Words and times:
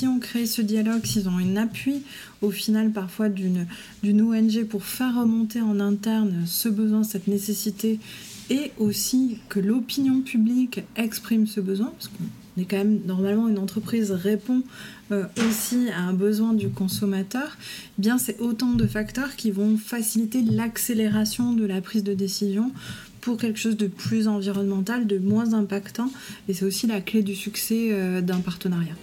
si 0.00 0.06
on 0.06 0.18
crée 0.18 0.46
ce 0.46 0.62
dialogue, 0.62 1.04
s'ils 1.04 1.28
ont 1.28 1.36
un 1.36 1.56
appui 1.56 2.00
au 2.40 2.50
final 2.50 2.90
parfois 2.90 3.28
d'une 3.28 3.66
ONG 4.02 4.64
pour 4.64 4.82
faire 4.82 5.14
remonter 5.14 5.60
en 5.60 5.78
interne 5.78 6.44
ce 6.46 6.70
besoin, 6.70 7.04
cette 7.04 7.28
nécessité, 7.28 8.00
et 8.48 8.72
aussi 8.78 9.36
que 9.50 9.60
l'opinion 9.60 10.22
publique 10.22 10.80
exprime 10.96 11.46
ce 11.46 11.60
besoin, 11.60 11.92
parce 11.92 12.08
qu'on 12.08 12.62
est 12.62 12.64
quand 12.64 12.78
même 12.78 13.00
normalement 13.04 13.46
une 13.46 13.58
entreprise 13.58 14.10
répond 14.10 14.62
euh, 15.12 15.26
aussi 15.46 15.90
à 15.90 16.00
un 16.00 16.14
besoin 16.14 16.54
du 16.54 16.70
consommateur, 16.70 17.58
eh 17.98 18.00
bien 18.00 18.16
c'est 18.16 18.40
autant 18.40 18.72
de 18.72 18.86
facteurs 18.86 19.36
qui 19.36 19.50
vont 19.50 19.76
faciliter 19.76 20.40
l'accélération 20.40 21.52
de 21.52 21.66
la 21.66 21.82
prise 21.82 22.04
de 22.04 22.14
décision 22.14 22.72
pour 23.20 23.36
quelque 23.36 23.58
chose 23.58 23.76
de 23.76 23.86
plus 23.86 24.28
environnemental, 24.28 25.06
de 25.06 25.18
moins 25.18 25.52
impactant, 25.52 26.10
et 26.48 26.54
c'est 26.54 26.64
aussi 26.64 26.86
la 26.86 27.02
clé 27.02 27.22
du 27.22 27.34
succès 27.34 27.88
euh, 27.90 28.22
d'un 28.22 28.40
partenariat. 28.40 28.96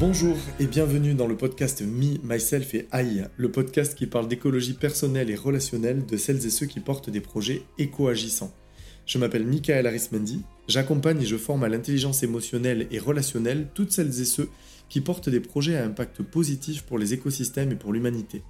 Bonjour 0.00 0.38
et 0.58 0.66
bienvenue 0.66 1.12
dans 1.12 1.26
le 1.26 1.36
podcast 1.36 1.82
Me, 1.82 2.16
Myself 2.24 2.72
et 2.72 2.88
I, 2.94 3.20
le 3.36 3.50
podcast 3.52 3.94
qui 3.94 4.06
parle 4.06 4.28
d'écologie 4.28 4.72
personnelle 4.72 5.28
et 5.28 5.34
relationnelle 5.34 6.06
de 6.06 6.16
celles 6.16 6.46
et 6.46 6.48
ceux 6.48 6.64
qui 6.64 6.80
portent 6.80 7.10
des 7.10 7.20
projets 7.20 7.64
éco-agissants. 7.76 8.54
Je 9.04 9.18
m'appelle 9.18 9.44
Michael 9.44 9.86
Arismendi, 9.86 10.40
j'accompagne 10.68 11.20
et 11.20 11.26
je 11.26 11.36
forme 11.36 11.64
à 11.64 11.68
l'intelligence 11.68 12.22
émotionnelle 12.22 12.86
et 12.90 12.98
relationnelle 12.98 13.68
toutes 13.74 13.92
celles 13.92 14.22
et 14.22 14.24
ceux 14.24 14.48
qui 14.88 15.02
portent 15.02 15.28
des 15.28 15.38
projets 15.38 15.76
à 15.76 15.84
impact 15.84 16.22
positif 16.22 16.80
pour 16.84 16.96
les 16.96 17.12
écosystèmes 17.12 17.72
et 17.72 17.76
pour 17.76 17.92
l'humanité. 17.92 18.42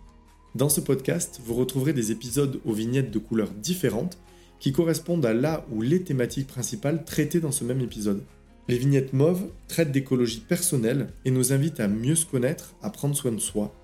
Dans 0.55 0.69
ce 0.69 0.81
podcast, 0.81 1.41
vous 1.45 1.55
retrouverez 1.55 1.93
des 1.93 2.13
épisodes 2.13 2.61
aux 2.65 2.75
vignettes 2.75 3.11
de 3.11 3.19
couleurs 3.19 3.51
différentes 3.51 4.19
qui 4.61 4.71
correspondent 4.71 5.27
à 5.27 5.35
la 5.35 5.67
ou 5.73 5.83
les 5.83 6.05
thématiques 6.05 6.47
principales 6.47 7.05
traitées 7.05 7.41
dans 7.41 7.51
ce 7.51 7.65
même 7.65 7.81
épisode. 7.81 8.23
Les 8.69 8.79
vignettes 8.79 9.13
mauves 9.13 9.51
traitent 9.69 9.93
d'écologie 9.93 10.41
personnelle 10.41 11.09
et 11.25 11.31
nous 11.31 11.53
invitent 11.53 11.81
à 11.81 11.89
mieux 11.89 12.15
se 12.15 12.27
connaître, 12.27 12.75
à 12.83 12.91
prendre 12.91 13.17
soin 13.17 13.33
de 13.33 13.41
soi. 13.41 13.75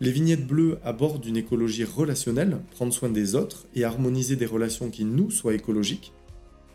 Les 0.00 0.10
vignettes 0.12 0.46
bleues 0.46 0.78
abordent 0.84 1.26
une 1.26 1.36
écologie 1.36 1.84
relationnelle, 1.84 2.58
prendre 2.70 2.92
soin 2.92 3.10
des 3.10 3.34
autres 3.34 3.66
et 3.74 3.84
harmoniser 3.84 4.36
des 4.36 4.46
relations 4.46 4.90
qui 4.90 5.04
nous 5.04 5.30
soient 5.30 5.54
écologiques. 5.54 6.12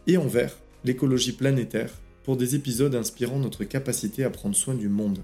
Et 0.06 0.18
en 0.18 0.28
vert, 0.28 0.56
l'écologie 0.84 1.32
planétaire, 1.32 1.92
pour 2.24 2.38
des 2.38 2.56
épisodes 2.56 2.96
inspirant 2.96 3.40
notre 3.40 3.64
capacité 3.64 4.24
à 4.24 4.30
prendre 4.30 4.56
soin 4.56 4.76
du 4.76 4.90
monde. 4.90 5.20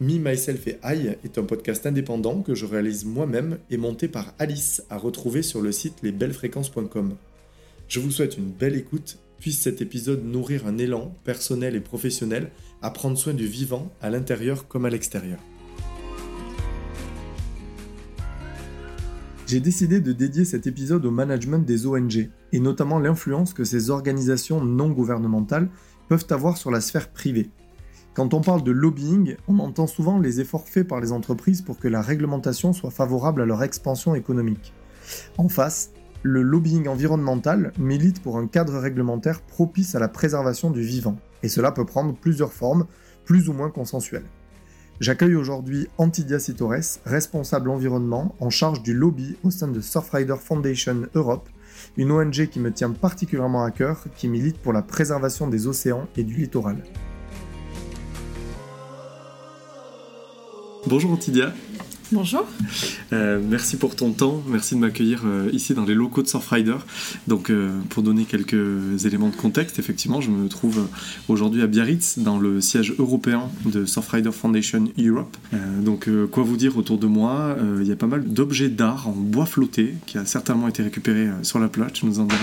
Me, 0.00 0.18
Myself 0.18 0.66
et 0.66 0.78
I 0.84 1.16
est 1.24 1.38
un 1.38 1.42
podcast 1.42 1.84
indépendant 1.84 2.42
que 2.42 2.54
je 2.54 2.64
réalise 2.64 3.04
moi-même 3.04 3.58
et 3.70 3.76
monté 3.76 4.08
par 4.08 4.34
Alice 4.38 4.82
à 4.88 4.96
retrouver 4.96 5.42
sur 5.42 5.60
le 5.60 5.72
site 5.72 6.02
lesbellesfréquences.com. 6.02 7.16
Je 7.88 8.00
vous 8.00 8.10
souhaite 8.10 8.38
une 8.38 8.50
belle 8.50 8.76
écoute 8.76 9.18
puisse 9.40 9.60
cet 9.60 9.80
épisode 9.80 10.24
nourrir 10.24 10.66
un 10.66 10.78
élan 10.78 11.16
personnel 11.24 11.74
et 11.74 11.80
professionnel 11.80 12.50
à 12.82 12.90
prendre 12.90 13.18
soin 13.18 13.34
du 13.34 13.46
vivant 13.46 13.90
à 14.00 14.10
l'intérieur 14.10 14.68
comme 14.68 14.84
à 14.84 14.90
l'extérieur. 14.90 15.40
J'ai 19.46 19.58
décidé 19.58 20.00
de 20.00 20.12
dédier 20.12 20.44
cet 20.44 20.68
épisode 20.68 21.04
au 21.04 21.10
management 21.10 21.58
des 21.58 21.84
ONG, 21.84 22.30
et 22.52 22.60
notamment 22.60 23.00
l'influence 23.00 23.52
que 23.52 23.64
ces 23.64 23.90
organisations 23.90 24.62
non 24.64 24.90
gouvernementales 24.90 25.68
peuvent 26.08 26.26
avoir 26.30 26.56
sur 26.56 26.70
la 26.70 26.80
sphère 26.80 27.08
privée. 27.08 27.50
Quand 28.14 28.32
on 28.32 28.42
parle 28.42 28.62
de 28.62 28.70
lobbying, 28.70 29.36
on 29.48 29.58
entend 29.58 29.88
souvent 29.88 30.20
les 30.20 30.40
efforts 30.40 30.68
faits 30.68 30.86
par 30.86 31.00
les 31.00 31.10
entreprises 31.10 31.62
pour 31.62 31.78
que 31.80 31.88
la 31.88 32.02
réglementation 32.02 32.72
soit 32.72 32.92
favorable 32.92 33.42
à 33.42 33.46
leur 33.46 33.64
expansion 33.64 34.14
économique. 34.14 34.72
En 35.36 35.48
face, 35.48 35.90
le 36.22 36.42
lobbying 36.42 36.88
environnemental 36.88 37.72
milite 37.78 38.22
pour 38.22 38.36
un 38.36 38.46
cadre 38.46 38.78
réglementaire 38.78 39.40
propice 39.40 39.94
à 39.94 39.98
la 39.98 40.08
préservation 40.08 40.70
du 40.70 40.82
vivant, 40.82 41.16
et 41.42 41.48
cela 41.48 41.72
peut 41.72 41.86
prendre 41.86 42.14
plusieurs 42.14 42.52
formes, 42.52 42.86
plus 43.24 43.48
ou 43.48 43.52
moins 43.52 43.70
consensuelles. 43.70 44.26
J'accueille 45.00 45.34
aujourd'hui 45.34 45.88
Antidia 45.96 46.38
Sitores, 46.38 47.00
responsable 47.06 47.70
environnement 47.70 48.34
en 48.38 48.50
charge 48.50 48.82
du 48.82 48.92
lobby 48.92 49.36
au 49.44 49.50
sein 49.50 49.68
de 49.68 49.80
Surfrider 49.80 50.36
Foundation 50.38 51.06
Europe, 51.14 51.48
une 51.96 52.10
ONG 52.10 52.48
qui 52.48 52.60
me 52.60 52.70
tient 52.70 52.90
particulièrement 52.90 53.64
à 53.64 53.70
cœur, 53.70 54.04
qui 54.14 54.28
milite 54.28 54.58
pour 54.58 54.74
la 54.74 54.82
préservation 54.82 55.48
des 55.48 55.66
océans 55.66 56.06
et 56.16 56.22
du 56.22 56.34
littoral. 56.34 56.84
Bonjour 60.86 61.12
Antidia. 61.12 61.52
Bonjour. 62.12 62.44
Euh, 63.12 63.40
merci 63.48 63.76
pour 63.76 63.94
ton 63.94 64.10
temps, 64.10 64.42
merci 64.48 64.74
de 64.74 64.80
m'accueillir 64.80 65.22
euh, 65.24 65.48
ici 65.52 65.74
dans 65.74 65.84
les 65.84 65.94
locaux 65.94 66.22
de 66.22 66.26
Surfrider. 66.26 66.74
Donc 67.28 67.50
euh, 67.50 67.70
pour 67.88 68.02
donner 68.02 68.24
quelques 68.24 69.04
éléments 69.04 69.28
de 69.28 69.36
contexte, 69.36 69.78
effectivement, 69.78 70.20
je 70.20 70.30
me 70.30 70.48
trouve 70.48 70.88
aujourd'hui 71.28 71.62
à 71.62 71.68
Biarritz 71.68 72.18
dans 72.18 72.40
le 72.40 72.60
siège 72.60 72.94
européen 72.98 73.44
de 73.64 73.84
Surfrider 73.84 74.32
Foundation 74.32 74.88
Europe. 74.98 75.36
donc 75.84 76.08
quoi 76.32 76.42
vous 76.42 76.56
dire 76.56 76.76
autour 76.76 76.98
de 76.98 77.06
moi? 77.06 77.56
Il 77.80 77.86
y 77.86 77.92
a 77.92 77.96
pas 77.96 78.08
mal 78.08 78.24
d'objets 78.24 78.68
d'art 78.68 79.06
en 79.06 79.12
bois 79.12 79.46
flotté 79.46 79.94
qui 80.06 80.18
a 80.18 80.24
certainement 80.24 80.66
été 80.66 80.82
récupéré 80.82 81.28
sur 81.42 81.60
la 81.60 81.68
plage, 81.68 82.00
je 82.00 82.06
nous 82.06 82.18
en 82.18 82.24
dirai 82.24 82.40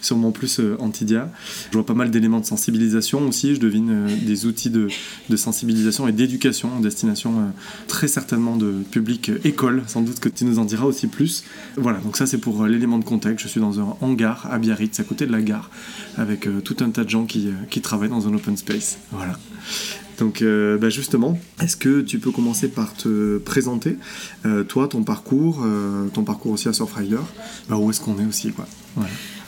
sûrement 0.00 0.32
plus 0.32 0.60
Antidia. 0.80 1.30
Je 1.70 1.74
vois 1.74 1.86
pas 1.86 1.94
mal 1.94 2.10
d'éléments 2.10 2.40
de 2.40 2.46
sensibilisation 2.46 3.28
aussi, 3.28 3.54
je 3.54 3.60
devine 3.60 4.08
des 4.24 4.46
outils 4.46 4.70
de, 4.70 4.88
sensibilisation 5.36 6.08
et 6.08 6.12
d'éducation 6.12 6.70
en 6.76 6.80
destination 6.80 7.52
très 7.86 8.08
certainement 8.08 8.56
de 8.56 8.72
public 8.90 9.03
école, 9.44 9.82
sans 9.86 10.02
doute 10.02 10.20
que 10.20 10.28
tu 10.28 10.44
nous 10.44 10.58
en 10.58 10.64
diras 10.64 10.84
aussi 10.84 11.06
plus. 11.06 11.44
Voilà, 11.76 11.98
donc 11.98 12.16
ça 12.16 12.26
c'est 12.26 12.38
pour 12.38 12.62
euh, 12.62 12.68
l'élément 12.68 12.98
de 12.98 13.04
contexte. 13.04 13.44
Je 13.44 13.48
suis 13.48 13.60
dans 13.60 13.80
un 13.80 13.96
hangar 14.00 14.48
à 14.50 14.58
Biarritz, 14.58 14.98
à 15.00 15.04
côté 15.04 15.26
de 15.26 15.32
la 15.32 15.40
gare, 15.40 15.70
avec 16.16 16.46
euh, 16.46 16.60
tout 16.60 16.76
un 16.80 16.90
tas 16.90 17.04
de 17.04 17.10
gens 17.10 17.24
qui, 17.24 17.48
euh, 17.48 17.80
travaillent 17.80 18.08
dans 18.08 18.28
un 18.28 18.34
open 18.34 18.56
space. 18.56 18.98
Voilà. 19.12 19.38
Donc 20.18 20.44
bah, 20.44 20.90
justement, 20.90 21.38
est-ce 21.60 21.76
que 21.76 22.00
tu 22.00 22.20
peux 22.20 22.30
commencer 22.30 22.68
par 22.68 22.94
te 22.94 23.38
présenter, 23.38 23.98
toi, 24.68 24.86
ton 24.86 25.02
parcours, 25.02 25.66
ton 26.12 26.22
parcours 26.22 26.52
aussi 26.52 26.68
à 26.68 26.72
Surfrider, 26.72 27.18
bah, 27.68 27.76
où 27.76 27.90
est-ce 27.90 28.00
qu'on 28.00 28.18
est 28.20 28.24
aussi 28.24 28.52
quoi? 28.52 28.66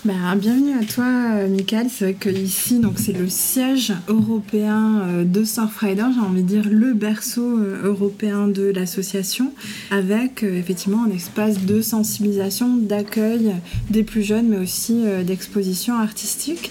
Bah, 0.06 0.36
bienvenue 0.36 0.78
à 0.78 0.84
toi, 0.84 1.04
euh, 1.04 1.48
Michael. 1.48 1.88
C'est 1.90 2.04
vrai 2.04 2.14
que 2.14 2.28
ici, 2.28 2.78
donc 2.78 3.00
c'est 3.00 3.12
le 3.12 3.28
siège 3.28 3.92
européen 4.06 5.00
euh, 5.00 5.24
de 5.24 5.42
Surfrider, 5.42 6.04
j'ai 6.14 6.20
envie 6.20 6.44
de 6.44 6.46
dire 6.46 6.68
le 6.70 6.94
berceau 6.94 7.58
euh, 7.58 7.82
européen 7.82 8.46
de 8.46 8.66
l'association, 8.70 9.52
avec 9.90 10.44
effectivement 10.44 11.02
un 11.02 11.10
espace 11.10 11.64
de 11.64 11.80
sensibilisation, 11.82 12.76
d'accueil 12.76 13.56
des 13.90 14.04
plus 14.04 14.22
jeunes, 14.22 14.46
mais 14.50 14.58
aussi 14.58 15.02
d'exposition 15.24 15.98
artistique. 15.98 16.70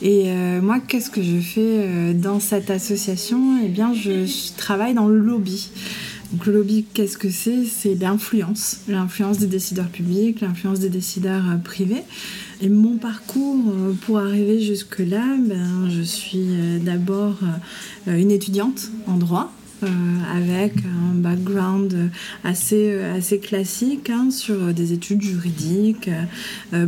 Et 0.00 0.32
moi, 0.60 0.80
qu'est-ce 0.80 1.10
que 1.10 1.22
je 1.22 1.38
fais 1.38 2.12
dans 2.14 2.40
cette 2.40 2.70
association? 2.70 3.60
Eh 3.64 3.68
bien, 3.68 3.94
je, 3.94 4.26
je 4.26 4.56
travaille 4.56 4.94
dans 4.94 5.06
le 5.06 5.18
lobby. 5.18 5.70
Donc 6.32 6.46
le 6.46 6.54
lobby, 6.54 6.84
qu'est-ce 6.94 7.16
que 7.16 7.30
c'est? 7.30 7.64
C'est 7.64 7.94
l'influence, 7.94 8.80
l'influence 8.88 9.38
des 9.38 9.46
décideurs 9.46 9.88
publics, 9.88 10.40
l'influence 10.40 10.80
des 10.80 10.88
décideurs 10.88 11.44
privés. 11.62 12.02
Et 12.62 12.68
mon 12.68 12.96
parcours 12.96 13.58
euh, 13.68 13.92
pour 14.06 14.20
arriver 14.20 14.60
jusque-là, 14.60 15.24
ben, 15.40 15.90
je 15.90 16.00
suis 16.00 16.46
euh, 16.50 16.78
d'abord 16.78 17.36
euh, 18.06 18.16
une 18.16 18.30
étudiante 18.30 18.90
en 19.08 19.16
droit. 19.16 19.52
avec 20.32 20.74
un 20.84 21.14
background 21.16 21.92
assez, 22.44 22.94
assez 23.02 23.40
classique 23.40 24.10
hein, 24.10 24.30
sur 24.30 24.72
des 24.72 24.92
études 24.92 25.22
juridiques, 25.22 26.08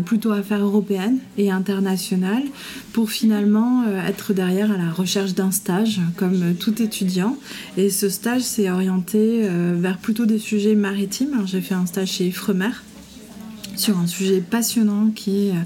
plutôt 0.04 0.30
affaires 0.30 0.62
européennes 0.62 1.18
et 1.36 1.50
internationales, 1.50 2.44
pour 2.92 3.10
finalement 3.10 3.82
être 4.06 4.32
derrière 4.32 4.70
à 4.70 4.76
la 4.76 4.92
recherche 4.92 5.34
d'un 5.34 5.50
stage, 5.50 6.00
comme 6.16 6.54
tout 6.54 6.80
étudiant. 6.80 7.36
Et 7.76 7.90
ce 7.90 8.08
stage 8.08 8.42
s'est 8.42 8.70
orienté 8.70 9.42
vers 9.74 9.98
plutôt 9.98 10.24
des 10.24 10.38
sujets 10.38 10.76
maritimes. 10.76 11.42
J'ai 11.46 11.62
fait 11.62 11.74
un 11.74 11.86
stage 11.86 12.12
chez 12.12 12.26
Ifremer, 12.28 12.74
sur 13.76 13.98
un 13.98 14.06
sujet 14.06 14.40
passionnant 14.40 15.10
qui 15.14 15.48
est 15.48 15.50
euh, 15.50 15.64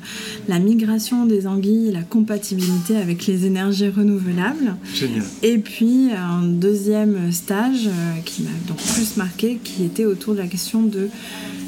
la 0.48 0.58
migration 0.58 1.26
des 1.26 1.46
anguilles 1.46 1.88
et 1.88 1.92
la 1.92 2.02
compatibilité 2.02 2.96
avec 2.96 3.26
les 3.26 3.46
énergies 3.46 3.88
renouvelables. 3.88 4.76
Génial. 4.94 5.24
Et 5.42 5.58
puis 5.58 6.10
un 6.12 6.42
deuxième 6.42 7.32
stage 7.32 7.86
euh, 7.86 8.20
qui 8.24 8.42
m'a 8.42 8.50
donc 8.66 8.78
plus 8.78 9.16
marqué, 9.16 9.58
qui 9.62 9.84
était 9.84 10.04
autour 10.04 10.34
de 10.34 10.38
la 10.38 10.46
question 10.46 10.82
de, 10.82 11.08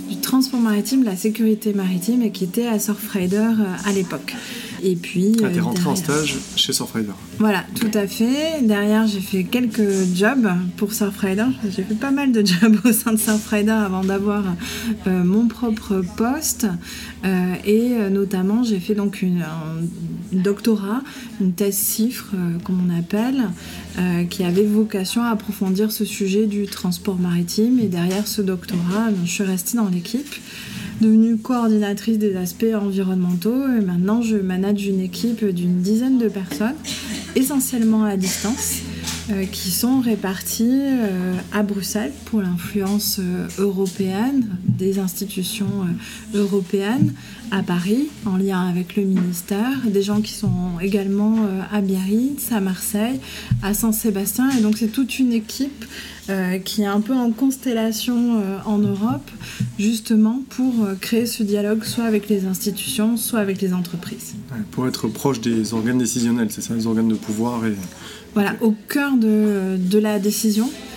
du 0.09 0.17
transport 0.17 0.61
maritime, 0.61 1.01
de 1.01 1.07
la 1.07 1.17
sécurité 1.17 1.73
maritime, 1.73 2.23
et 2.23 2.31
qui 2.31 2.45
était 2.45 2.67
à 2.67 2.79
Surfrider 2.79 3.37
euh, 3.37 3.89
à 3.89 3.93
l'époque. 3.93 4.35
Et 4.83 4.97
puis. 4.97 5.37
Ah, 5.45 5.49
t'es 5.53 5.61
rentré 5.61 5.87
en 5.87 5.97
stage 5.97 6.37
chez 6.57 6.73
Surfrider. 6.73 7.13
Voilà, 7.39 7.65
tout 7.75 7.91
à 7.95 8.07
fait. 8.07 8.63
Derrière, 8.63 9.07
j'ai 9.07 9.21
fait 9.21 9.45
quelques 9.45 10.15
jobs 10.15 10.49
pour 10.77 10.93
Surfrider. 10.93 11.47
J'ai 11.65 11.83
fait 11.83 11.95
pas 11.95 12.11
mal 12.11 12.33
de 12.33 12.45
jobs 12.47 12.77
au 12.85 12.93
sein 12.93 13.13
de 13.13 13.19
Surfrider 13.19 13.71
avant 13.71 14.05
d'avoir 14.05 14.45
euh, 15.07 15.25
mon 15.25 15.49
propre 15.49 16.03
poste. 16.17 16.67
Euh, 17.25 17.55
et 17.65 17.93
euh, 17.93 18.11
notamment, 18.11 18.63
j'ai 18.63 18.81
fait 18.81 18.95
donc 18.95 19.23
une, 19.23 19.43
un 19.43 19.83
doctorat, 20.33 21.03
une 21.41 21.53
thèse 21.53 21.77
cifre, 21.77 22.35
comme 22.65 22.81
on 22.89 22.99
appelle, 22.99 23.49
qui 24.31 24.45
avait 24.45 24.65
vocation 24.65 25.23
à 25.23 25.31
approfondir 25.31 25.91
ce 25.91 26.05
sujet 26.05 26.47
du 26.47 26.67
transport 26.67 27.19
maritime. 27.19 27.81
Et 27.81 27.89
derrière 27.89 28.27
ce 28.29 28.41
doctorat, 28.41 29.09
je 29.25 29.31
suis 29.31 29.45
restée 29.45 29.77
dans 29.77 29.89
l'équipe. 29.89 30.35
Devenue 31.01 31.37
coordinatrice 31.37 32.19
des 32.19 32.37
aspects 32.37 32.75
environnementaux. 32.75 33.65
Et 33.79 33.85
maintenant, 33.85 34.23
je 34.23 34.37
manage 34.37 34.87
une 34.87 35.01
équipe 35.01 35.45
d'une 35.45 35.81
dizaine 35.81 36.19
de 36.19 36.29
personnes, 36.29 36.77
essentiellement 37.35 38.05
à 38.05 38.17
distance. 38.17 38.83
Euh, 39.33 39.45
qui 39.45 39.71
sont 39.71 40.01
répartis 40.01 40.81
euh, 40.83 41.37
à 41.53 41.63
Bruxelles 41.63 42.13
pour 42.25 42.41
l'influence 42.41 43.21
euh, 43.21 43.47
européenne 43.59 44.45
des 44.65 44.99
institutions 44.99 45.87
européennes, 46.35 47.13
à 47.51 47.63
Paris 47.63 48.09
en 48.27 48.37
lien 48.37 48.69
avec 48.69 48.97
le 48.97 49.03
ministère, 49.03 49.79
des 49.87 50.03
gens 50.03 50.21
qui 50.21 50.33
sont 50.33 50.79
également 50.81 51.37
à 51.73 51.81
Biarritz, 51.81 52.53
à 52.53 52.61
Marseille, 52.61 53.21
à 53.63 53.75
Saint-Sébastien, 53.75 54.51
et 54.51 54.61
donc 54.61 54.77
c'est 54.79 54.89
toute 54.89 55.19
une 55.19 55.33
équipe 55.33 55.85
qui 56.65 56.83
est 56.83 56.87
un 56.87 57.01
peu 57.01 57.15
en 57.15 57.33
constellation 57.33 58.41
en 58.65 58.79
Europe, 58.79 59.29
justement 59.79 60.43
pour 60.51 60.73
créer 61.01 61.27
ce 61.27 61.43
dialogue 61.43 61.83
soit 61.85 62.05
avec 62.05 62.29
les 62.29 62.47
institutions, 62.47 63.17
soit 63.17 63.41
avec 63.41 63.61
les 63.61 63.73
entreprises. 63.73 64.35
pour 64.71 64.87
être 64.87 65.09
proche 65.09 65.41
des 65.41 65.75
organes 65.75 65.99
décisionnels, 65.99 66.49
c'est 66.51 66.63
ça, 66.63 66.75
les 66.75 66.87
organes 66.87 67.09
de 67.09 67.15
pouvoir 67.15 67.67
et 67.67 67.75
voilà, 68.35 68.55
au 68.61 68.75
cœur 68.89 69.17
de, 69.17 69.77
de 69.77 69.99
la 69.99 70.21
décision 70.21 70.69
euh, 70.69 70.90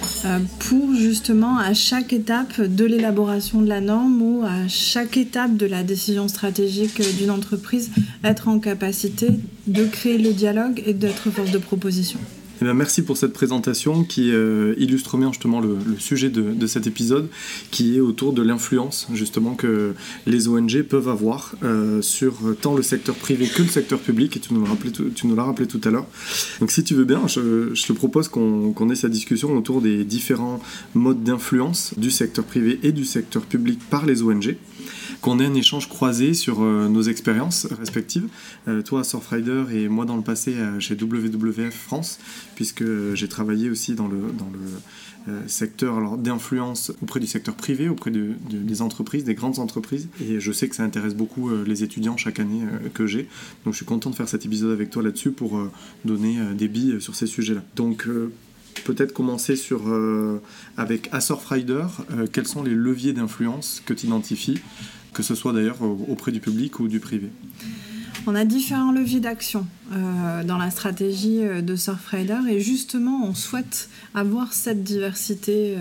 pour 0.60 0.96
justement 0.96 1.58
à 1.58 1.74
chaque 1.74 2.14
étape 2.14 2.62
de 2.62 2.86
l'élaboration 2.86 3.62
de 3.62 3.68
la 3.68 3.82
norme 3.82 4.22
ou 4.22 4.44
à 4.44 4.68
chaque 4.68 5.18
étape 5.18 5.58
de 5.58 5.66
la 5.66 5.84
décision 5.84 6.28
stratégique 6.28 7.02
d'une 7.18 7.32
entreprise 7.32 7.92
être 8.24 8.48
en 8.48 8.60
capacité 8.60 9.28
de 9.68 9.86
créer 9.86 10.18
le 10.18 10.34
dialogue 10.34 10.82
et 10.86 10.94
d'être 10.94 11.30
force 11.30 11.52
de 11.52 11.58
proposition. 11.58 12.20
Eh 12.66 12.74
merci 12.74 13.02
pour 13.02 13.18
cette 13.18 13.34
présentation 13.34 14.06
qui 14.06 14.32
euh, 14.32 14.74
illustre 14.78 15.18
bien 15.18 15.34
justement 15.34 15.60
le, 15.60 15.78
sujet 16.00 16.30
de, 16.30 16.66
cet 16.66 16.88
épisode, 16.88 17.28
qui 17.72 17.98
est 17.98 18.00
autour 18.00 18.32
de 18.32 18.42
l'influence 18.42 19.08
justement 19.14 19.54
que 19.54 19.94
les 20.26 20.48
ONG 20.48 20.82
peuvent 20.84 21.10
avoir 21.10 21.56
euh, 21.64 22.02
sur 22.02 22.36
tant 22.62 22.74
le 22.74 22.82
secteur 22.82 23.16
privé 23.16 23.48
que 23.48 23.64
le 23.64 23.68
secteur 23.68 24.00
public, 24.00 24.38
et 24.38 24.40
tu 24.40 24.54
nous 24.54 24.64
l'as 24.64 25.44
rappelé, 25.44 25.68
tout 25.68 25.82
à 25.84 25.90
l'heure. 25.90 26.08
Donc 26.62 26.72
si 26.72 26.86
tu 26.86 26.94
veux 26.94 27.04
bien, 27.04 27.28
je, 27.28 27.74
te 27.86 27.92
propose 27.92 28.30
qu'on 28.30 28.90
ait 28.90 28.96
cette 28.96 29.12
discussion 29.12 29.58
autour 29.58 29.82
des 29.82 30.06
différents 30.06 30.62
modes 30.94 31.22
d'influence 31.22 31.94
du 31.98 32.12
secteur 32.12 32.46
privé 32.46 32.80
et 32.84 32.94
du 32.94 33.04
secteur 33.04 33.44
public 33.44 33.80
par 33.90 34.06
les 34.06 34.22
ONG 34.22 34.56
qu'on 35.24 35.40
ait 35.40 35.46
un 35.46 35.54
échange 35.54 35.88
croisé 35.88 36.34
sur 36.34 36.62
euh, 36.62 36.90
nos 36.90 37.04
expériences 37.04 37.66
respectives. 37.66 38.28
Euh, 38.68 38.82
toi, 38.82 39.06
Surfrider, 39.06 39.64
et 39.72 39.88
moi 39.88 40.04
dans 40.04 40.18
le 40.18 40.22
passé 40.22 40.54
euh, 40.56 40.82
chez 40.82 40.96
WWF 40.96 41.74
France, 41.74 42.20
puisque 42.56 42.84
j'ai 43.14 43.30
travaillé 43.30 43.70
aussi 43.70 43.96
dans 43.96 44.08
le, 44.08 44.20
secteur 45.48 46.18
d'influence 46.18 46.92
auprès 47.02 47.22
du 47.22 47.28
secteur 47.28 47.56
privé, 47.56 47.88
auprès 47.88 48.12
des 48.12 48.82
entreprises, 48.82 49.24
des 49.24 49.36
grandes 49.36 49.60
entreprises. 49.60 50.10
Et 50.22 50.42
je 50.42 50.52
sais 50.52 50.68
que 50.68 50.76
ça 50.76 50.84
intéresse 50.84 51.16
beaucoup 51.16 51.50
les 51.66 51.82
étudiants 51.82 52.18
chaque 52.18 52.42
année 52.42 52.64
que 52.94 53.08
j'ai. 53.08 53.30
Donc 53.64 53.74
je 53.74 53.78
suis 53.78 53.86
content 53.86 54.10
de 54.10 54.16
faire 54.16 54.28
cet 54.28 54.46
épisode 54.46 54.74
avec 54.74 54.90
toi 54.90 55.02
là-dessus 55.02 55.32
pour 55.32 55.58
donner 56.04 56.40
des 56.58 56.68
billes 56.68 57.00
sur 57.00 57.16
ces 57.16 57.26
sujets-là. 57.28 57.64
Donc 57.78 58.06
peut-être 58.84 59.14
commencer 59.14 59.56
sur, 59.56 59.84
avec 60.76 61.08
Assurfrider. 61.14 61.86
quels 62.34 62.48
sont 62.48 62.62
les 62.62 62.76
leviers 62.76 63.14
d'influence 63.14 63.82
que 63.86 63.94
tu 63.94 64.08
identifies 64.08 64.60
que 65.14 65.24
ce 65.24 65.36
soit 65.36 65.54
d'ailleurs 65.54 65.78
auprès 66.10 66.32
du 66.32 66.40
public 66.40 66.80
ou 66.80 66.88
du 66.88 67.00
privé 67.00 67.30
on 68.26 68.36
a 68.36 68.46
différents 68.46 68.94
leviers 68.94 69.20
d'action 69.20 69.68
euh, 69.92 70.44
dans 70.46 70.58
la 70.58 70.72
stratégie 70.72 71.40
euh, 71.42 71.62
de 71.62 71.76
Surfrider 71.76 72.40
et 72.50 72.62
justement 72.62 73.26
on 73.26 73.34
souhaite 73.34 73.90
avoir 74.16 74.54
cette 74.54 74.82
diversité 74.82 75.76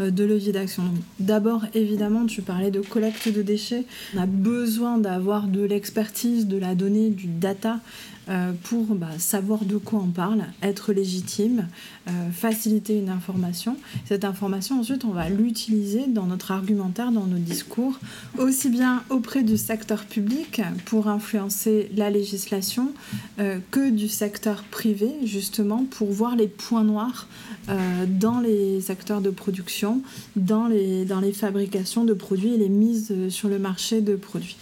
euh, 0.00 0.10
de 0.10 0.24
leviers 0.24 0.50
d'action. 0.50 0.82
D'abord 1.20 1.64
évidemment 1.72 2.26
tu 2.26 2.42
parlais 2.42 2.72
de 2.72 2.80
collecte 2.80 3.28
de 3.28 3.42
déchets, 3.42 3.84
on 4.16 4.22
a 4.22 4.26
besoin 4.26 4.98
d'avoir 4.98 5.46
de 5.46 5.62
l'expertise, 5.62 6.48
de 6.48 6.58
la 6.58 6.74
donnée, 6.74 7.10
du 7.10 7.28
data 7.28 7.78
pour 8.62 8.94
bah, 8.94 9.08
savoir 9.18 9.64
de 9.64 9.76
quoi 9.76 10.00
on 10.02 10.10
parle, 10.10 10.44
être 10.62 10.92
légitime, 10.92 11.68
euh, 12.08 12.30
faciliter 12.32 12.98
une 12.98 13.10
information. 13.10 13.76
Cette 14.06 14.24
information, 14.24 14.80
ensuite, 14.80 15.04
on 15.04 15.10
va 15.10 15.28
l'utiliser 15.28 16.06
dans 16.06 16.26
notre 16.26 16.50
argumentaire, 16.50 17.12
dans 17.12 17.26
nos 17.26 17.38
discours, 17.38 17.98
aussi 18.38 18.70
bien 18.70 19.02
auprès 19.10 19.42
du 19.42 19.56
secteur 19.56 20.04
public 20.04 20.62
pour 20.86 21.08
influencer 21.08 21.90
la 21.96 22.10
législation 22.10 22.92
euh, 23.38 23.58
que 23.70 23.90
du 23.90 24.08
secteur 24.08 24.62
privé, 24.64 25.10
justement, 25.24 25.84
pour 25.84 26.10
voir 26.10 26.36
les 26.36 26.48
points 26.48 26.84
noirs 26.84 27.28
dans 28.06 28.40
les 28.40 28.82
secteurs 28.82 29.22
de 29.22 29.30
production, 29.30 30.02
dans 30.36 30.66
les, 30.66 31.06
dans 31.06 31.20
les 31.20 31.32
fabrications 31.32 32.04
de 32.04 32.12
produits 32.12 32.52
et 32.52 32.58
les 32.58 32.68
mises 32.68 33.30
sur 33.30 33.48
le 33.48 33.58
marché 33.58 34.02
de 34.02 34.16
produits. 34.16 34.56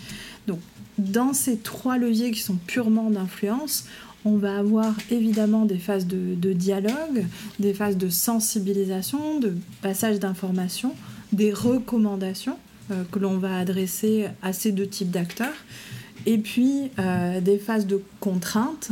Donc, 0.47 0.61
dans 1.03 1.33
ces 1.33 1.59
trois 1.59 1.99
leviers 1.99 2.31
qui 2.31 2.41
sont 2.41 2.57
purement 2.67 3.11
d'influence, 3.11 3.87
on 4.25 4.37
va 4.37 4.59
avoir 4.59 4.95
évidemment 5.11 5.65
des 5.65 5.79
phases 5.79 6.07
de, 6.07 6.53
dialogue, 6.53 7.25
des 7.59 7.75
phases 7.75 7.97
de 7.97 8.09
sensibilisation, 8.09 9.41
de 9.41 9.55
passage 9.81 10.21
d'informations, 10.21 10.95
des 11.33 11.53
recommandations 11.53 12.59
euh, 12.91 13.03
que 13.11 13.19
l'on 13.19 13.39
va 13.39 13.59
adresser 13.59 14.27
à 14.43 14.53
ces 14.53 14.71
deux 14.73 14.87
types 14.87 15.11
d'acteurs, 15.11 15.55
et 16.27 16.39
puis 16.39 16.91
euh, 16.99 17.41
des 17.41 17.59
phases 17.59 17.87
de 17.87 18.01
contrainte 18.21 18.91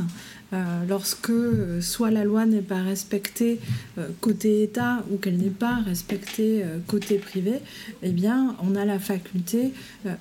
euh, 0.52 0.84
lorsque 0.88 1.30
euh, 1.30 1.80
soit 1.80 2.10
la 2.10 2.24
loi 2.24 2.44
n'est 2.44 2.60
pas 2.60 2.82
respectée 2.82 3.60
euh, 3.98 4.08
côté 4.20 4.64
État 4.64 5.04
ou 5.10 5.16
qu'elle 5.16 5.36
n'est 5.36 5.48
pas 5.48 5.76
respectée 5.76 6.64
côté 6.86 7.18
privé, 7.18 7.60
eh 8.02 8.10
bien, 8.10 8.56
on 8.62 8.74
a 8.74 8.84
la 8.84 8.98
faculté 8.98 9.72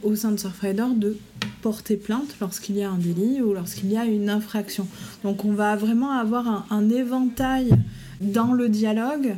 au 0.03 0.15
sein 0.15 0.31
de 0.31 0.37
Surfrider 0.37 0.85
de 0.95 1.17
porter 1.61 1.97
plainte 1.97 2.35
lorsqu'il 2.41 2.77
y 2.77 2.83
a 2.83 2.89
un 2.89 2.97
délit 2.97 3.41
ou 3.41 3.53
lorsqu'il 3.53 3.91
y 3.91 3.97
a 3.97 4.05
une 4.05 4.29
infraction. 4.29 4.87
Donc, 5.23 5.45
on 5.45 5.53
va 5.53 5.75
vraiment 5.75 6.11
avoir 6.11 6.67
un 6.69 6.89
éventail 6.89 7.71
dans 8.21 8.53
le 8.53 8.69
dialogue 8.69 9.35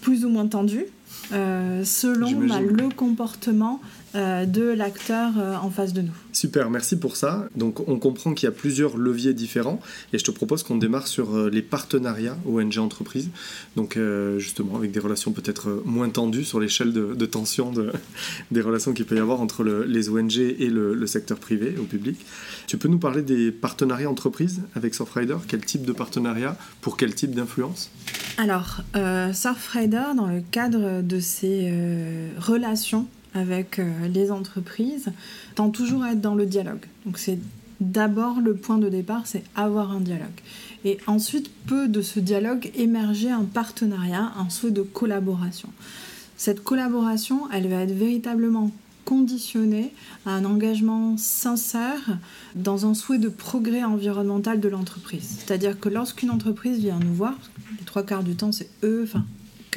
plus 0.00 0.24
ou 0.24 0.28
moins 0.28 0.46
tendu 0.46 0.84
selon 1.30 2.32
bah, 2.46 2.60
le 2.60 2.88
comportement 2.90 3.80
de 4.14 4.62
l'acteur 4.62 5.32
euh, 5.38 5.56
en 5.56 5.70
face 5.70 5.92
de 5.92 6.02
nous. 6.02 6.12
Super, 6.32 6.70
merci 6.70 6.98
pour 6.98 7.16
ça. 7.16 7.48
Donc 7.56 7.88
on 7.88 7.98
comprend 7.98 8.34
qu'il 8.34 8.46
y 8.46 8.48
a 8.48 8.52
plusieurs 8.52 8.96
leviers 8.96 9.34
différents 9.34 9.80
et 10.12 10.18
je 10.18 10.24
te 10.24 10.30
propose 10.30 10.62
qu'on 10.62 10.76
démarre 10.76 11.06
sur 11.06 11.48
les 11.48 11.62
partenariats 11.62 12.36
ONG 12.46 12.78
entreprises. 12.78 13.30
Donc 13.76 13.98
justement 14.38 14.76
avec 14.76 14.92
des 14.92 15.00
relations 15.00 15.32
peut-être 15.32 15.82
moins 15.84 16.08
tendues 16.08 16.44
sur 16.44 16.60
l'échelle 16.60 16.92
de, 16.92 17.26
tension 17.26 17.72
de, 17.72 17.92
des 18.50 18.60
relations 18.60 18.92
qu'il 18.92 19.04
peut 19.04 19.16
y 19.16 19.20
avoir 19.20 19.40
entre 19.40 19.64
les 19.64 20.08
ONG 20.08 20.38
et 20.38 20.68
le, 20.68 20.94
le, 20.94 21.06
secteur 21.06 21.38
privé 21.38 21.74
au 21.80 21.84
public. 21.84 22.18
Tu 22.66 22.78
peux 22.78 22.88
nous 22.88 22.98
parler 22.98 23.22
des 23.22 23.50
partenariats 23.50 24.10
entreprises 24.10 24.62
avec 24.74 24.94
Surfrider? 24.94 25.36
Quel 25.48 25.64
type 25.64 25.84
de 25.84 25.92
partenariat? 25.92 26.56
Pour 26.80 26.96
quel 26.96 27.14
type 27.14 27.34
d'influence? 27.34 27.90
Alors 28.36 28.82
Surfrider 29.32 30.14
dans 30.16 30.26
le 30.26 30.40
cadre 30.40 31.02
de 31.02 31.20
ces 31.20 31.68
euh, 31.70 32.28
relations 32.38 33.06
avec 33.38 33.78
euh, 33.78 34.08
les 34.08 34.30
entreprises 34.30 35.10
tend 35.54 35.70
toujours 35.70 36.02
à 36.02 36.12
être 36.12 36.20
dans 36.20 36.34
le 36.34 36.46
dialogue. 36.46 36.84
Donc 37.06 37.18
c'est 37.18 37.38
d'abord 37.80 38.40
le 38.40 38.54
point 38.54 38.78
de 38.78 38.88
départ, 38.88 39.26
c'est 39.26 39.44
avoir 39.54 39.92
un 39.92 40.00
dialogue. 40.00 40.28
Et 40.84 40.98
ensuite 41.06 41.50
peut 41.66 41.88
de 41.88 42.02
ce 42.02 42.20
dialogue 42.20 42.70
émerger 42.76 43.30
un 43.30 43.44
partenariat, 43.44 44.32
un 44.36 44.50
souhait 44.50 44.70
de 44.70 44.82
collaboration. 44.82 45.70
Cette 46.36 46.62
collaboration, 46.62 47.50
elle 47.52 47.68
va 47.68 47.82
être 47.82 47.92
véritablement 47.92 48.70
conditionnée 49.04 49.94
à 50.26 50.32
un 50.32 50.44
engagement 50.44 51.16
sincère 51.16 52.18
dans 52.54 52.84
un 52.84 52.94
souhait 52.94 53.18
de 53.18 53.30
progrès 53.30 53.82
environnemental 53.82 54.60
de 54.60 54.68
l'entreprise. 54.68 55.38
C'est-à-dire 55.38 55.80
que 55.80 55.88
lorsqu'une 55.88 56.30
entreprise 56.30 56.78
vient 56.78 56.98
nous 56.98 57.14
voir, 57.14 57.34
les 57.78 57.84
trois 57.86 58.02
quarts 58.02 58.22
du 58.22 58.34
temps 58.34 58.52
c'est 58.52 58.68
eux, 58.84 59.04
enfin 59.04 59.24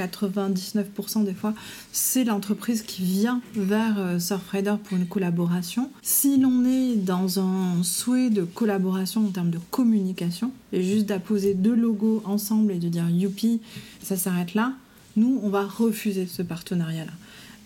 99% 0.07 1.23
des 1.23 1.33
fois, 1.33 1.53
c'est 1.91 2.23
l'entreprise 2.23 2.81
qui 2.81 3.03
vient 3.03 3.41
vers 3.55 3.95
euh, 3.97 4.19
Surfrider 4.19 4.75
pour 4.83 4.97
une 4.97 5.07
collaboration. 5.07 5.89
Si 6.01 6.37
l'on 6.37 6.65
est 6.65 6.95
dans 6.95 7.39
un 7.39 7.83
souhait 7.83 8.29
de 8.29 8.43
collaboration 8.43 9.25
en 9.25 9.29
termes 9.29 9.51
de 9.51 9.59
communication, 9.71 10.51
et 10.73 10.83
juste 10.83 11.05
d'apposer 11.05 11.53
deux 11.53 11.75
logos 11.75 12.21
ensemble 12.25 12.73
et 12.73 12.79
de 12.79 12.87
dire 12.87 13.09
youpi, 13.09 13.61
ça 14.01 14.15
s'arrête 14.15 14.53
là, 14.53 14.73
nous, 15.17 15.39
on 15.43 15.49
va 15.49 15.65
refuser 15.65 16.25
ce 16.25 16.41
partenariat-là. 16.41 17.11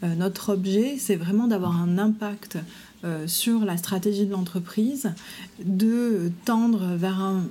Euh, 0.04 0.16
notre 0.16 0.54
objet, 0.54 0.98
c'est 0.98 1.16
vraiment 1.16 1.48
d'avoir 1.48 1.80
un 1.80 1.98
impact 1.98 2.58
euh, 3.04 3.28
sur 3.28 3.66
la 3.66 3.78
stratégie 3.78 4.26
de 4.26 4.32
l'entreprise, 4.32 5.12
de 5.64 6.32
tendre 6.44 6.96
vers 6.96 7.22
un 7.22 7.44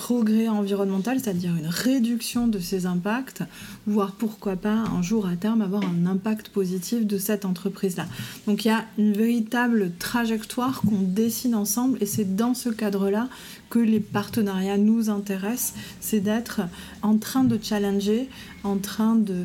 progrès 0.00 0.48
environnemental, 0.48 1.20
c'est-à-dire 1.20 1.54
une 1.54 1.66
réduction 1.66 2.48
de 2.48 2.58
ses 2.58 2.86
impacts, 2.86 3.42
voire 3.86 4.12
pourquoi 4.12 4.56
pas 4.56 4.72
un 4.72 5.02
jour 5.02 5.26
à 5.26 5.36
terme 5.36 5.60
avoir 5.60 5.84
un 5.84 6.06
impact 6.06 6.48
positif 6.48 7.06
de 7.06 7.18
cette 7.18 7.44
entreprise-là. 7.44 8.06
Donc 8.46 8.64
il 8.64 8.68
y 8.68 8.70
a 8.70 8.86
une 8.96 9.12
véritable 9.12 9.92
trajectoire 9.98 10.80
qu'on 10.80 11.02
dessine 11.02 11.54
ensemble 11.54 11.98
et 12.00 12.06
c'est 12.06 12.34
dans 12.34 12.54
ce 12.54 12.70
cadre-là 12.70 13.28
que 13.68 13.78
les 13.78 14.00
partenariats 14.00 14.78
nous 14.78 15.10
intéressent, 15.10 15.74
c'est 16.00 16.20
d'être 16.20 16.62
en 17.02 17.18
train 17.18 17.44
de 17.44 17.58
challenger, 17.62 18.30
en 18.64 18.78
train 18.78 19.16
de, 19.16 19.44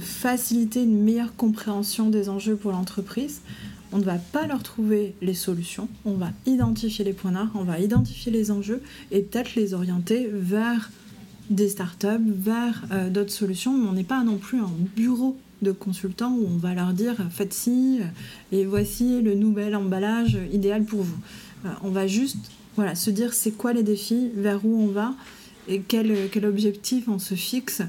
faciliter 0.00 0.84
une 0.84 1.02
meilleure 1.02 1.36
compréhension 1.36 2.08
des 2.08 2.30
enjeux 2.30 2.56
pour 2.56 2.72
l'entreprise 2.72 3.42
on 3.92 3.98
ne 3.98 4.04
va 4.04 4.16
pas 4.16 4.46
leur 4.46 4.62
trouver 4.62 5.14
les 5.22 5.34
solutions, 5.34 5.88
on 6.04 6.14
va 6.14 6.30
identifier 6.46 7.04
les 7.04 7.12
points 7.12 7.32
d'art, 7.32 7.50
on 7.54 7.64
va 7.64 7.78
identifier 7.78 8.32
les 8.32 8.50
enjeux 8.50 8.82
et 9.10 9.20
peut-être 9.20 9.54
les 9.54 9.74
orienter 9.74 10.28
vers 10.32 10.90
des 11.50 11.68
startups, 11.68 12.06
vers 12.26 12.84
euh, 12.92 13.10
d'autres 13.10 13.32
solutions. 13.32 13.72
on 13.72 13.92
n'est 13.92 14.04
pas 14.04 14.24
non 14.24 14.38
plus 14.38 14.58
un 14.58 14.70
bureau 14.96 15.36
de 15.60 15.72
consultants 15.72 16.34
où 16.34 16.46
on 16.46 16.56
va 16.56 16.74
leur 16.74 16.92
dire 16.92 17.14
faites 17.30 17.52
ci 17.52 18.00
et 18.50 18.64
voici 18.64 19.22
le 19.22 19.34
nouvel 19.34 19.76
emballage 19.76 20.36
idéal 20.52 20.84
pour 20.84 21.02
vous. 21.02 21.18
Euh, 21.64 21.68
on 21.82 21.90
va 21.90 22.06
juste 22.06 22.36
voilà, 22.76 22.94
se 22.94 23.10
dire 23.10 23.32
c'est 23.34 23.52
quoi 23.52 23.72
les 23.72 23.82
défis, 23.82 24.30
vers 24.34 24.64
où 24.64 24.82
on 24.82 24.88
va 24.88 25.14
et 25.68 25.80
quel, 25.86 26.12
objectif 26.44 27.08
on 27.08 27.18
se 27.18 27.34
fixe 27.34 27.82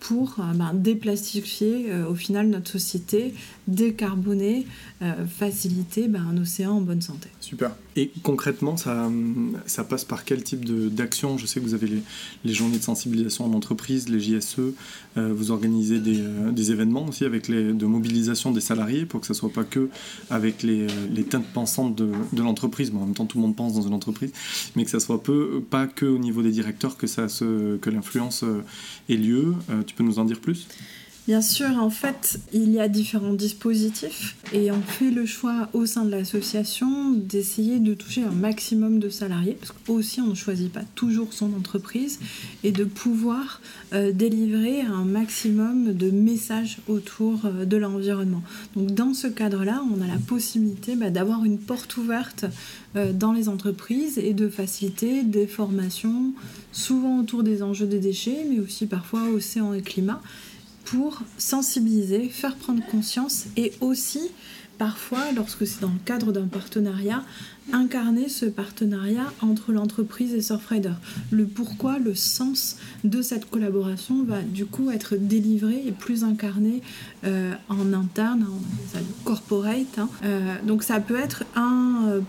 pour 0.00 0.36
euh, 0.38 0.52
ben, 0.54 0.72
déplastifier 0.74 1.86
euh, 1.90 2.08
au 2.08 2.14
final 2.14 2.48
notre 2.48 2.70
société, 2.72 3.34
décarboner, 3.68 4.66
euh, 5.02 5.26
faciliter 5.26 6.08
ben, 6.08 6.22
un 6.30 6.36
océan 6.36 6.72
en 6.72 6.80
bonne 6.82 7.00
santé. 7.00 7.28
Super. 7.40 7.74
Et 7.96 8.10
concrètement, 8.22 8.76
ça, 8.76 9.08
passe 9.88 10.04
par 10.04 10.24
quel 10.24 10.42
type 10.42 10.64
d'action? 10.94 11.38
Je 11.38 11.46
sais 11.46 11.58
que 11.58 11.64
vous 11.64 11.74
avez 11.74 12.02
les, 12.44 12.52
journées 12.52 12.78
de 12.78 12.82
sensibilisation 12.82 13.46
en 13.46 13.52
entreprise, 13.54 14.08
les 14.08 14.20
JSE, 14.20 14.60
vous 15.16 15.50
organisez 15.50 16.00
des, 16.00 16.22
des, 16.52 16.70
événements 16.70 17.06
aussi 17.06 17.24
avec 17.24 17.50
de 17.50 17.86
mobilisation 17.86 18.52
des 18.52 18.60
salariés 18.60 19.06
pour 19.06 19.20
que 19.20 19.26
ça 19.26 19.34
soit 19.34 19.52
pas 19.52 19.64
que 19.64 19.88
avec 20.30 20.62
les, 20.62 20.86
les 21.12 21.24
teintes 21.24 21.48
pensantes 21.52 21.96
de, 21.96 22.12
l'entreprise. 22.42 22.90
Bon, 22.90 23.00
en 23.00 23.06
même 23.06 23.14
temps, 23.14 23.26
tout 23.26 23.38
le 23.38 23.42
monde 23.42 23.56
pense 23.56 23.74
dans 23.74 23.82
une 23.82 23.94
entreprise, 23.94 24.32
mais 24.76 24.84
que 24.84 24.90
ça 24.90 25.00
soit 25.00 25.22
peu, 25.22 25.62
pas 25.68 25.86
que 25.86 26.06
au 26.06 26.18
niveau 26.18 26.42
des 26.42 26.52
directeurs 26.52 26.96
que 26.96 27.90
l'influence 27.90 28.44
ait 29.08 29.16
lieu. 29.16 29.54
Tu 29.86 29.94
peux 29.94 30.04
nous 30.04 30.18
en 30.18 30.24
dire 30.24 30.40
plus? 30.40 30.68
Bien 31.30 31.42
sûr, 31.42 31.68
en 31.78 31.90
fait, 31.90 32.40
il 32.52 32.72
y 32.72 32.80
a 32.80 32.88
différents 32.88 33.34
dispositifs 33.34 34.34
et 34.52 34.72
on 34.72 34.82
fait 34.82 35.12
le 35.12 35.26
choix 35.26 35.68
au 35.74 35.86
sein 35.86 36.04
de 36.04 36.10
l'association 36.10 37.12
d'essayer 37.12 37.78
de 37.78 37.94
toucher 37.94 38.24
un 38.24 38.32
maximum 38.32 38.98
de 38.98 39.08
salariés, 39.08 39.52
parce 39.52 39.70
qu'aussi 39.70 40.20
on 40.20 40.26
ne 40.26 40.34
choisit 40.34 40.72
pas 40.72 40.82
toujours 40.96 41.32
son 41.32 41.54
entreprise, 41.54 42.18
et 42.64 42.72
de 42.72 42.82
pouvoir 42.82 43.60
euh, 43.92 44.10
délivrer 44.10 44.80
un 44.80 45.04
maximum 45.04 45.94
de 45.94 46.10
messages 46.10 46.78
autour 46.88 47.44
euh, 47.44 47.64
de 47.64 47.76
l'environnement. 47.76 48.42
Donc 48.74 48.92
dans 48.92 49.14
ce 49.14 49.28
cadre-là, 49.28 49.84
on 49.96 50.02
a 50.02 50.08
la 50.08 50.18
possibilité 50.18 50.96
bah, 50.96 51.10
d'avoir 51.10 51.44
une 51.44 51.58
porte 51.58 51.96
ouverte 51.96 52.44
euh, 52.96 53.12
dans 53.12 53.32
les 53.32 53.48
entreprises 53.48 54.18
et 54.18 54.34
de 54.34 54.48
faciliter 54.48 55.22
des 55.22 55.46
formations, 55.46 56.32
souvent 56.72 57.20
autour 57.20 57.44
des 57.44 57.62
enjeux 57.62 57.86
des 57.86 58.00
déchets, 58.00 58.44
mais 58.50 58.58
aussi 58.58 58.86
parfois 58.86 59.28
océan 59.28 59.74
et 59.74 59.82
climat 59.82 60.20
pour 60.90 61.22
sensibiliser, 61.38 62.28
faire 62.28 62.56
prendre 62.56 62.84
conscience 62.86 63.46
et 63.56 63.72
aussi 63.80 64.30
parfois, 64.76 65.30
lorsque 65.36 65.66
c'est 65.66 65.82
dans 65.82 65.88
le 65.90 66.00
cadre 66.06 66.32
d'un 66.32 66.46
partenariat, 66.46 67.22
incarner 67.70 68.30
ce 68.30 68.46
partenariat 68.46 69.30
entre 69.42 69.72
l'entreprise 69.72 70.34
et 70.34 70.40
Surfrider. 70.40 70.94
Le 71.30 71.44
pourquoi, 71.44 71.98
le 71.98 72.14
sens 72.14 72.78
de 73.04 73.20
cette 73.20 73.48
collaboration 73.48 74.24
va 74.24 74.40
du 74.40 74.64
coup 74.64 74.90
être 74.90 75.16
délivré 75.16 75.84
et 75.86 75.92
plus 75.92 76.24
incarné 76.24 76.80
euh, 77.24 77.52
en 77.68 77.92
interne, 77.92 78.44
en 78.44 79.24
corporate. 79.24 79.98
Hein. 79.98 80.08
Euh, 80.24 80.56
donc 80.66 80.82
ça 80.82 80.98
peut 80.98 81.18
être 81.18 81.44
un 81.54 82.06
euh, 82.08 82.20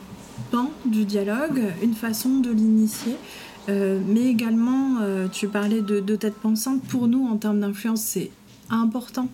pan 0.52 0.72
du 0.86 1.06
dialogue, 1.06 1.64
une 1.82 1.96
façon 1.96 2.40
de 2.40 2.52
l'initier. 2.52 3.16
mais 3.70 4.26
également, 4.26 4.98
tu 5.32 5.48
parlais 5.48 5.82
de, 5.82 6.02
de 6.02 6.16
tête 6.18 6.36
pensante. 6.36 6.82
Pour 6.84 7.08
nous, 7.08 7.26
en 7.28 7.38
termes 7.38 7.62
d'influence, 7.62 8.02
c'est 8.02 8.32
important 8.72 9.30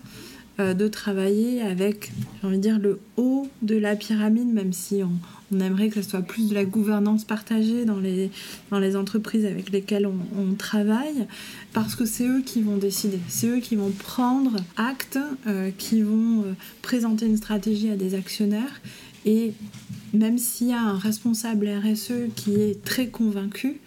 euh, 0.60 0.74
de 0.74 0.88
travailler 0.88 1.62
avec, 1.62 2.10
j'ai 2.40 2.48
envie 2.48 2.58
dire, 2.58 2.80
le 2.80 2.98
haut 3.16 3.46
de 3.62 3.76
la 3.76 3.94
pyramide, 3.94 4.52
même 4.52 4.72
si 4.72 5.02
on, 5.04 5.60
aimerait 5.60 5.88
que 5.88 6.02
ce 6.02 6.10
soit 6.10 6.22
plus 6.22 6.48
de 6.48 6.54
la 6.54 6.64
gouvernance 6.64 7.24
partagée 7.24 7.84
dans 7.84 8.00
les, 8.00 8.30
dans 8.70 8.80
les 8.80 8.96
entreprises 8.96 9.46
avec 9.46 9.70
lesquelles 9.70 10.06
on, 10.06 10.54
travaille, 10.54 11.28
parce 11.72 11.94
que 11.94 12.04
c'est 12.04 12.26
eux 12.26 12.42
qui 12.44 12.60
vont 12.60 12.76
décider, 12.76 13.20
c'est 13.28 13.46
eux 13.46 13.60
qui 13.60 13.76
vont 13.76 13.90
prendre 13.90 14.56
acte, 14.76 15.18
euh, 15.46 15.70
qui 15.78 16.02
vont 16.02 16.42
euh, 16.42 16.54
présenter 16.82 17.26
une 17.26 17.36
stratégie 17.36 17.90
à 17.90 17.96
des 17.96 18.14
actionnaires, 18.14 18.80
et 19.24 19.52
même 20.12 20.38
s'il 20.38 20.68
y 20.68 20.72
a 20.72 20.82
un 20.82 20.98
responsable 20.98 21.68
RSE 21.68 22.34
qui 22.34 22.54
est 22.54 22.84
très 22.84 23.06
convaincu, 23.06 23.80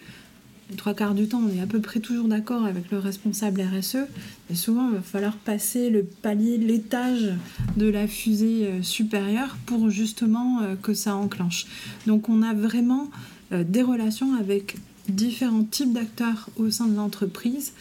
trois 0.76 0.94
quarts 0.94 1.14
du 1.14 1.28
temps, 1.28 1.42
on 1.44 1.56
est 1.56 1.60
à 1.60 1.66
peu 1.66 1.80
près 1.80 2.00
toujours 2.00 2.28
d'accord 2.28 2.64
avec 2.64 2.90
le 2.90 2.98
responsable 2.98 3.62
RSE, 3.62 3.98
mais 4.48 4.56
souvent 4.56 4.88
il 4.88 4.94
va 4.94 5.02
falloir 5.02 5.36
passer 5.36 5.90
le 5.90 6.04
palier, 6.04 6.58
l'étage 6.58 7.32
de 7.76 7.88
la 7.88 8.06
fusée 8.06 8.66
euh, 8.66 8.82
supérieure 8.82 9.56
pour 9.66 9.90
justement 9.90 10.60
euh, 10.60 10.74
que 10.74 10.94
ça 10.94 11.16
enclenche. 11.16 11.66
Donc 12.06 12.28
on 12.28 12.42
a 12.42 12.54
vraiment 12.54 13.10
euh, 13.52 13.64
des 13.64 13.82
relations 13.82 14.34
avec 14.34 14.76
différents 15.08 15.64
types 15.64 15.92
d'acteurs 15.92 16.48
au 16.56 16.70
sein 16.70 16.86
de 16.86 16.96
l'entreprise 16.96 17.72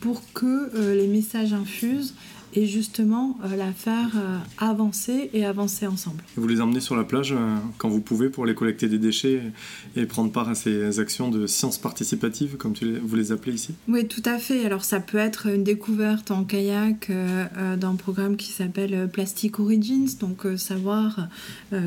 pour 0.00 0.22
que 0.32 0.94
les 0.94 1.06
messages 1.06 1.52
infusent 1.52 2.14
et 2.54 2.66
justement 2.66 3.38
euh, 3.44 3.56
la 3.56 3.72
faire 3.72 4.10
euh, 4.16 4.38
avancer 4.58 5.30
et 5.32 5.44
avancer 5.44 5.86
ensemble. 5.86 6.22
Vous 6.36 6.48
les 6.48 6.60
emmenez 6.60 6.80
sur 6.80 6.96
la 6.96 7.04
plage 7.04 7.32
euh, 7.32 7.56
quand 7.78 7.88
vous 7.88 8.00
pouvez 8.00 8.28
pour 8.28 8.46
les 8.46 8.54
collecter 8.54 8.88
des 8.88 8.98
déchets 8.98 9.42
et 9.96 10.06
prendre 10.06 10.32
part 10.32 10.48
à 10.48 10.54
ces 10.54 10.98
actions 11.00 11.30
de 11.30 11.46
sciences 11.46 11.78
participatives, 11.78 12.56
comme 12.56 12.72
tu 12.72 12.98
vous 12.98 13.16
les 13.16 13.32
appelez 13.32 13.54
ici? 13.54 13.74
Oui, 13.88 14.06
tout 14.06 14.22
à 14.24 14.38
fait. 14.38 14.64
Alors 14.64 14.84
ça 14.84 15.00
peut 15.00 15.18
être 15.18 15.46
une 15.46 15.64
découverte 15.64 16.30
en 16.30 16.44
kayak 16.44 17.10
d'un 17.10 17.94
programme 17.96 18.36
qui 18.36 18.52
s'appelle 18.52 19.08
Plastic 19.12 19.58
Origins, 19.60 20.08
donc 20.18 20.46
savoir 20.56 21.28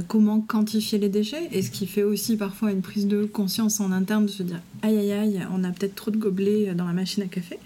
comment 0.07 0.41
quantifier 0.41 0.97
les 0.97 1.09
déchets, 1.09 1.49
et 1.51 1.61
ce 1.61 1.71
qui 1.71 1.87
fait 1.87 2.03
aussi 2.03 2.37
parfois 2.37 2.71
une 2.71 2.81
prise 2.81 3.07
de 3.07 3.25
conscience 3.25 3.79
en 3.79 3.91
interne 3.91 4.25
de 4.25 4.31
se 4.31 4.43
dire 4.43 4.61
aïe 4.81 4.97
aïe 4.97 5.11
aïe, 5.11 5.47
on 5.51 5.63
a 5.63 5.71
peut-être 5.71 5.95
trop 5.95 6.11
de 6.11 6.17
gobelets 6.17 6.73
dans 6.75 6.85
la 6.85 6.93
machine 6.93 7.23
à 7.23 7.27
café. 7.27 7.59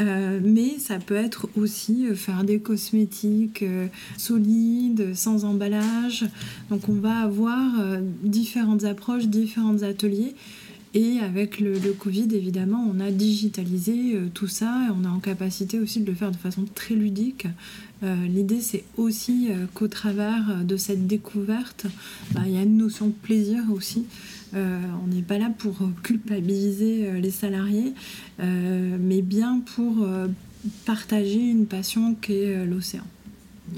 Euh, 0.00 0.40
mais 0.42 0.78
ça 0.78 0.98
peut 0.98 1.14
être 1.14 1.48
aussi 1.56 2.06
euh, 2.06 2.14
faire 2.14 2.42
des 2.42 2.58
cosmétiques 2.58 3.62
euh, 3.62 3.86
solides, 4.16 5.14
sans 5.14 5.44
emballage. 5.44 6.24
Donc 6.70 6.88
on 6.88 6.94
va 6.94 7.18
avoir 7.18 7.70
différentes 8.22 8.84
approches, 8.84 9.26
différents 9.26 9.82
ateliers. 9.82 10.34
Et 10.96 11.18
avec 11.18 11.58
le, 11.58 11.76
Covid, 11.98 12.28
évidemment, 12.32 12.88
on 12.88 13.00
a 13.00 13.10
digitalisé 13.10 14.16
tout 14.32 14.46
ça 14.46 14.86
et 14.86 14.92
on 14.92 15.02
est 15.02 15.12
en 15.12 15.18
capacité 15.18 15.80
aussi 15.80 16.00
de 16.00 16.06
le 16.06 16.14
faire 16.14 16.30
de 16.30 16.36
façon 16.36 16.66
très 16.72 16.94
ludique. 16.94 17.48
L'idée, 18.02 18.60
c'est 18.60 18.84
aussi 18.96 19.48
qu'au 19.74 19.88
travers 19.88 20.64
de 20.64 20.76
cette 20.76 21.08
découverte, 21.08 21.86
bah, 22.30 22.42
il 22.46 22.52
y 22.52 22.58
a 22.58 22.62
une 22.62 22.76
notion 22.76 23.08
de 23.08 23.12
plaisir 23.12 23.64
aussi. 23.72 24.04
Euh, 24.54 24.80
on 25.02 25.08
n'est 25.08 25.22
pas 25.22 25.38
là 25.38 25.50
pour 25.56 25.76
culpabiliser 26.02 27.08
euh, 27.08 27.20
les 27.20 27.30
salariés, 27.30 27.94
euh, 28.40 28.96
mais 29.00 29.22
bien 29.22 29.62
pour 29.74 30.06
partager 30.86 31.40
une 31.40 31.66
passion 31.66 32.14
qu'est 32.14 32.64
l'océan. 32.64 33.04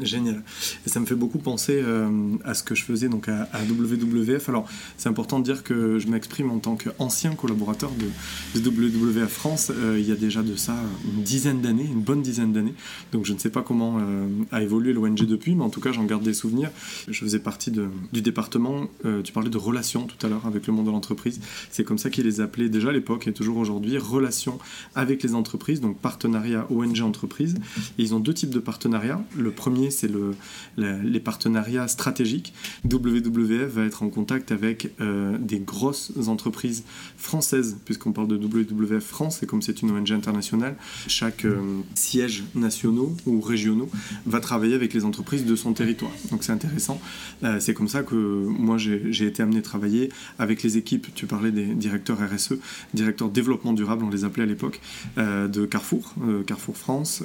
Génial. 0.03 0.43
Et 0.87 0.91
ça 0.91 1.01
me 1.01 1.07
fait 1.07 1.15
beaucoup 1.15 1.39
penser 1.39 1.81
euh, 1.83 2.37
à 2.45 2.55
ce 2.55 2.63
que 2.63 2.75
je 2.75 2.85
faisais 2.85 3.09
donc 3.09 3.29
à, 3.29 3.49
WWF. 3.69 4.49
Alors, 4.49 4.69
c'est 4.97 5.09
important 5.09 5.39
de 5.39 5.45
dire 5.45 5.63
que 5.63 5.99
je 5.99 6.09
m'exprime 6.09 6.51
en 6.51 6.59
tant 6.59 6.77
qu'ancien 6.77 7.35
collaborateur 7.35 7.91
de, 7.93 8.61
WWF 8.61 9.29
France 9.29 9.71
euh, 9.75 9.99
il 9.99 10.07
y 10.07 10.13
a 10.13 10.17
déjà 10.17 10.43
de 10.43 10.57
ça 10.57 10.77
une 11.05 11.23
dizaine 11.23 11.61
d'années, 11.61 11.85
une 11.85 12.01
bonne 12.01 12.23
dizaine 12.23 12.53
d'années. 12.53 12.75
Donc, 13.13 13.25
je 13.25 13.33
ne 13.33 13.39
sais 13.39 13.51
pas 13.51 13.63
comment 13.63 13.99
euh, 14.01 14.27
a 14.53 14.63
évolué 14.63 14.93
l'ONG 14.93 15.25
depuis, 15.25 15.55
mais 15.55 15.65
en 15.65 15.71
tout 15.71 15.81
cas, 15.81 15.93
j'en 15.93 16.05
garde 16.05 16.23
des 16.23 16.35
souvenirs. 16.35 16.71
Je 17.09 17.19
faisais 17.19 17.39
partie 17.39 17.71
du 17.71 18.23
département, 18.23 18.87
tu 19.25 19.33
parlais 19.33 19.51
de 19.51 19.59
relations 19.59 20.05
tout 20.05 20.27
à 20.27 20.29
l'heure 20.29 20.47
avec 20.47 20.67
le 20.67 20.73
monde 20.73 20.87
de 20.87 20.91
l'entreprise. 20.91 21.41
C'est 21.71 21.85
comme 21.85 21.99
ça 21.99 22.11
qu'ils 22.11 22.25
les 22.25 22.41
appelaient 22.41 22.69
déjà 22.69 22.91
à 22.91 22.93
l'époque 22.93 23.27
et 23.27 23.33
toujours 23.33 23.57
aujourd'hui, 23.57 23.99
relations 23.99 24.59
avec 24.95 25.23
les 25.23 25.35
entreprises, 25.35 25.81
donc 25.81 25.99
partenariat 25.99 26.67
ONG-entreprise. 26.71 27.57
Et 27.99 28.03
ils 28.03 28.15
ont 28.15 28.21
deux 28.21 28.35
types 28.35 28.51
de 28.51 28.59
partenariats. 28.59 29.23
Le 29.37 29.51
premier, 29.51 29.86
c'est 29.91 30.11
le, 30.11 30.35
les 30.77 31.21
partenariats 31.21 31.89
stratégiques. 31.89 32.53
WWF 32.85 33.71
va 33.73 33.85
être 33.85 34.03
en 34.03 34.09
contact 34.09 34.53
avec 34.53 34.93
euh, 35.01 35.37
des 35.39 35.59
grosses 35.59 36.13
entreprises 36.29 36.85
françaises, 37.17 37.77
puisqu'on 37.85 38.13
parle 38.13 38.29
de 38.29 38.37
WWF 38.37 39.05
France, 39.05 39.43
et 39.43 39.47
comme 39.47 39.63
c'est 39.63 39.83
une 39.83 39.91
ONG 39.91 40.13
internationale, 40.13 40.77
chaque 41.07 41.45
euh, 41.45 41.81
siège 41.95 42.45
nationaux 42.55 43.17
ou 43.27 43.41
régionaux 43.41 43.89
va 44.27 44.41
travailler 44.41 44.75
avec 44.75 44.95
les 44.95 45.05
entreprises 45.05 45.45
de 45.45 45.57
son 45.57 45.73
territoire. 45.73 46.13
Donc 46.31 46.45
c'est 46.45 46.53
intéressant. 46.53 47.01
Euh, 47.45 47.61
c'est 47.61 47.75
comme 47.75 47.89
ça 47.89 48.03
que 48.03 48.15
moi 48.15 48.77
j'ai 48.79 49.27
été 49.27 49.43
amené 49.43 49.59
à 49.59 49.63
travailler 49.63 50.11
avec 50.39 50.63
les 50.63 50.77
équipes, 50.77 51.09
tu 51.15 51.27
parlais 51.27 51.51
des 51.51 51.67
directeurs 51.67 52.19
RSE, 52.19 52.55
directeurs 52.95 53.29
développement 53.29 53.73
durable, 53.73 54.05
on 54.05 54.11
les 54.11 54.25
appelait 54.25 54.45
à 54.45 54.47
l'époque, 54.47 54.81
de 55.17 55.67
Carrefour, 55.67 56.15
Carrefour 56.47 56.77
France. 56.77 57.23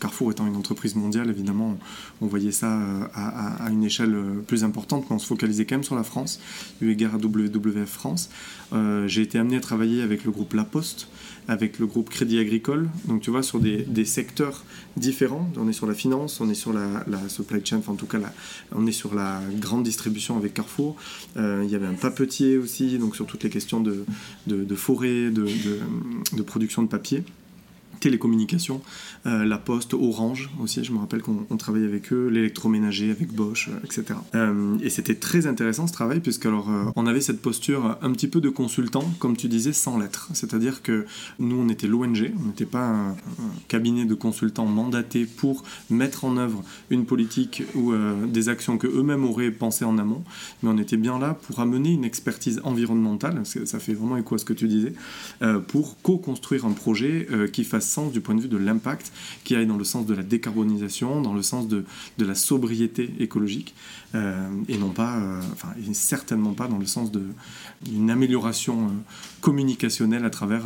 Carrefour 0.00 0.30
étant 0.30 0.46
une 0.46 0.56
entreprise 0.56 0.94
mondiale, 0.94 1.30
évidemment, 1.30 1.78
on 2.20 2.26
voyait 2.26 2.52
ça 2.52 2.78
à, 3.14 3.70
une 3.70 3.84
échelle 3.84 4.16
plus 4.46 4.64
importante, 4.64 5.06
mais 5.08 5.16
on 5.16 5.18
se 5.18 5.26
focalisait 5.26 5.64
quand 5.64 5.76
même 5.76 5.84
sur 5.84 5.96
la 5.96 6.04
France, 6.04 6.40
eu 6.80 6.90
égard 6.90 7.14
à 7.14 7.18
WWF 7.18 7.88
France. 7.88 8.30
J'ai 9.06 9.22
été 9.22 9.38
amené 9.38 9.56
à 9.56 9.60
travailler 9.60 10.02
avec 10.02 10.24
le 10.24 10.30
groupe 10.30 10.54
La 10.54 10.64
Poste, 10.64 11.08
avec 11.48 11.78
le 11.78 11.86
groupe 11.86 12.10
Crédit 12.10 12.38
Agricole, 12.38 12.88
donc 13.06 13.20
tu 13.20 13.30
vois, 13.30 13.42
sur 13.42 13.60
des, 13.60 14.04
secteurs 14.04 14.64
différents. 14.96 15.48
On 15.56 15.68
est 15.68 15.72
sur 15.72 15.86
la 15.86 15.94
finance, 15.94 16.40
on 16.40 16.48
est 16.50 16.54
sur 16.54 16.72
la, 16.72 17.04
supply 17.28 17.64
chain, 17.64 17.80
en 17.86 17.94
tout 17.94 18.06
cas, 18.06 18.18
on 18.72 18.86
est 18.86 18.92
sur 18.92 19.14
la 19.14 19.40
grande 19.60 19.84
distribution 19.84 20.36
avec 20.36 20.54
Carrefour. 20.54 20.96
il 21.36 21.68
y 21.68 21.74
avait 21.74 21.86
un 21.86 21.94
papetier 21.94 22.56
aussi, 22.58 22.98
donc 22.98 23.16
sur 23.16 23.26
toutes 23.26 23.44
les 23.44 23.50
questions 23.50 23.80
de, 23.80 24.04
forêt, 24.74 25.30
de 25.30 26.42
production 26.42 26.82
de 26.82 26.88
papier 26.88 27.24
télécommunications, 28.04 28.82
euh, 29.24 29.46
la 29.46 29.56
Poste, 29.56 29.94
Orange 29.94 30.50
aussi, 30.60 30.84
je 30.84 30.92
me 30.92 30.98
rappelle 30.98 31.22
qu'on 31.22 31.56
travaillait 31.56 31.86
avec 31.86 32.12
eux, 32.12 32.28
l'électroménager 32.28 33.10
avec 33.10 33.32
Bosch, 33.32 33.70
euh, 33.70 33.78
etc. 33.82 34.18
Euh, 34.34 34.76
et 34.82 34.90
c'était 34.90 35.14
très 35.14 35.46
intéressant 35.46 35.86
ce 35.86 35.94
travail, 35.94 36.20
puisque 36.20 36.44
alors 36.44 36.68
on 36.96 37.06
avait 37.06 37.22
cette 37.22 37.40
posture 37.40 37.96
un 38.02 38.12
petit 38.12 38.28
peu 38.28 38.42
de 38.42 38.50
consultant, 38.50 39.10
comme 39.20 39.38
tu 39.38 39.48
disais, 39.48 39.72
sans 39.72 39.98
lettres. 39.98 40.28
C'est-à-dire 40.34 40.82
que 40.82 41.06
nous, 41.38 41.56
on 41.56 41.70
était 41.70 41.86
l'ONG, 41.86 42.30
on 42.42 42.48
n'était 42.48 42.66
pas 42.66 42.84
un, 42.84 43.16
cabinet 43.68 44.04
de 44.04 44.14
consultants 44.14 44.66
mandaté 44.66 45.24
pour 45.24 45.64
mettre 45.88 46.26
en 46.26 46.36
œuvre 46.36 46.62
une 46.90 47.06
politique 47.06 47.62
ou 47.74 47.94
des 48.26 48.48
actions 48.50 48.76
que 48.76 48.86
eux-mêmes 48.86 49.24
auraient 49.24 49.50
pensées 49.50 49.84
en 49.86 49.96
amont, 49.96 50.22
mais 50.62 50.68
on 50.68 50.76
était 50.76 50.98
bien 50.98 51.18
là 51.18 51.34
pour 51.34 51.60
amener 51.60 51.92
une 51.92 52.04
expertise 52.04 52.60
environnementale, 52.64 53.42
ça 53.44 53.78
fait 53.78 53.94
vraiment 53.94 54.16
écho 54.18 54.34
à 54.34 54.38
ce 54.38 54.44
que 54.44 54.52
tu 54.52 54.68
disais, 54.68 54.92
pour 55.68 56.00
co-construire 56.02 56.66
un 56.66 56.72
projet 56.72 57.26
qui 57.52 57.64
fasse 57.64 57.93
du 58.12 58.20
point 58.20 58.34
de 58.34 58.40
vue 58.40 58.48
de 58.48 58.56
l'impact, 58.56 59.12
qui 59.44 59.54
aille 59.56 59.66
dans 59.66 59.76
le 59.76 59.84
sens 59.84 60.06
de 60.06 60.14
la 60.14 60.22
décarbonisation, 60.22 61.20
dans 61.20 61.34
le 61.34 61.42
sens 61.42 61.68
de 61.68 61.84
la 62.18 62.34
sobriété 62.34 63.10
écologique, 63.20 63.74
euh, 64.14 64.48
et 64.68 64.76
non 64.76 64.90
pas, 64.90 65.16
euh, 65.16 65.40
enfin, 65.52 65.68
certainement 65.92 66.52
pas 66.52 66.68
dans 66.68 66.78
le 66.78 66.86
sens 66.86 67.10
d'une 67.82 68.10
amélioration 68.10 68.86
euh, 68.86 68.90
communicationnelle 69.40 70.24
à 70.24 70.30
travers 70.30 70.62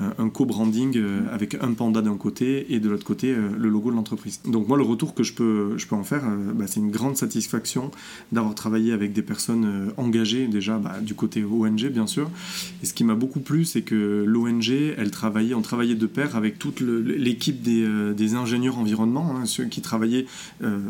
un 0.00 0.28
co-branding 0.28 1.00
avec 1.32 1.56
un 1.60 1.72
panda 1.72 2.02
d'un 2.02 2.16
côté 2.16 2.72
et 2.72 2.78
de 2.78 2.88
l'autre 2.88 3.04
côté 3.04 3.34
le 3.34 3.68
logo 3.68 3.90
de 3.90 3.96
l'entreprise. 3.96 4.40
Donc 4.44 4.68
moi, 4.68 4.76
le 4.76 4.84
retour 4.84 5.12
que 5.12 5.24
je 5.24 5.32
peux, 5.32 5.76
je 5.76 5.86
peux 5.88 5.96
en 5.96 6.04
faire, 6.04 6.22
bah, 6.54 6.66
c'est 6.68 6.78
une 6.78 6.92
grande 6.92 7.16
satisfaction 7.16 7.90
d'avoir 8.30 8.54
travaillé 8.54 8.92
avec 8.92 9.12
des 9.12 9.22
personnes 9.22 9.92
engagées 9.96 10.46
déjà 10.46 10.78
bah, 10.78 11.00
du 11.00 11.14
côté 11.14 11.44
ONG 11.44 11.88
bien 11.88 12.06
sûr. 12.06 12.30
Et 12.82 12.86
ce 12.86 12.94
qui 12.94 13.02
m'a 13.02 13.16
beaucoup 13.16 13.40
plu, 13.40 13.64
c'est 13.64 13.82
que 13.82 14.24
l'ONG, 14.24 14.70
elle 14.96 15.10
travaillait, 15.10 15.54
on 15.54 15.62
travaillait 15.62 15.96
de 15.96 16.06
pair 16.06 16.36
avec 16.36 16.60
toute 16.60 16.80
l'équipe 16.80 17.62
des, 17.62 18.14
des, 18.14 18.34
ingénieurs 18.34 18.78
environnement, 18.78 19.36
hein, 19.36 19.46
ceux 19.46 19.64
qui 19.64 19.80
travaillaient 19.80 20.26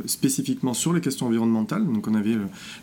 spécifiquement 0.05 0.75
sur 0.75 0.93
les 0.93 1.01
questions 1.01 1.27
environnementales 1.27 1.88
donc 1.93 2.09
on 2.09 2.15
avait 2.15 2.37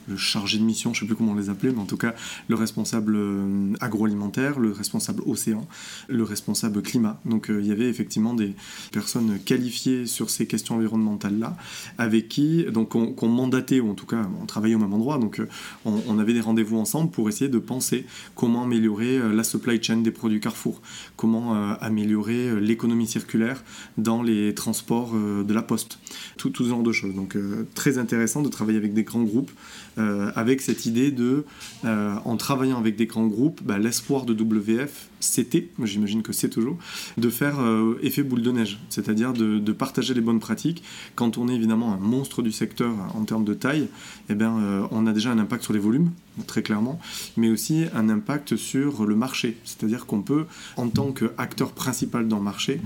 le, 0.07 0.17
chargé 0.17 0.57
de 0.57 0.63
mission, 0.63 0.93
je 0.93 0.99
ne 0.99 1.01
sais 1.01 1.07
plus 1.07 1.15
comment 1.15 1.33
on 1.33 1.35
les 1.35 1.49
appelait, 1.49 1.71
mais 1.71 1.79
en 1.79 1.85
tout 1.85 1.97
cas 1.97 2.13
le 2.47 2.55
responsable 2.55 3.15
euh, 3.15 3.73
agroalimentaire, 3.79 4.59
le 4.59 4.71
responsable 4.71 5.21
océan, 5.25 5.67
le 6.07 6.23
responsable 6.23 6.81
climat. 6.81 7.19
Donc 7.25 7.49
euh, 7.49 7.61
il 7.61 7.67
y 7.67 7.71
avait 7.71 7.89
effectivement 7.89 8.33
des 8.33 8.53
personnes 8.91 9.39
qualifiées 9.43 10.05
sur 10.05 10.29
ces 10.29 10.47
questions 10.47 10.75
environnementales-là, 10.75 11.55
avec 11.97 12.29
qui 12.29 12.65
donc 12.65 12.95
on, 12.95 13.27
mandatait, 13.27 13.79
ou 13.79 13.89
en 13.89 13.93
tout 13.93 14.05
cas 14.05 14.27
on 14.41 14.45
travaillait 14.45 14.75
au 14.75 14.79
même 14.79 14.93
endroit, 14.93 15.17
donc 15.17 15.39
euh, 15.39 15.47
on, 15.85 16.19
avait 16.19 16.33
des 16.33 16.41
rendez-vous 16.41 16.77
ensemble 16.77 17.11
pour 17.11 17.29
essayer 17.29 17.49
de 17.49 17.59
penser 17.59 18.05
comment 18.35 18.63
améliorer 18.63 19.19
la 19.33 19.43
supply 19.43 19.81
chain 19.81 19.97
des 19.97 20.11
produits 20.11 20.39
Carrefour, 20.39 20.81
comment 21.15 21.53
améliorer 21.75 22.59
l'économie 22.59 23.07
circulaire 23.07 23.63
dans 23.97 24.23
les 24.23 24.53
transports 24.53 25.13
de 25.13 25.53
la 25.53 25.61
poste, 25.61 25.99
tout, 26.37 26.49
tout 26.49 26.63
ce 26.63 26.69
genre 26.69 26.83
de 26.83 26.91
choses. 26.91 27.13
Donc 27.13 27.37
très 27.73 27.97
intéressant 27.97 28.41
de 28.41 28.49
travailler 28.49 28.77
avec 28.77 28.93
des 28.95 29.03
grands 29.03 29.23
groupes, 29.23 29.51
euh, 29.97 30.31
avec 30.35 30.61
cette 30.61 30.85
idée 30.85 31.11
de, 31.11 31.45
euh, 31.85 32.15
en 32.25 32.35
travaillant 32.35 32.77
avec 32.77 32.97
des 32.97 33.05
grands 33.05 33.27
groupes, 33.27 33.61
bah, 33.63 33.77
l'espoir 33.77 34.25
de 34.25 34.33
WF, 34.33 35.07
c'était, 35.21 35.69
j'imagine 35.81 36.21
que 36.21 36.33
c'est 36.33 36.49
toujours, 36.49 36.77
de 37.17 37.29
faire 37.29 37.61
euh, 37.61 37.97
effet 38.01 38.21
boule 38.21 38.41
de 38.41 38.51
neige, 38.51 38.79
c'est-à-dire 38.89 39.31
de, 39.31 39.71
partager 39.71 40.13
les 40.13 40.21
bonnes 40.21 40.39
pratiques. 40.39 40.83
Quand 41.15 41.37
on 41.37 41.47
est 41.49 41.55
évidemment 41.55 41.93
un 41.93 41.97
monstre 41.97 42.41
du 42.41 42.51
secteur 42.51 42.93
en 43.13 43.23
termes 43.25 43.43
de 43.43 43.53
taille, 43.53 43.87
eh 44.29 44.35
bien, 44.35 44.87
on 44.89 45.05
a 45.05 45.11
déjà 45.11 45.31
un 45.31 45.37
impact 45.37 45.63
sur 45.63 45.73
les 45.73 45.79
volumes, 45.79 46.11
très 46.47 46.63
clairement, 46.63 46.97
mais 47.35 47.49
aussi 47.49 47.83
un 47.93 48.07
impact 48.07 48.55
sur 48.55 49.05
le 49.05 49.15
marché, 49.15 49.57
c'est-à-dire 49.65 50.05
qu'on 50.05 50.21
peut, 50.21 50.45
en 50.77 50.87
tant 50.87 51.11
qu'acteur 51.11 51.73
principal 51.73 52.29
dans 52.29 52.37
le 52.37 52.43
marché, 52.43 52.79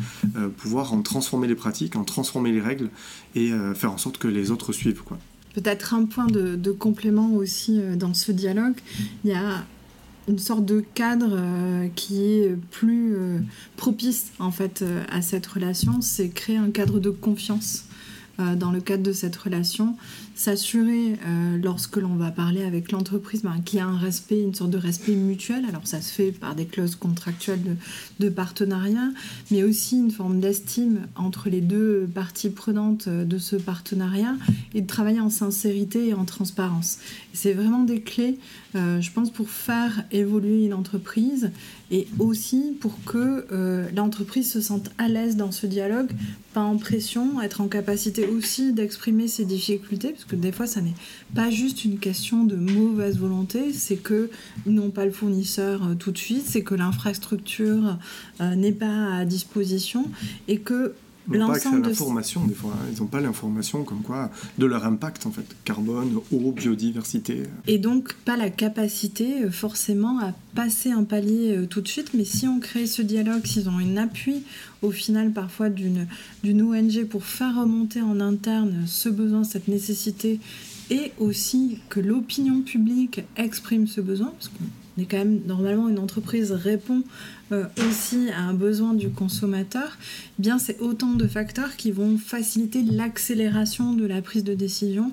pouvoir 0.58 0.94
en 0.94 1.04
transformer 1.04 1.48
les 1.48 1.56
pratiques, 1.56 1.96
en 1.96 2.04
transformer 2.04 2.52
les 2.52 2.62
règles 2.62 2.90
et 3.36 3.52
faire 3.76 3.92
en 3.92 4.00
sorte 4.00 4.18
que 4.18 4.28
les 4.28 4.50
autres 4.50 4.74
suivent. 4.74 5.04
Quoi. 5.04 5.20
Peut-être 5.62 5.94
un 5.94 6.06
point 6.06 6.28
de, 6.28 6.72
complément 6.72 7.34
aussi 7.34 7.82
euh, 7.82 7.98
dans 7.98 8.14
ce 8.14 8.32
dialogue. 8.32 8.78
Il 9.26 9.32
y 9.32 9.34
a 9.34 9.66
une 10.30 10.40
sorte 10.40 10.64
de 10.64 10.80
cadre 10.94 11.32
euh, 11.34 11.88
qui 11.96 12.24
est 12.24 12.56
plus 12.72 13.14
euh, 13.14 13.40
propice 13.76 14.32
en 14.40 14.52
fait 14.52 14.86
à 15.12 15.22
cette 15.22 15.46
relation, 15.46 16.00
c'est 16.00 16.30
créer 16.30 16.56
un 16.56 16.72
cadre 16.72 17.00
de 17.00 17.10
confiance 17.10 17.86
dans 18.56 18.72
le 18.72 18.80
cadre 18.80 19.04
de 19.04 19.12
cette 19.12 19.36
relation 19.36 19.98
s'assurer 20.40 21.18
euh, 21.28 21.58
lorsque 21.62 21.98
l'on 21.98 22.16
va 22.16 22.32
parler 22.32 22.64
avec 22.64 22.94
l'entreprise 22.94 23.42
ben, 23.42 23.60
qu'il 23.66 23.80
y 23.80 23.82
a 23.82 23.86
un 23.86 23.98
respect, 23.98 24.42
une 24.42 24.56
sorte 24.56 24.70
de 24.70 24.78
respect 24.78 25.16
mutuel. 25.16 25.66
Alors 25.68 25.86
ça 25.86 26.00
se 26.00 26.14
fait 26.14 26.32
par 26.32 26.56
des 26.56 26.66
clauses 26.66 26.96
contractuelles 26.96 27.76
de, 28.22 28.30
partenariat, 28.30 29.10
mais 29.52 29.64
aussi 29.64 29.98
une 29.98 30.12
forme 30.12 30.40
d'estime 30.40 31.08
entre 31.18 31.50
les 31.50 31.60
deux 31.60 32.08
parties 32.16 32.52
prenantes 32.52 33.10
de 33.10 33.38
ce 33.38 33.58
partenariat 33.58 34.36
et 34.74 34.82
de 34.82 34.88
travailler 34.88 35.20
en 35.20 35.30
sincérité 35.30 36.08
et 36.08 36.14
en 36.14 36.24
transparence. 36.24 37.00
C'est 37.34 37.54
vraiment 37.54 37.84
des 37.84 38.00
clés, 38.00 38.38
euh, 38.76 39.02
je 39.02 39.12
pense, 39.12 39.32
pour 39.32 39.50
faire 39.50 40.06
évoluer 40.14 40.66
une 40.66 40.74
entreprise 40.74 41.52
et 41.92 42.08
aussi 42.20 42.78
pour 42.80 43.04
que 43.04 43.46
euh, 43.52 43.90
l'entreprise 43.96 44.52
se 44.52 44.62
sente 44.62 44.92
à 44.98 45.08
l'aise 45.08 45.36
dans 45.36 45.52
ce 45.52 45.66
dialogue, 45.66 46.12
pas 46.54 46.62
en 46.62 46.78
pression, 46.78 47.42
être 47.42 47.62
en 47.62 47.68
capacité 47.68 48.28
aussi 48.28 48.74
d'exprimer 48.74 49.28
ses 49.28 49.46
difficultés, 49.46 50.10
parce 50.10 50.26
que 50.30 50.36
des 50.36 50.52
fois, 50.52 50.68
ça 50.68 50.82
n'est 50.82 50.94
pas 51.36 51.50
juste 51.50 51.84
une 51.84 52.00
question 52.00 52.44
de 52.44 52.56
mauvaise 52.56 53.18
volonté, 53.18 53.74
c'est 53.74 53.98
que 53.98 54.30
n'ont 54.66 54.92
pas 54.92 55.06
le 55.06 55.12
fournisseur 55.12 55.84
euh, 55.84 55.96
tout 55.96 56.12
de 56.12 56.18
suite, 56.18 56.46
c'est 56.46 56.64
que 56.64 56.76
l'infrastructure 56.76 57.98
euh, 58.40 58.56
n'est 58.56 58.72
pas 58.72 59.16
à 59.16 59.26
disposition 59.26 60.06
et 60.48 60.60
que 60.60 60.94
ils 61.32 61.40
n'ont 61.40 61.48
pas 61.48 61.56
accès 61.56 61.70
à 61.70 61.78
l'information 61.78 62.46
des 62.46 62.54
fois. 62.54 62.74
Hein. 62.74 62.86
Ils 62.94 63.00
n'ont 63.00 63.08
pas 63.08 63.22
l'information 63.22 63.84
comme 63.84 64.02
quoi 64.02 64.32
de 64.58 64.66
leur 64.66 64.86
impact 64.86 65.26
en 65.26 65.32
fait, 65.32 65.46
carbone, 65.64 66.20
eau, 66.32 66.52
biodiversité. 66.52 67.44
Et 67.68 67.78
donc 67.78 68.14
pas 68.26 68.38
la 68.38 68.50
capacité 68.50 69.44
euh, 69.44 69.52
forcément 69.52 70.20
à 70.20 70.34
passer 70.56 70.92
un 70.92 71.04
palier 71.04 71.56
euh, 71.56 71.66
tout 71.66 71.82
de 71.82 71.88
suite. 71.88 72.14
Mais 72.14 72.26
si 72.26 72.48
on 72.48 72.60
crée 72.60 72.88
ce 72.88 73.02
dialogue, 73.02 73.46
s'ils 73.46 73.70
ont 73.70 73.78
un 73.78 73.98
appui 73.98 74.44
au 74.82 74.92
final 74.92 75.32
parfois 75.32 75.70
d'une 75.70 76.08
d'une 76.44 76.62
ONG 76.62 77.06
pour 77.06 77.26
faire 77.26 77.60
remonter 77.60 78.02
en 78.02 78.20
interne 78.20 78.84
ce 78.86 79.10
besoin, 79.10 79.44
cette 79.44 79.68
nécessité, 79.68 80.40
et 80.90 81.12
aussi 81.20 81.80
que 81.90 82.00
l'opinion 82.00 82.62
publique 82.62 83.22
exprime 83.38 83.88
ce 83.88 84.02
besoin, 84.02 84.32
parce 84.32 84.50
est 84.98 85.06
quand 85.06 85.18
même 85.18 85.42
normalement 85.46 85.88
une 85.88 86.00
entreprise 86.00 86.52
répond 86.52 87.04
euh, 87.52 87.66
aussi 87.88 88.30
à 88.30 88.42
un 88.42 88.54
besoin 88.54 88.94
du 88.94 89.10
consommateur, 89.10 89.98
eh 90.38 90.42
bien 90.42 90.60
c'est 90.60 90.80
autant 90.82 91.14
de 91.14 91.28
facteurs 91.28 91.76
qui 91.76 91.92
vont 91.92 92.18
faciliter 92.18 92.84
l'accélération 92.84 93.94
de 93.94 94.06
la 94.06 94.22
prise 94.22 94.44
de 94.44 94.54
décision 94.54 95.12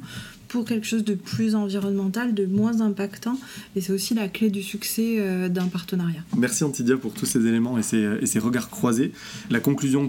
pour 0.48 0.64
quelque 0.64 0.86
chose 0.86 1.04
de 1.04 1.14
plus 1.14 1.54
environnemental, 1.54 2.34
de 2.34 2.46
moins 2.46 2.80
impactant. 2.80 3.38
Et 3.74 3.80
c'est 3.80 3.92
aussi 3.92 4.14
la 4.14 4.28
clé 4.28 4.50
du 4.50 4.62
succès 4.62 5.16
euh, 5.18 5.48
d'un 5.48 5.66
partenariat. 5.66 6.20
Merci 6.36 6.64
Antidia 6.64 6.96
pour 6.96 7.12
tous 7.12 7.26
ces 7.26 7.46
éléments 7.46 7.78
et 7.78 7.82
ces, 7.82 8.24
ces, 8.26 8.38
regards 8.38 8.70
croisés. 8.70 9.12
La 9.50 9.60
conclusion 9.60 10.08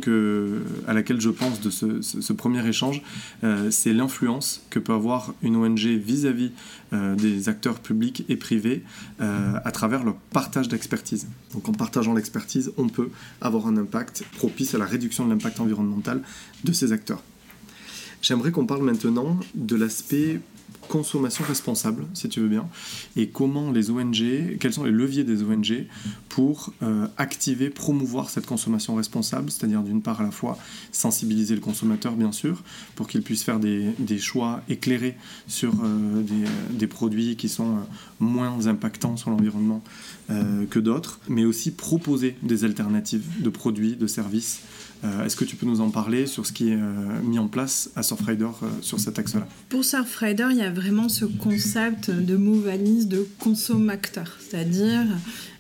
à 0.88 0.94
laquelle 0.94 1.22
je 1.22 1.30
pense 1.30 1.62
de 1.62 1.70
ce, 1.70 2.34
premier 2.34 2.66
échange, 2.68 3.02
euh, 3.44 3.72
c'est 3.72 3.94
l'influence 3.94 4.62
que 4.70 4.80
peut 4.80 4.94
avoir 4.94 5.34
une 5.42 5.56
ONG 5.56 5.80
vis-à-vis 5.80 6.52
euh, 6.94 7.16
des 7.16 7.50
acteurs 7.50 7.80
publics 7.80 8.26
et 8.30 8.36
privés 8.36 8.84
à 9.20 9.72
travers 9.72 10.04
le 10.04 10.14
partage 10.32 10.68
d'expertise. 10.68 11.28
Donc 11.54 11.68
en 11.68 11.72
partageant 11.72 12.14
l'expertise, 12.14 12.72
on 12.78 12.88
peut 12.88 13.10
avoir 13.42 13.68
un 13.68 13.78
impact 13.78 14.24
propice 14.38 14.76
à 14.76 14.78
la 14.78 14.86
réduction 14.86 15.26
de 15.26 15.32
l'impact 15.32 15.60
environnemental 15.60 16.22
de 16.64 16.72
ces 16.72 16.92
acteurs. 16.92 17.22
J'aimerais 18.22 18.52
qu'on 18.52 18.66
parle 18.66 18.84
maintenant 18.84 19.40
de 19.56 19.76
l'aspect 19.76 20.40
consommation 20.88 21.44
responsable, 21.44 22.06
si 22.14 22.30
tu 22.30 22.40
veux 22.40 22.48
bien, 22.48 22.68
et 23.16 23.28
comment 23.28 23.72
les 23.72 23.90
ONG, 23.92 24.58
quels 24.60 24.74
sont 24.74 24.86
les 24.86 24.92
leviers 24.92 25.24
des 25.24 25.44
ONG 25.44 25.86
pour 26.30 26.74
euh, 26.82 27.08
activer, 27.18 27.70
promouvoir 27.70 28.30
cette 28.30 28.46
consommation 28.46 28.96
responsable, 28.96 29.52
c'est-à-dire 29.52 29.82
d'une 29.82 30.02
part 30.02 30.22
à 30.22 30.24
la 30.24 30.32
fois 30.32 30.58
sensibiliser 30.92 31.56
le 31.56 31.62
consommateur, 31.62 32.14
bien 32.14 32.32
sûr, 32.32 32.64
pour 32.96 33.08
qu'il 33.08 33.22
puisse 33.22 33.44
faire 33.44 33.60
des, 33.60 33.94
choix 34.18 34.62
éclairés 34.70 35.16
sur 35.48 35.74
euh, 35.84 36.24
des, 36.72 36.88
produits 36.88 37.36
qui 37.36 37.50
sont 37.50 37.78
euh, 37.78 37.80
moins 38.20 38.68
impactants 38.68 39.18
sur 39.18 39.30
l'environnement 39.30 39.84
que 40.70 40.80
d'autres, 40.80 41.22
mais 41.30 41.46
aussi 41.46 41.72
proposer 41.72 42.36
des 42.42 42.66
alternatives 42.66 43.24
de 43.40 43.50
produits, 43.50 43.96
de 43.96 44.08
services 44.08 44.60
euh, 44.60 44.87
est-ce 45.26 45.36
que 45.36 45.46
tu 45.46 45.56
peux 45.56 45.66
nous 45.66 45.82
en 45.82 45.90
parler 45.90 46.26
sur 46.26 46.46
ce 46.46 46.52
qui 46.52 46.70
est 46.70 46.76
euh, 46.76 47.22
mis 47.24 47.40
en 47.40 47.48
place 47.48 47.90
à 47.96 48.04
Surfrider 48.04 48.46
euh, 48.46 48.68
sur 48.82 49.00
cet 49.00 49.20
axe-là? 49.20 49.48
Pour 49.70 49.84
Surfrider, 49.84 50.48
il 50.52 50.58
y 50.58 50.62
a 50.62 50.72
vraiment 50.72 51.10
ce 51.10 51.26
concept 51.26 52.10
de 52.10 52.36
move-valise 52.36 53.08
de 53.08 53.28
consommateur, 53.40 54.38
c'est-à-dire 54.40 55.06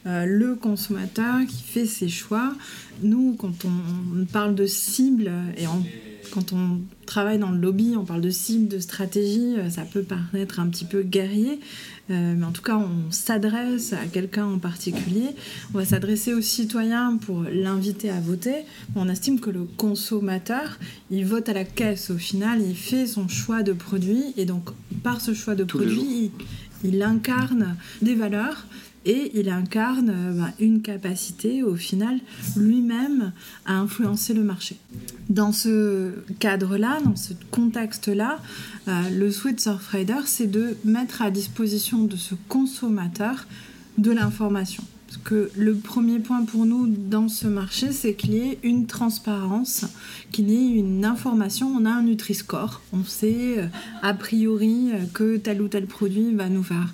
le 0.07 0.55
consommateur 0.55 1.45
qui 1.47 1.63
fait 1.63 1.85
ses 1.85 2.07
choix. 2.07 2.53
Nous, 3.03 3.35
quand 3.37 3.65
on 3.65 4.25
parle 4.25 4.55
de 4.55 4.65
cible 4.65 5.29
et 5.57 5.65
quand 6.31 6.53
on 6.53 6.79
travaille 7.05 7.39
dans 7.39 7.51
le 7.51 7.57
lobby, 7.57 7.95
on 7.97 8.05
parle 8.05 8.21
de 8.21 8.29
cible, 8.29 8.67
de 8.67 8.79
stratégie, 8.79 9.55
ça 9.69 9.83
peut 9.83 10.03
paraître 10.03 10.59
un 10.59 10.67
petit 10.67 10.85
peu 10.85 11.03
guerrier, 11.03 11.59
euh, 12.09 12.35
mais 12.37 12.45
en 12.45 12.51
tout 12.51 12.61
cas, 12.61 12.77
on 12.77 13.11
s'adresse 13.11 13.93
à 13.93 14.05
quelqu'un 14.05 14.45
en 14.45 14.59
particulier. 14.59 15.27
On 15.73 15.77
va 15.77 15.85
s'adresser 15.85 16.33
aux 16.33 16.41
citoyens 16.41 17.17
pour 17.17 17.43
l'inviter 17.43 18.09
à 18.09 18.19
voter. 18.19 18.63
On 18.95 19.09
estime 19.09 19.39
que 19.39 19.49
le 19.49 19.63
consommateur, 19.63 20.77
il 21.11 21.25
vote 21.25 21.49
à 21.49 21.53
la 21.53 21.65
caisse 21.65 22.09
au 22.09 22.17
final, 22.17 22.61
il 22.61 22.75
fait 22.75 23.07
son 23.07 23.27
choix 23.27 23.63
de 23.63 23.73
produit 23.73 24.33
et 24.37 24.45
donc 24.45 24.69
par 25.03 25.19
ce 25.19 25.33
choix 25.33 25.55
de 25.55 25.63
produit, 25.63 26.31
il 26.83 27.01
incarne 27.01 27.75
des 28.01 28.15
valeurs 28.15 28.65
et 29.05 29.31
il 29.35 29.49
incarne 29.49 30.09
euh, 30.09 30.31
bah, 30.33 30.51
une 30.59 30.81
capacité 30.81 31.63
au 31.63 31.75
final 31.75 32.19
lui-même 32.55 33.31
à 33.65 33.75
influencer 33.75 34.33
le 34.33 34.43
marché. 34.43 34.77
Dans 35.29 35.51
ce 35.51 36.11
cadre-là, 36.39 36.99
dans 37.03 37.15
ce 37.15 37.33
contexte-là, 37.51 38.39
euh, 38.87 39.09
le 39.09 39.31
souhait 39.31 39.53
de 39.53 39.59
Surfrider, 39.59 40.21
c'est 40.25 40.51
de 40.51 40.77
mettre 40.83 41.21
à 41.21 41.31
disposition 41.31 42.03
de 42.03 42.15
ce 42.15 42.35
consommateur 42.47 43.47
de 43.97 44.11
l'information. 44.11 44.83
Parce 45.07 45.19
que 45.23 45.49
le 45.55 45.73
premier 45.73 46.19
point 46.19 46.43
pour 46.43 46.65
nous 46.65 46.87
dans 46.87 47.29
ce 47.29 47.47
marché, 47.47 47.93
c'est 47.93 48.13
qu'il 48.13 48.33
y 48.33 48.39
ait 48.39 48.59
une 48.61 48.87
transparence, 48.87 49.85
qu'il 50.33 50.49
y 50.49 50.55
ait 50.55 50.79
une 50.79 51.05
information. 51.05 51.73
On 51.73 51.85
a 51.85 51.91
un 51.91 52.01
Nutri-Score. 52.01 52.81
On 52.91 53.05
sait 53.05 53.59
euh, 53.59 53.67
a 54.01 54.13
priori 54.13 54.91
que 55.13 55.37
tel 55.37 55.61
ou 55.61 55.69
tel 55.69 55.85
produit 55.85 56.33
va 56.33 56.49
nous 56.49 56.63
faire 56.63 56.93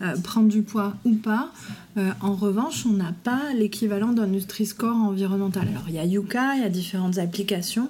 euh, 0.00 0.16
prendre 0.16 0.48
du 0.48 0.62
poids 0.62 0.94
ou 1.04 1.16
pas. 1.16 1.52
Euh, 1.96 2.10
en 2.20 2.36
revanche, 2.36 2.86
on 2.86 2.92
n'a 2.92 3.12
pas 3.24 3.52
l'équivalent 3.52 4.12
d'un 4.12 4.28
Nutri-Score 4.28 4.94
environnemental. 4.94 5.66
Alors, 5.66 5.86
il 5.88 5.96
y 5.96 5.98
a 5.98 6.04
Yuka, 6.04 6.54
il 6.54 6.62
y 6.62 6.64
a 6.64 6.68
différentes 6.68 7.18
applications, 7.18 7.88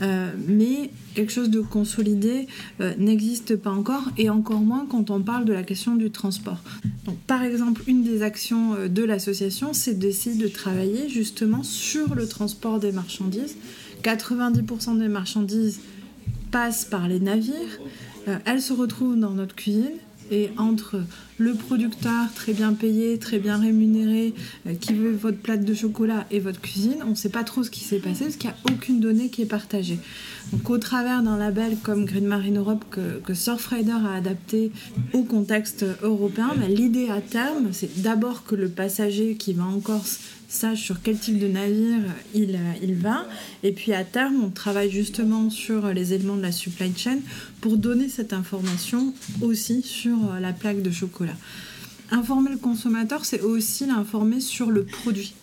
euh, 0.00 0.30
mais 0.46 0.92
quelque 1.16 1.32
chose 1.32 1.50
de 1.50 1.60
consolidé 1.60 2.46
n'existe 2.98 3.56
pas 3.56 3.72
encore, 3.72 4.04
et 4.16 4.30
encore 4.30 4.60
moins 4.60 4.86
quand 4.88 5.10
on 5.10 5.20
parle 5.20 5.46
de 5.46 5.52
la 5.52 5.64
question 5.64 5.96
du 5.96 6.12
transport. 6.12 6.58
Donc, 7.06 7.18
par 7.26 7.42
exemple, 7.42 7.82
une 7.88 8.04
des 8.04 8.22
actions 8.22 8.76
de 8.88 9.02
l'association, 9.02 9.72
c'est 9.72 9.98
d'essayer 9.98 10.36
de 10.36 10.46
travailler 10.46 11.08
justement 11.08 11.64
sur 11.64 12.14
le 12.14 12.28
transport 12.28 12.78
des 12.78 12.92
marchandises. 12.92 13.56
90% 14.04 14.98
des 14.98 15.08
marchandises 15.08 15.80
passent 16.52 16.84
par 16.84 17.08
les 17.08 17.18
navires, 17.18 17.80
elles 18.44 18.62
se 18.62 18.72
retrouvent 18.72 19.18
dans 19.18 19.32
notre 19.32 19.56
cuisine, 19.56 19.90
et 20.30 20.50
entre 20.56 21.00
le 21.38 21.54
producteur 21.54 22.32
très 22.34 22.52
bien 22.52 22.72
payé, 22.72 23.18
très 23.18 23.38
bien 23.38 23.56
rémunéré, 23.58 24.34
euh, 24.66 24.74
qui 24.74 24.92
veut 24.92 25.12
votre 25.12 25.38
plate 25.38 25.64
de 25.64 25.74
chocolat 25.74 26.26
et 26.30 26.40
votre 26.40 26.60
cuisine, 26.60 26.96
on 27.06 27.10
ne 27.10 27.14
sait 27.14 27.28
pas 27.28 27.44
trop 27.44 27.62
ce 27.62 27.70
qui 27.70 27.80
s'est 27.80 27.98
passé 27.98 28.24
parce 28.24 28.36
qu'il 28.36 28.50
n'y 28.50 28.56
a 28.56 28.74
aucune 28.74 29.00
donnée 29.00 29.28
qui 29.28 29.42
est 29.42 29.46
partagée. 29.46 29.98
Donc 30.52 30.68
au 30.70 30.78
travers 30.78 31.22
d'un 31.22 31.36
label 31.36 31.76
comme 31.82 32.04
Green 32.04 32.26
Marine 32.26 32.58
Europe 32.58 32.84
que, 32.90 33.20
que 33.20 33.34
Surfrider 33.34 33.92
a 33.92 34.14
adapté 34.14 34.72
au 35.12 35.22
contexte 35.22 35.84
européen, 36.02 36.50
bah, 36.56 36.68
l'idée 36.68 37.08
à 37.08 37.20
terme, 37.20 37.68
c'est 37.72 38.02
d'abord 38.02 38.44
que 38.44 38.54
le 38.54 38.68
passager 38.68 39.36
qui 39.36 39.52
va 39.52 39.64
en 39.64 39.80
Corse 39.80 40.20
sache 40.48 40.82
sur 40.82 41.02
quel 41.02 41.18
type 41.18 41.38
de 41.38 41.46
navire 41.46 42.00
il, 42.34 42.56
euh, 42.56 42.72
il 42.82 42.94
va. 42.94 43.26
Et 43.62 43.72
puis 43.72 43.92
à 43.92 44.04
terme, 44.04 44.42
on 44.42 44.50
travaille 44.50 44.90
justement 44.90 45.50
sur 45.50 45.88
les 45.88 46.14
éléments 46.14 46.36
de 46.36 46.42
la 46.42 46.52
supply 46.52 46.92
chain 46.96 47.18
pour 47.60 47.76
donner 47.76 48.08
cette 48.08 48.32
information 48.32 49.12
aussi 49.42 49.82
sur 49.82 50.16
euh, 50.16 50.40
la 50.40 50.52
plaque 50.52 50.82
de 50.82 50.90
chocolat. 50.90 51.36
Informer 52.10 52.50
le 52.50 52.56
consommateur, 52.56 53.26
c'est 53.26 53.42
aussi 53.42 53.86
l'informer 53.86 54.40
sur 54.40 54.70
le 54.70 54.84
produit. 54.84 55.34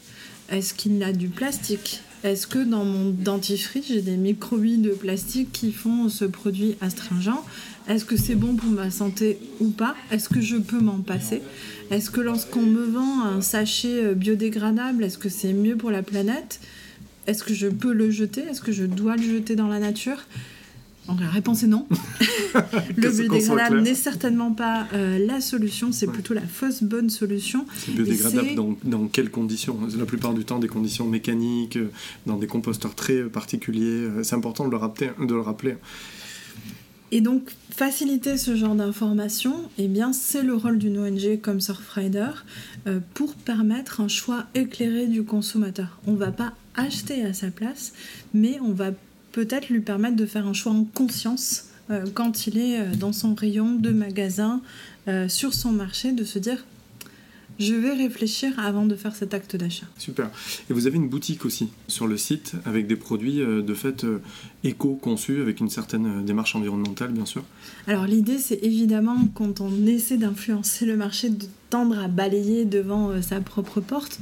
Est-ce 0.50 0.74
qu'il 0.74 1.02
a 1.04 1.14
du 1.14 1.30
plastique? 1.30 2.02
Est-ce 2.26 2.48
que 2.48 2.58
dans 2.58 2.84
mon 2.84 3.12
dentifrice, 3.12 3.86
j'ai 3.88 4.02
des 4.02 4.18
microbilles 4.18 4.80
de 4.80 4.90
plastique 4.90 5.52
qui 5.52 5.72
font 5.72 6.10
ce 6.10 6.26
produit 6.26 6.76
astringent 6.82 7.44
Est-ce 7.88 8.04
que 8.04 8.18
c'est 8.18 8.34
bon 8.34 8.56
pour 8.56 8.72
ma 8.72 8.90
santé 8.90 9.38
ou 9.60 9.70
pas 9.70 9.96
Est-ce 10.10 10.28
que 10.28 10.42
je 10.42 10.58
peux 10.58 10.80
m'en 10.80 10.98
passer 11.02 11.44
est-ce 11.92 12.10
que 12.10 12.20
lorsqu'on 12.20 12.64
me 12.64 12.84
vend 12.84 13.22
un 13.26 13.42
sachet 13.42 14.04
euh, 14.04 14.14
biodégradable, 14.16 15.04
est-ce 15.04 15.20
que 15.20 15.30
c'est 15.30 15.54
mieux 15.54 15.76
pour 15.76 15.92
la 15.92 16.02
planète 16.02 16.60
Est-ce 17.28 17.44
que 17.44 17.54
je 17.54 17.68
peux 17.68 17.94
le 17.94 18.10
jeter 18.10 18.42
Est-ce 18.42 18.62
que 18.62 18.72
je 18.72 18.86
dois 18.86 19.16
le 19.18 19.22
jeter 19.22 19.56
dans 19.56 19.68
la 19.68 19.78
nature 19.78 20.18
donc 21.08 21.22
la 21.22 21.30
réponse 21.30 21.64
est 21.64 21.68
non. 21.68 21.88
le 22.96 23.10
biodégradable 23.10 23.82
n'est 23.82 23.96
certainement 23.96 24.52
pas 24.52 24.88
euh, 24.94 25.20
la 25.26 25.42
solution, 25.42 25.92
c'est 25.92 26.08
plutôt 26.08 26.34
la 26.34 26.42
fausse 26.42 26.84
bonne 26.84 27.10
solution. 27.10 27.66
C'est 27.78 27.92
biodégradable 27.92 28.56
dans, 28.56 28.76
dans, 28.84 29.08
quelles 29.08 29.32
conditions? 29.32 29.78
La 29.98 30.06
plupart 30.06 30.34
du 30.34 30.46
temps 30.46 30.60
des 30.60 30.68
conditions 30.68 31.06
mécaniques, 31.06 31.78
euh, 31.78 31.92
dans 32.26 32.38
des 32.38 32.48
composteurs 32.48 32.96
très 32.96 33.24
particuliers. 33.24 34.08
C'est 34.24 34.36
important 34.36 34.66
de 34.66 34.72
le 34.72 34.78
rappeler. 34.78 35.12
De 35.20 35.34
le 35.34 35.42
rappeler. 35.42 35.76
Et 37.12 37.22
donc, 37.22 37.52
faciliter 37.70 38.36
ce 38.38 38.56
genre 38.56 38.76
d'information, 38.76 39.54
eh 39.78 39.88
bien, 39.88 40.12
c'est 40.12 40.42
le 40.42 40.56
rôle 40.56 40.78
d'une 40.80 40.98
ONG 40.98 41.40
comme 41.42 41.62
Surfrider 41.62 42.32
euh, 42.88 43.00
pour 43.14 43.36
permettre 43.36 44.02
un 44.02 44.08
choix 44.08 44.46
éclairé 44.56 45.08
du 45.08 45.24
consommateur. 45.24 46.00
On 46.08 46.14
ne 46.14 46.18
va 46.18 46.32
pas 46.32 46.54
acheter 46.76 47.24
à 47.24 47.34
sa 47.34 47.52
place, 47.52 47.94
mais 48.34 48.60
on 48.62 48.74
va 48.74 48.92
peut-être 49.36 49.68
lui 49.68 49.82
permettre 49.82 50.16
de 50.16 50.26
faire 50.26 50.48
un 50.48 50.54
choix 50.54 50.72
en 50.72 50.86
conscience 50.86 51.66
euh, 51.90 52.06
quand 52.14 52.48
il 52.48 52.58
est 52.58 52.80
euh, 52.80 52.96
dans 52.96 53.12
son 53.12 53.36
rayon 53.36 53.76
de 53.76 53.92
magasin, 53.92 54.62
sur 55.28 55.54
son 55.54 55.72
marché, 55.72 56.14
de 56.14 56.24
se 56.24 56.40
dire 56.40 56.66
je 57.60 57.74
vais 57.74 57.94
réfléchir 57.94 58.60
avant 58.60 58.86
de 58.86 58.96
faire 58.96 59.16
cet 59.16 59.34
acte 59.34 59.56
d'achat. 59.56 59.86
Super. 59.98 60.30
Et 60.70 60.74
vous 60.74 60.88
avez 60.88 60.98
une 60.98 61.08
boutique 61.08 61.46
aussi 61.46 61.70
sur 61.88 62.08
le 62.08 62.18
site 62.18 62.54
avec 62.66 62.88
des 62.88 62.96
produits 62.96 63.42
euh, 63.42 63.62
de 63.62 63.74
fait 63.74 64.04
euh, 64.04 64.22
éco-conçus 64.64 65.42
avec 65.42 65.60
une 65.60 65.70
certaine 65.70 66.06
euh, 66.06 66.22
démarche 66.22 66.56
environnementale, 66.56 67.12
bien 67.12 67.26
sûr. 67.26 67.44
Alors 67.88 68.06
l'idée, 68.06 68.40
c'est 68.40 68.60
évidemment 68.62 69.28
quand 69.34 69.62
on 69.62 69.86
essaie 69.86 70.18
d'influencer 70.18 70.86
le 70.86 70.98
marché 70.98 71.30
de 71.30 71.46
tendre 71.70 71.98
à 71.98 72.08
balayer 72.08 72.66
devant 72.66 73.22
sa 73.22 73.40
propre 73.42 73.82
porte. 73.82 74.20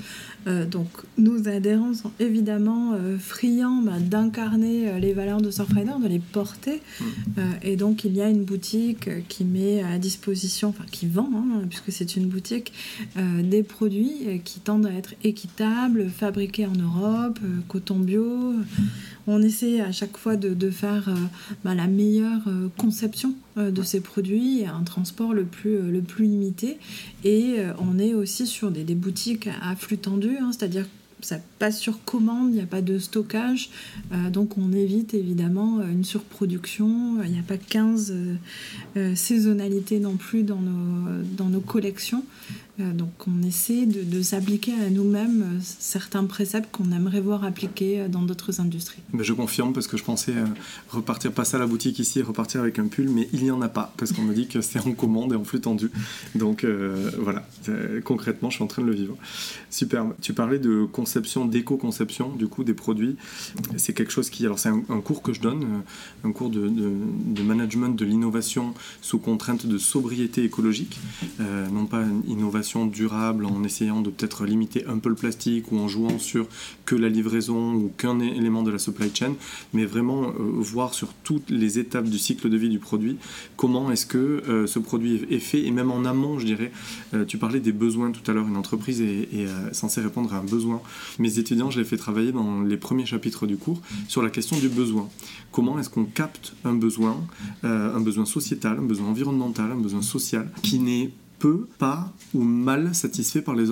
Donc 0.70 0.88
nos 1.18 1.48
adhérents 1.48 1.94
sont 1.94 2.12
évidemment 2.20 2.98
friands 3.20 3.82
bah, 3.82 4.00
d'incarner 4.00 5.00
les 5.00 5.14
valeurs 5.14 5.42
de 5.42 5.52
Surfrider, 5.52 5.94
de 6.02 6.08
les 6.08 6.20
porter. 6.20 6.82
Mmh. 7.00 7.42
et 7.62 7.76
donc 7.76 8.04
il 8.04 8.16
y 8.16 8.22
a 8.22 8.30
une 8.30 8.44
boutique 8.44 9.10
qui 9.28 9.44
met 9.44 9.84
à 9.84 9.98
disposition, 9.98 10.70
enfin 10.70 10.86
qui 10.92 11.08
vend, 11.08 11.30
hein, 11.34 11.62
puisque 11.70 11.92
c'est 11.92 12.16
une 12.16 12.28
boutique, 12.28 12.74
euh, 13.18 13.44
des 13.44 13.64
produits 13.64 14.14
euh, 14.26 14.38
qui 14.44 14.60
tendent 14.60 14.86
à 14.86 14.92
être 14.92 15.14
équitables, 15.24 16.10
fabriqués 16.10 16.66
en 16.66 16.74
Europe, 16.74 17.40
euh, 17.44 17.60
coton 17.68 18.00
bio. 18.00 18.54
On 19.28 19.42
essaie 19.42 19.80
à 19.82 19.92
chaque 19.92 20.18
fois 20.18 20.36
de, 20.36 20.70
faire 20.70 21.10
bah, 21.64 21.74
la 21.74 21.88
meilleure 21.88 22.42
conception 22.78 23.34
de 23.58 23.84
ces 23.84 24.00
produits 24.00 24.66
un 24.66 24.84
transport 24.84 25.34
le 25.34 25.44
plus, 25.44 25.92
le 25.92 26.02
plus 26.02 26.26
limité. 26.26 26.78
Et 27.24 27.58
on 27.80 28.00
est 28.00 28.14
aussi 28.14 28.48
sur 28.48 28.72
des, 28.72 28.84
boutiques 28.96 29.50
à 29.62 29.76
flux 29.76 29.98
tendu, 29.98 30.38
hein, 30.38 30.52
c'est-à-dire 30.52 30.86
ça 31.22 31.38
passe 31.58 31.80
sur 31.80 32.04
commande, 32.04 32.50
il 32.50 32.56
n'y 32.56 32.62
a 32.62 32.66
pas 32.66 32.82
de 32.82 33.00
stockage, 33.00 33.70
donc 34.32 34.58
on 34.58 34.74
évite 34.74 35.14
évidemment 35.14 35.82
une 35.82 36.04
surproduction, 36.04 37.24
il 37.24 37.32
n'y 37.32 37.40
a 37.40 37.44
pas 37.44 37.56
15 37.56 38.14
saisonnalités 39.16 40.00
non 40.00 40.18
plus 40.18 40.44
dans 40.44 40.60
nos, 40.60 41.24
dans 41.38 41.48
nos 41.48 41.62
collections. 41.62 42.26
Donc 42.80 43.12
on 43.28 43.44
essaie 43.44 43.86
de, 43.86 44.22
s'appliquer 44.22 44.74
à 44.74 44.90
nous-mêmes 44.90 45.60
certains 45.62 46.24
préceptes 46.24 46.70
qu'on 46.72 46.92
aimerait 46.92 47.22
voir 47.22 47.44
appliqués 47.44 48.08
dans 48.08 48.22
d'autres 48.22 48.62
industries. 48.62 49.02
Je 49.18 49.34
confirme 49.34 49.74
parce 49.74 49.88
que 49.88 49.98
je 49.98 50.04
pensais 50.04 50.34
repartir, 50.90 51.32
passer 51.32 51.56
à 51.58 51.60
la 51.60 51.68
boutique 51.68 52.00
ici 52.00 52.20
et 52.20 52.22
repartir 52.24 52.62
avec 52.62 52.80
un 52.80 52.88
pull, 52.88 53.10
mais 53.10 53.30
il 53.32 53.44
n'y 53.44 53.52
en 53.52 53.62
a 53.62 53.70
pas 53.70 53.94
parce 53.98 54.12
qu'on 54.12 54.24
me 54.24 54.34
dit 54.34 54.48
que 54.48 54.62
c'est 54.62 54.80
en 54.80 54.94
commande 54.94 55.34
et 55.34 55.36
en 55.36 55.44
flux 55.44 55.62
tendu. 55.62 55.92
Donc 56.36 56.66
voilà, 57.20 57.46
concrètement, 58.04 58.50
je 58.50 58.56
suis 58.56 58.64
en 58.64 58.68
train 58.68 58.82
de 58.82 58.88
le 58.88 58.94
vivre. 58.94 59.18
Superbe. 59.70 60.16
Tu 60.22 60.34
parlais 60.34 60.60
de 60.60 60.86
conception, 60.86 61.46
d'éco-conception 61.46 62.30
du 62.30 62.48
coup 62.48 62.64
des 62.64 62.74
produits. 62.74 63.18
C'est 63.78 63.94
quelque 63.94 64.12
chose 64.12 64.30
qui, 64.30 64.46
alors 64.46 64.60
c'est 64.60 64.70
un, 64.70 65.02
cours 65.02 65.22
que 65.22 65.34
je 65.34 65.42
donne, 65.42 65.84
un 66.24 66.32
cours 66.32 66.50
de, 66.50 66.70
management 67.44 67.90
de 67.90 68.06
l'innovation 68.06 68.74
sous 69.02 69.20
contrainte 69.20 69.66
de 69.66 69.78
sobriété 69.78 70.44
écologique, 70.44 71.00
euh, 71.40 71.68
non 71.70 71.86
pas 71.86 72.04
une 72.28 72.44
durable 72.86 73.46
en 73.46 73.64
essayant 73.64 74.02
de 74.02 74.10
peut-être 74.10 74.46
limiter 74.46 74.86
un 74.86 74.98
peu 74.98 75.10
le 75.10 75.16
plastique 75.16 75.72
ou 75.72 75.78
en 75.80 75.88
jouant 75.88 76.20
sur 76.20 76.48
que 76.86 76.96
la 76.96 77.10
livraison 77.10 77.74
ou 77.74 77.92
qu'un 77.98 78.20
élément 78.20 78.64
de 78.64 78.72
la 78.72 78.80
supply 78.80 79.12
chain, 79.14 79.34
mais 79.74 79.86
vraiment 79.86 80.24
euh, 80.24 80.34
voir 80.38 80.94
sur 80.94 81.14
toutes 81.24 81.50
les 81.50 81.80
étapes 81.80 82.06
du 82.06 82.18
cycle 82.18 82.50
de 82.50 82.58
vie 82.58 82.70
du 82.70 82.80
produit 82.80 83.18
comment 83.58 83.92
est-ce 83.92 84.06
que 84.06 84.18
euh, 84.18 84.68
ce 84.68 84.80
produit 84.80 85.26
est 85.30 85.40
fait 85.40 85.66
et 85.66 85.72
même 85.72 85.92
en 85.92 86.06
amont, 86.06 86.40
je 86.40 86.46
dirais. 86.46 86.72
tu 87.28 87.38
parlais 87.38 87.60
des 87.60 87.72
besoins 87.72 88.12
tout 88.12 88.30
à 88.30 88.34
l'heure, 88.34 88.48
une 88.48 88.58
entreprise 88.58 89.02
est, 89.02 89.30
est 89.34 89.48
censée 89.74 90.02
répondre 90.02 90.34
à 90.34 90.38
un 90.38 90.44
besoin. 90.44 90.82
Mes 91.20 91.40
étudiants, 91.40 91.70
je 91.70 91.80
les 91.80 91.86
fais 91.86 91.98
travailler 91.98 92.32
dans 92.32 92.62
les 92.62 92.78
premiers 92.78 93.06
chapitres 93.06 93.46
du 93.46 93.58
cours 93.58 93.82
sur 94.08 94.22
la 94.22 94.30
question 94.30 94.58
du 94.58 94.70
besoin. 94.70 95.10
Comment 95.52 95.80
est-ce 95.80 95.90
qu'on 95.90 96.06
capte 96.06 96.54
un 96.64 96.74
besoin, 96.74 97.16
un 97.64 98.00
besoin 98.00 98.26
sociétal, 98.26 98.78
un 98.80 98.84
besoin 98.84 99.08
environnemental, 99.08 99.72
un 99.72 99.82
besoin 99.82 100.02
social, 100.02 100.50
qui 100.62 100.80
n'est 100.80 101.12
pas 101.78 102.14
ou 102.34 102.44
mal 102.44 102.96
satisfait 102.96 103.42
par 103.42 103.56
les, 103.56 103.72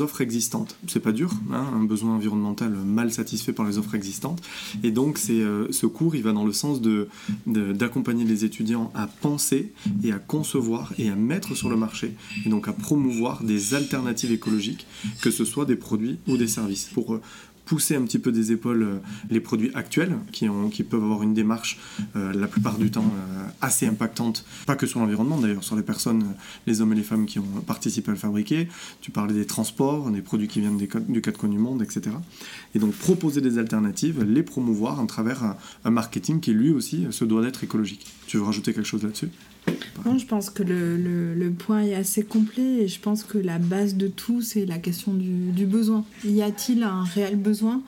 offres 0.00 0.20
existantes. 0.20 0.76
C'est 0.86 1.00
pas 1.00 1.12
dur, 1.12 1.32
hein, 1.52 1.66
un 1.74 1.84
besoin 1.84 2.14
environnemental 2.14 2.70
mal 2.70 3.12
satisfait 3.12 3.52
par 3.52 3.66
les 3.66 3.78
offres 3.78 3.94
existantes. 3.94 4.42
Et 4.82 4.90
donc, 4.90 5.20
euh, 5.30 5.68
ce 5.70 5.86
cours, 5.86 6.14
il 6.14 6.22
va 6.22 6.32
dans 6.32 6.44
le 6.44 6.52
sens 6.52 6.80
de, 6.80 7.08
d'accompagner 7.46 8.24
les 8.24 8.44
étudiants 8.44 8.90
à 8.94 9.06
penser 9.06 9.72
et 10.04 10.12
à 10.12 10.18
concevoir 10.18 10.92
et 10.98 11.08
à 11.08 11.16
mettre 11.16 11.54
sur 11.54 11.68
le 11.68 11.76
marché, 11.76 12.14
et 12.44 12.48
donc 12.48 12.68
à 12.68 12.72
promouvoir 12.72 13.42
des 13.42 13.74
alternatives 13.74 14.32
écologiques, 14.32 14.86
que 15.20 15.30
ce 15.30 15.44
soit 15.44 15.64
des 15.64 15.76
produits 15.76 16.18
ou 16.26 16.36
des 16.36 16.48
services, 16.48 16.90
pour, 16.92 17.20
pousser 17.64 17.96
un 17.96 18.02
petit 18.02 18.18
peu 18.18 18.32
des 18.32 18.52
épaules 18.52 18.82
euh, 18.82 18.98
les 19.30 19.40
produits 19.40 19.70
actuels 19.74 20.16
qui, 20.32 20.48
ont, 20.48 20.68
qui 20.68 20.82
peuvent 20.82 21.02
avoir 21.02 21.22
une 21.22 21.34
démarche 21.34 21.78
euh, 22.16 22.32
la 22.32 22.46
plupart 22.48 22.78
du 22.78 22.90
temps 22.90 23.04
euh, 23.04 23.44
assez 23.60 23.86
impactante, 23.86 24.44
pas 24.66 24.76
que 24.76 24.86
sur 24.86 25.00
l'environnement 25.00 25.38
d'ailleurs, 25.38 25.64
sur 25.64 25.76
les 25.76 25.82
personnes, 25.82 26.34
les 26.66 26.80
hommes 26.80 26.92
et 26.92 26.96
les 26.96 27.02
femmes 27.02 27.26
qui 27.26 27.38
ont 27.38 27.62
participé 27.66 28.10
à 28.10 28.14
le 28.14 28.18
fabriquer. 28.18 28.68
Tu 29.00 29.10
parlais 29.10 29.34
des 29.34 29.46
transports, 29.46 30.10
des 30.10 30.22
produits 30.22 30.48
qui 30.48 30.60
viennent 30.60 30.76
des, 30.76 30.88
du 31.08 31.20
quatre 31.20 31.38
coins 31.38 31.48
du 31.48 31.58
monde, 31.58 31.82
etc. 31.82 32.16
Et 32.74 32.78
donc 32.78 32.92
proposer 32.94 33.40
des 33.40 33.58
alternatives, 33.58 34.22
les 34.22 34.42
promouvoir 34.42 35.00
à 35.00 35.06
travers 35.06 35.56
un 35.84 35.90
marketing 35.90 36.40
qui 36.40 36.52
lui 36.52 36.70
aussi 36.70 37.06
se 37.10 37.24
doit 37.24 37.42
d'être 37.42 37.64
écologique. 37.64 38.06
Tu 38.26 38.38
veux 38.38 38.42
rajouter 38.42 38.72
quelque 38.72 38.86
chose 38.86 39.02
là-dessus? 39.02 39.28
Non, 40.04 40.18
je 40.18 40.26
pense 40.26 40.50
que 40.50 40.62
le, 40.62 40.96
le, 40.96 41.50
point 41.50 41.82
est 41.82 41.94
assez 41.94 42.24
complet 42.24 42.82
et 42.82 42.88
je 42.88 42.98
pense 42.98 43.22
que 43.22 43.38
la 43.38 43.58
base 43.58 43.94
de 43.94 44.08
tout, 44.08 44.42
c'est 44.42 44.66
la 44.66 44.78
question 44.78 45.14
du, 45.14 45.52
du, 45.52 45.64
besoin. 45.66 46.04
Y 46.24 46.42
a-t-il 46.42 46.82
un 46.82 47.04
réel 47.04 47.36
besoin? 47.36 47.82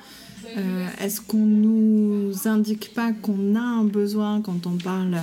Euh, 0.57 0.87
Est-ce 1.01 1.21
qu'on 1.21 1.39
nous 1.39 2.33
indique 2.45 2.93
pas 2.95 3.13
qu'on 3.13 3.57
a 3.57 3.61
un 3.61 3.85
besoin 3.85 4.41
quand 4.43 4.67
on 4.67 4.77
parle 4.77 5.17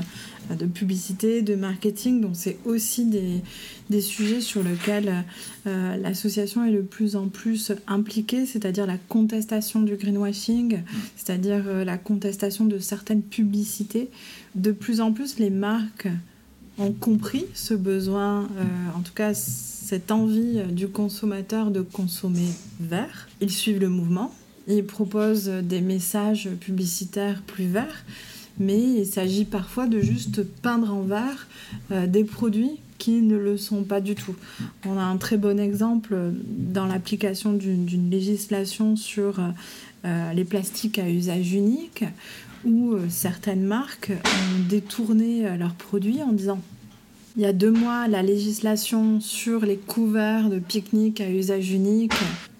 de 0.49 0.65
publicité, 0.65 1.41
de 1.41 1.55
marketing? 1.55 2.19
Donc 2.19 2.31
c'est 2.33 2.57
aussi 2.65 3.05
des, 3.05 3.41
des, 3.89 4.01
sujets 4.01 4.41
sur 4.41 4.61
lesquels 4.61 5.23
euh, 5.67 5.95
l'association 5.95 6.65
est 6.65 6.73
de 6.73 6.81
plus 6.81 7.15
en 7.15 7.27
plus 7.29 7.71
impliquée, 7.87 8.45
c'est-à-dire 8.45 8.85
la 8.85 8.97
contestation 8.97 9.81
du 9.81 9.95
greenwashing, 9.95 10.79
c'est-à-dire 11.15 11.63
euh, 11.67 11.85
la 11.85 11.97
contestation 11.97 12.65
de 12.65 12.79
certaines 12.79 13.21
publicités. 13.21 14.09
De 14.55 14.73
plus 14.73 14.99
en 14.99 15.13
plus, 15.13 15.39
les 15.39 15.51
marques 15.51 16.09
ont 16.77 16.93
compris 16.93 17.45
ce 17.53 17.73
besoin, 17.73 18.43
euh, 18.43 18.97
en 18.97 19.01
tout 19.01 19.13
cas 19.13 19.33
cette 19.33 20.11
envie 20.11 20.63
du 20.71 20.87
consommateur 20.87 21.69
de 21.69 21.81
consommer 21.81 22.47
vert. 22.79 23.27
Ils 23.41 23.51
suivent 23.51 23.81
le 23.81 23.89
mouvement, 23.89 24.33
ils 24.67 24.85
proposent 24.85 25.49
des 25.49 25.81
messages 25.81 26.49
publicitaires 26.59 27.41
plus 27.45 27.65
verts, 27.65 28.05
mais 28.59 28.79
il 28.79 29.05
s'agit 29.05 29.45
parfois 29.45 29.87
de 29.87 29.99
juste 29.99 30.43
peindre 30.43 30.93
en 30.93 31.01
vert 31.01 31.47
euh, 31.91 32.07
des 32.07 32.23
produits 32.23 32.79
qui 32.97 33.21
ne 33.21 33.35
le 33.35 33.57
sont 33.57 33.83
pas 33.83 33.99
du 33.99 34.13
tout. 34.13 34.35
On 34.85 34.97
a 34.97 35.01
un 35.01 35.17
très 35.17 35.37
bon 35.37 35.59
exemple 35.59 36.15
dans 36.45 36.85
l'application 36.85 37.53
d'une 37.53 38.11
législation 38.11 38.95
sur 38.95 39.39
euh, 40.05 40.33
les 40.33 40.45
plastiques 40.45 40.99
à 40.99 41.09
usage 41.09 41.53
unique, 41.53 42.03
où 42.65 42.95
certaines 43.09 43.63
marques 43.63 44.11
ont 44.11 44.69
détourné 44.69 45.57
leurs 45.57 45.73
produits 45.73 46.21
en 46.21 46.31
disant 46.31 46.59
il 47.37 47.43
y 47.43 47.45
a 47.45 47.53
deux 47.53 47.71
mois, 47.71 48.09
la 48.09 48.23
législation 48.23 49.21
sur 49.21 49.65
les 49.65 49.77
couverts 49.77 50.49
de 50.49 50.59
pique-nique 50.59 51.21
à 51.21 51.29
usage 51.29 51.71
unique 51.71 52.13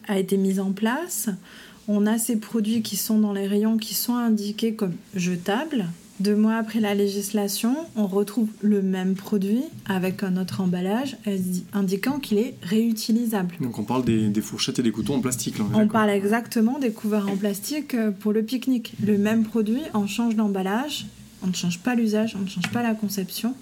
a 0.08 0.18
été 0.18 0.38
mise 0.38 0.62
en 0.62 0.72
place. 0.72 1.28
On 1.90 2.08
a 2.08 2.18
ces 2.18 2.38
produits 2.38 2.82
qui 2.82 2.96
sont 2.96 3.20
dans 3.20 3.34
les 3.34 3.48
rayons 3.48 3.78
qui 3.78 3.94
sont 3.94 4.16
indiqués 4.16 4.74
comme 4.74 4.94
jetables. 5.14 5.88
Deux 6.22 6.36
mois 6.36 6.58
après 6.58 6.80
la 6.80 6.94
législation, 6.94 7.76
on 7.96 8.06
retrouve 8.06 8.48
le 8.62 8.84
même 8.84 9.16
produit 9.16 9.64
avec 9.88 10.22
un 10.22 10.38
autre 10.38 10.62
emballage 10.62 11.18
indiquant 11.74 12.20
qu'il 12.20 12.38
est 12.38 12.54
réutilisable. 12.62 13.56
Donc 13.60 13.80
on 13.80 13.84
parle 13.84 14.06
des, 14.06 14.42
fourchettes 14.42 14.78
et 14.78 14.84
des 14.84 14.92
couteaux 14.92 15.16
en 15.16 15.20
plastique. 15.20 15.56
on 15.74 15.88
parle 15.88 16.12
exactement 16.12 16.78
des 16.78 16.92
couverts 16.92 17.28
en 17.28 17.36
plastique 17.36 17.96
pour 18.20 18.34
le 18.34 18.44
pique-nique. 18.44 18.94
Le 19.04 19.18
même 19.18 19.46
produit, 19.46 19.82
on 19.96 20.06
change 20.06 20.36
d'emballage, 20.36 21.08
on 21.42 21.48
ne 21.48 21.54
change 21.54 21.80
pas 21.80 21.96
l'usage, 21.96 22.36
on 22.40 22.44
ne 22.44 22.50
change 22.50 22.70
pas 22.72 22.84
la 22.84 22.94
conception. 22.94 23.56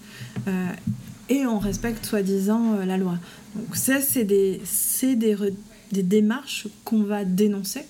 Euh, 0.50 0.68
et 1.30 1.46
on 1.46 1.60
respecte 1.60 2.06
soi-disant 2.06 2.74
euh, 2.74 2.86
la 2.86 2.98
loi. 2.98 3.14
Donc 3.56 3.76
ça, 3.76 4.02
c'est 4.02 4.26
des, 4.26 4.62
des, 5.16 5.38
des, 5.92 6.04
démarches 6.04 6.68
qu'on 6.84 7.04
va 7.04 7.26
dénoncer. 7.26 7.82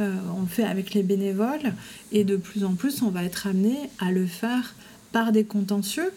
Euh, 0.00 0.14
on 0.36 0.42
le 0.42 0.46
fait 0.46 0.64
avec 0.64 0.94
les 0.94 1.02
bénévoles 1.02 1.72
et 2.12 2.24
de 2.24 2.36
plus 2.36 2.64
en 2.64 2.74
plus, 2.74 3.02
on 3.02 3.10
va 3.10 3.24
être 3.24 3.46
amené 3.46 3.76
à 3.98 4.12
le 4.12 4.26
faire 4.26 4.74
par 5.12 5.32
des 5.32 5.44
contentieux. 5.44 6.12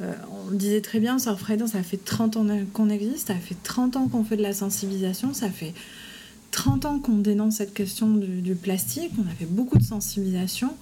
on 0.00 0.50
le 0.50 0.56
disait 0.56 0.80
très 0.80 1.00
bien, 1.00 1.18
Surfrider, 1.18 1.66
ça 1.66 1.82
fait 1.82 2.02
30 2.04 2.36
ans 2.36 2.46
qu'on 2.72 2.88
existe, 2.88 3.28
ça 3.28 3.34
fait 3.34 3.56
30 3.62 3.96
ans 3.96 4.08
qu'on 4.08 4.24
fait 4.24 4.36
de 4.36 4.42
la 4.42 4.52
sensibilisation, 4.52 5.32
ça 5.34 5.50
fait 5.50 5.74
30 6.50 6.84
ans 6.86 6.98
qu'on 6.98 7.18
dénonce 7.18 7.56
cette 7.56 7.74
question 7.74 8.14
du, 8.14 8.40
du 8.40 8.54
plastique, 8.54 9.12
on 9.18 9.30
a 9.30 9.34
fait 9.34 9.46
beaucoup 9.46 9.78
de 9.78 9.84
sensibilisation 9.84 10.74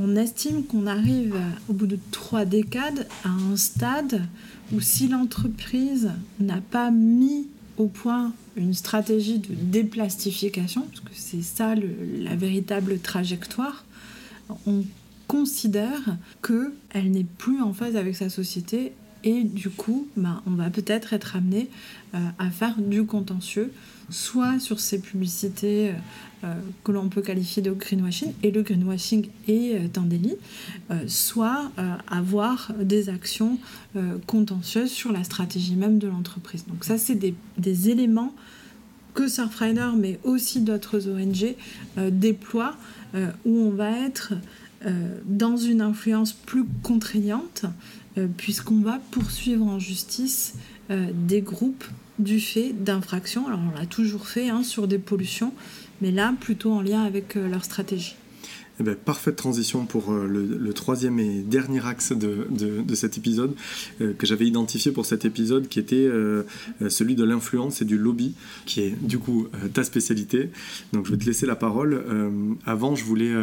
on 0.00 0.16
estime 0.16 0.64
qu'on 0.64 0.86
arrive 0.86 1.36
au 1.68 1.72
bout 1.72 1.86
de 1.86 1.98
trois 2.12 2.44
décades 2.44 3.08
à 3.24 3.30
un 3.30 3.56
stade 3.56 4.22
où 4.72 4.80
si 4.80 5.08
l'entreprise 5.08 6.10
n'a 6.38 6.60
pas 6.60 6.90
mis 6.90 7.48
au 7.78 7.86
point 7.86 8.32
une 8.56 8.74
stratégie 8.74 9.38
de 9.38 9.54
déplastification, 9.54 10.82
parce 10.82 11.00
que 11.00 11.10
c'est 11.14 11.42
ça 11.42 11.74
la 11.74 12.36
véritable 12.36 12.98
trajectoire, 12.98 13.84
on 14.66 14.84
considère 15.28 16.16
qu'elle 16.42 17.10
n'est 17.10 17.24
plus 17.24 17.60
en 17.62 17.72
phase 17.72 17.96
avec 17.96 18.16
sa 18.16 18.30
société 18.30 18.92
et 19.24 19.44
du 19.44 19.70
coup, 19.70 20.08
bah, 20.16 20.42
on 20.46 20.52
va 20.52 20.70
peut-être 20.70 21.12
être 21.12 21.36
amené 21.36 21.68
euh, 22.14 22.18
à 22.38 22.50
faire 22.50 22.76
du 22.78 23.04
contentieux, 23.04 23.72
soit 24.10 24.58
sur 24.58 24.80
ces 24.80 24.98
publicités 25.00 25.90
euh, 25.90 25.92
euh, 26.44 26.54
que 26.84 26.92
l'on 26.92 27.08
peut 27.08 27.22
qualifier 27.22 27.62
de 27.62 27.72
greenwashing, 27.72 28.32
et 28.42 28.50
le 28.50 28.62
greenwashing 28.62 29.28
est 29.48 29.98
un 29.98 30.02
délit, 30.02 30.36
soit 31.08 31.72
avoir 32.06 32.72
des 32.80 33.08
actions 33.08 33.58
contentieuses 34.26 34.92
sur 34.92 35.10
la 35.10 35.24
stratégie 35.24 35.74
même 35.74 35.98
de 35.98 36.06
l'entreprise. 36.06 36.64
Donc 36.66 36.84
ça, 36.84 36.96
c'est 36.96 37.16
des, 37.16 37.90
éléments 37.90 38.32
que 39.14 39.26
Surfrider, 39.26 39.88
mais 39.96 40.20
aussi 40.22 40.60
d'autres 40.60 41.08
ONG, 41.08 41.56
déploient, 42.12 42.76
où 43.44 43.50
on 43.50 43.70
va 43.70 43.90
être 43.90 44.34
dans 45.26 45.56
une 45.56 45.80
influence 45.80 46.32
plus 46.32 46.64
contraignante 46.84 47.66
euh, 48.18 48.26
puisqu'on 48.36 48.80
va 48.80 49.00
poursuivre 49.10 49.66
en 49.66 49.78
justice 49.78 50.54
euh, 50.90 51.10
des 51.12 51.40
groupes 51.40 51.84
du 52.18 52.40
fait 52.40 52.72
d'infractions. 52.72 53.46
Alors 53.46 53.60
on 53.60 53.78
l'a 53.78 53.86
toujours 53.86 54.26
fait 54.26 54.48
hein, 54.48 54.62
sur 54.62 54.88
des 54.88 54.98
pollutions, 54.98 55.52
mais 56.00 56.10
là 56.10 56.34
plutôt 56.38 56.72
en 56.72 56.82
lien 56.82 57.02
avec 57.02 57.36
euh, 57.36 57.48
leur 57.48 57.64
stratégie. 57.64 58.16
Eh 58.80 58.84
ben, 58.84 58.94
parfaite 58.94 59.34
transition 59.34 59.86
pour 59.86 60.12
le, 60.12 60.72
troisième 60.72 61.18
et 61.18 61.40
dernier 61.40 61.84
axe 61.84 62.12
de, 62.12 62.46
cet 62.94 63.18
épisode 63.18 63.56
que 63.98 64.24
j'avais 64.24 64.46
identifié 64.46 64.92
pour 64.92 65.04
cet 65.04 65.24
épisode 65.24 65.66
qui 65.66 65.80
était 65.80 66.08
celui 66.88 67.16
de 67.16 67.24
l'influence 67.24 67.82
et 67.82 67.84
du 67.84 67.98
lobby 67.98 68.34
qui 68.66 68.82
est 68.82 68.94
du 69.04 69.18
coup 69.18 69.48
ta 69.74 69.82
spécialité. 69.82 70.50
Donc 70.92 71.06
je 71.06 71.10
vais 71.10 71.18
te 71.18 71.24
laisser 71.24 71.44
la 71.44 71.56
parole. 71.56 72.04
avant 72.66 72.94
je 72.94 73.02
voulais 73.02 73.34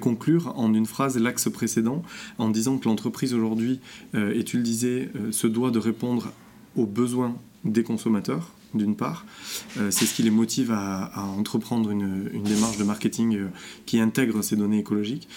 conclure 0.00 0.52
en 0.58 0.74
une 0.74 0.86
phrase 0.86 1.16
l'axe 1.16 1.48
précédent 1.48 2.02
en 2.38 2.48
disant 2.48 2.78
que 2.78 2.88
l'entreprise 2.88 3.34
aujourd'hui, 3.34 3.78
et 4.14 4.42
tu 4.42 4.56
le 4.56 4.64
disais, 4.64 5.10
se 5.30 5.46
doit 5.46 5.70
de 5.70 5.78
répondre 5.78 6.32
aux 6.74 6.86
besoins 6.86 7.36
des 7.66 7.82
consommateurs, 7.82 8.50
d'une 8.74 8.96
part. 8.96 9.24
Euh, 9.78 9.90
c'est 9.90 10.06
ce 10.06 10.14
qui 10.14 10.22
les 10.22 10.30
motive 10.30 10.72
à, 10.72 11.10
entreprendre 11.38 11.90
une, 11.90 12.28
démarche 12.44 12.78
de 12.78 12.84
marketing 12.84 13.36
euh, 13.36 13.46
qui 13.86 14.00
intègre 14.00 14.42
ces 14.42 14.56
données 14.56 14.78
écologiques. 14.78 15.28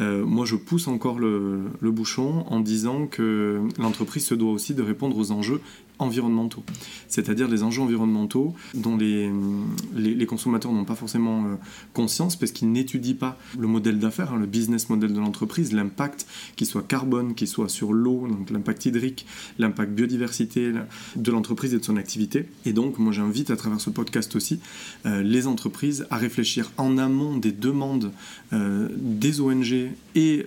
Euh, 0.00 0.24
moi, 0.24 0.44
je 0.44 0.56
pousse 0.56 0.88
encore 0.88 1.18
le, 1.18 1.62
le 1.80 1.90
bouchon 1.90 2.44
en 2.48 2.60
disant 2.60 3.06
que 3.06 3.62
l'entreprise 3.78 4.26
se 4.26 4.34
doit 4.34 4.52
aussi 4.52 4.74
de 4.74 4.82
répondre 4.82 5.16
aux 5.16 5.30
enjeux 5.32 5.60
environnementaux, 5.98 6.62
c'est-à-dire 7.08 7.48
les 7.48 7.62
enjeux 7.62 7.82
environnementaux 7.82 8.54
dont 8.74 8.96
les, 8.96 10.26
consommateurs 10.26 10.72
n'ont 10.72 10.84
pas 10.84 10.96
forcément 10.96 11.44
euh, 11.44 11.54
conscience 11.94 12.36
parce 12.36 12.50
qu'ils 12.50 12.70
n'étudient 12.72 13.14
pas 13.14 13.38
le 13.58 13.68
modèle 13.68 13.98
d'affaires, 13.98 14.32
hein, 14.32 14.38
le 14.38 14.46
business 14.46 14.90
model 14.90 15.12
de 15.12 15.20
l'entreprise, 15.20 15.72
l'impact, 15.72 16.26
qu'il 16.56 16.66
soit 16.66 16.82
carbone, 16.82 17.34
qu'il 17.34 17.46
soit 17.46 17.68
sur 17.68 17.92
l'eau, 17.92 18.26
donc 18.28 18.50
l'impact 18.50 18.86
hydrique, 18.86 19.26
l'impact 19.58 19.92
biodiversité 19.92 20.72
de 21.14 21.30
l'entreprise 21.30 21.74
et 21.74 21.78
de 21.78 21.84
son 21.84 21.96
activité. 21.96 22.48
Et 22.64 22.72
donc, 22.72 22.98
moi 22.98 23.12
j'invite 23.12 23.50
à 23.50 23.56
travers 23.56 23.80
ce 23.80 23.90
podcast 23.90 24.34
aussi 24.36 24.60
euh, 25.06 25.22
les 25.22 25.46
entreprises 25.46 26.06
à 26.10 26.16
réfléchir 26.16 26.72
en 26.76 26.98
amont 26.98 27.36
des 27.36 27.52
demandes 27.52 28.10
euh, 28.52 28.88
des 28.96 29.40
ONG 29.40 29.90
et 30.14 30.46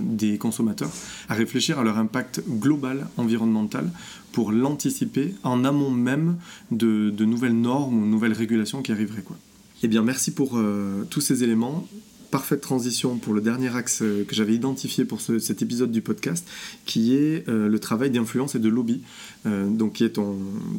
des 0.00 0.38
consommateurs, 0.38 0.90
à 1.28 1.34
réfléchir 1.34 1.78
à 1.78 1.84
leur 1.84 1.98
impact 1.98 2.42
global 2.48 3.06
environnemental 3.18 3.90
pour 4.34 4.50
l'anticiper 4.50 5.32
en 5.44 5.64
amont 5.64 5.92
même 5.92 6.36
de, 6.72 7.24
nouvelles 7.24 7.58
normes 7.58 8.02
ou 8.02 8.04
nouvelles 8.04 8.32
régulations 8.32 8.82
qui 8.82 8.90
arriveraient. 8.90 9.22
Eh 9.84 9.88
bien, 9.88 10.02
merci 10.02 10.32
pour 10.32 10.58
euh, 10.58 11.04
tous 11.08 11.20
ces 11.20 11.44
éléments. 11.44 11.86
Parfaite 12.32 12.60
transition 12.60 13.16
pour 13.16 13.32
le 13.32 13.40
dernier 13.40 13.74
axe 13.76 14.02
euh, 14.02 14.24
que 14.24 14.34
j'avais 14.34 14.54
identifié 14.54 15.04
pour 15.04 15.20
cet 15.20 15.62
épisode 15.62 15.92
du 15.92 16.00
podcast, 16.00 16.48
qui 16.84 17.14
est 17.14 17.48
euh, 17.48 17.68
le 17.68 17.78
travail 17.78 18.10
d'influence 18.10 18.56
et 18.56 18.58
de 18.58 18.68
lobby, 18.68 19.02
donc 19.44 19.94
qui 19.94 20.04
est 20.04 20.18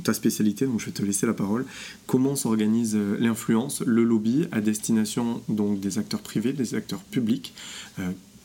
ta 0.04 0.14
spécialité. 0.14 0.66
Donc 0.66 0.82
je 0.82 0.88
vais 0.88 0.92
te 0.92 1.02
laisser 1.02 1.26
la 1.26 1.34
parole. 1.34 1.66
Comment 2.06 2.36
s'organise 2.36 2.98
l'influence, 3.20 3.82
le 3.86 4.04
lobby 4.04 4.48
à 4.52 4.60
destination 4.60 5.42
donc 5.48 5.80
des 5.80 5.98
acteurs 5.98 6.22
privés, 6.22 6.52
des 6.52 6.76
acteurs 6.76 7.04
publics 7.04 7.54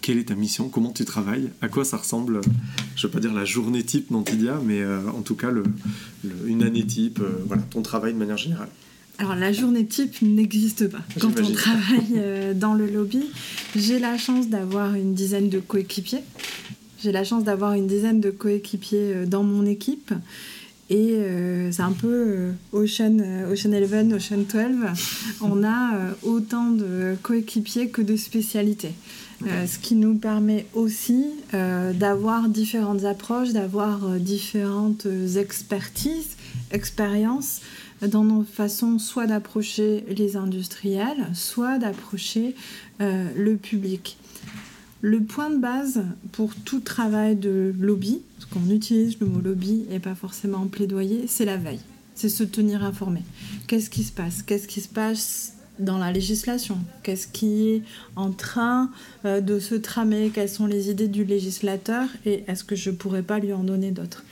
quelle 0.01 0.19
est 0.19 0.29
ta 0.29 0.35
mission 0.35 0.69
Comment 0.69 0.91
tu 0.91 1.05
travailles 1.05 1.51
À 1.61 1.69
quoi 1.69 1.85
ça 1.85 1.97
ressemble 1.97 2.41
Je 2.97 3.07
ne 3.07 3.11
veux 3.11 3.13
pas 3.13 3.21
dire 3.21 3.33
la 3.33 3.45
journée 3.45 3.83
type 3.83 4.11
d'Antidia, 4.11 4.61
mais 4.65 4.81
euh, 4.81 5.01
en 5.09 5.23
tout 5.23 5.35
cas 5.35 5.51
le, 5.51 5.63
une 6.47 6.63
année 6.63 6.85
type, 6.85 7.21
euh, 7.21 7.43
voilà, 7.47 7.63
ton 7.63 7.83
travail 7.83 8.13
de 8.13 8.19
manière 8.19 8.37
générale. 8.37 8.69
Alors 9.19 9.35
la 9.35 9.53
journée 9.53 9.85
type 9.85 10.23
n'existe 10.23 10.89
pas 10.89 11.01
quand 11.21 11.39
on 11.41 11.53
travaille 11.53 12.13
euh, 12.17 12.55
dans 12.55 12.75
le 12.75 12.87
lobby. 12.87 13.25
J'ai 13.77 13.99
la 13.99 14.17
chance 14.17 14.49
d'avoir 14.49 14.95
une 14.95 15.15
dizaine 15.15 15.49
de 15.51 15.61
coéquipiers. 15.61 16.23
J'ai 17.03 17.13
la 17.13 17.25
chance 17.25 17.45
d'avoir 17.45 17.75
une 17.75 17.87
dizaine 17.87 18.21
de 18.21 18.31
coéquipiers 18.31 19.27
dans 19.27 19.43
mon 19.43 19.65
équipe. 19.65 20.13
Et 20.91 21.17
c'est 21.71 21.83
un 21.83 21.93
peu 21.93 22.49
Ocean, 22.73 23.21
Ocean 23.51 23.73
11, 23.73 24.13
Ocean 24.13 24.45
12. 24.53 25.41
On 25.41 25.65
a 25.65 25.93
autant 26.25 26.73
de 26.73 27.15
coéquipiers 27.23 27.89
que 27.89 28.03
de 28.03 28.17
spécialités. 28.17 28.93
Euh, 29.47 29.67
ce 29.67 29.79
qui 29.79 29.95
nous 29.95 30.17
permet 30.17 30.67
aussi 30.75 31.27
euh, 31.55 31.93
d'avoir 31.93 32.49
différentes 32.49 33.05
approches, 33.05 33.53
d'avoir 33.53 34.05
euh, 34.05 34.19
différentes 34.19 35.07
expertises, 35.37 36.37
expériences 36.71 37.61
dans 38.07 38.25
nos 38.25 38.45
façons 38.45 38.99
soit 38.99 39.27
d'approcher 39.27 40.05
les 40.09 40.37
industriels, 40.37 41.27
soit 41.35 41.79
d'approcher 41.79 42.55
le 42.99 43.57
public. 43.57 44.17
Le 45.03 45.21
point 45.21 45.51
de 45.51 45.59
base 45.59 46.03
pour 46.33 46.55
tout 46.55 46.81
travail 46.81 47.37
de 47.37 47.75
lobby, 47.79 48.23
parce 48.39 48.51
qu'on 48.51 48.71
utilise 48.71 49.21
le 49.21 49.27
mot 49.27 49.41
lobby 49.41 49.85
et 49.91 49.99
pas 49.99 50.15
forcément 50.15 50.67
plaidoyer, 50.67 51.27
c'est 51.27 51.45
la 51.45 51.59
veille. 51.59 51.81
C'est 52.15 52.31
se 52.31 52.43
tenir 52.43 52.83
informé. 52.83 53.21
Qu'est-ce 53.67 53.91
qui 53.91 54.03
se 54.03 54.13
passe? 54.13 54.43
Qu'est-ce 54.43 54.67
qui 54.67 54.81
se 54.81 54.89
passe 54.89 55.60
dans 55.81 55.99
la 55.99 56.13
législation. 56.13 56.79
Qu'est-ce 57.03 57.27
qui 57.27 57.69
est 57.69 57.83
en 58.17 58.31
train 58.31 58.91
euh, 59.25 59.41
de 59.41 59.59
se 59.59 59.75
tramer? 59.75 60.31
Quelles 60.33 60.49
sont 60.49 60.67
les 60.67 60.91
idées 60.91 61.09
du 61.09 61.25
législateur? 61.25 62.07
Et 62.25 62.45
est-ce 62.47 62.65
que 62.65 62.77
je 62.77 62.91
pourrais 62.91 63.23
pas 63.23 63.39
lui 63.39 63.53
en 63.53 63.65
donner 63.65 63.91
d'autres? 63.91 64.25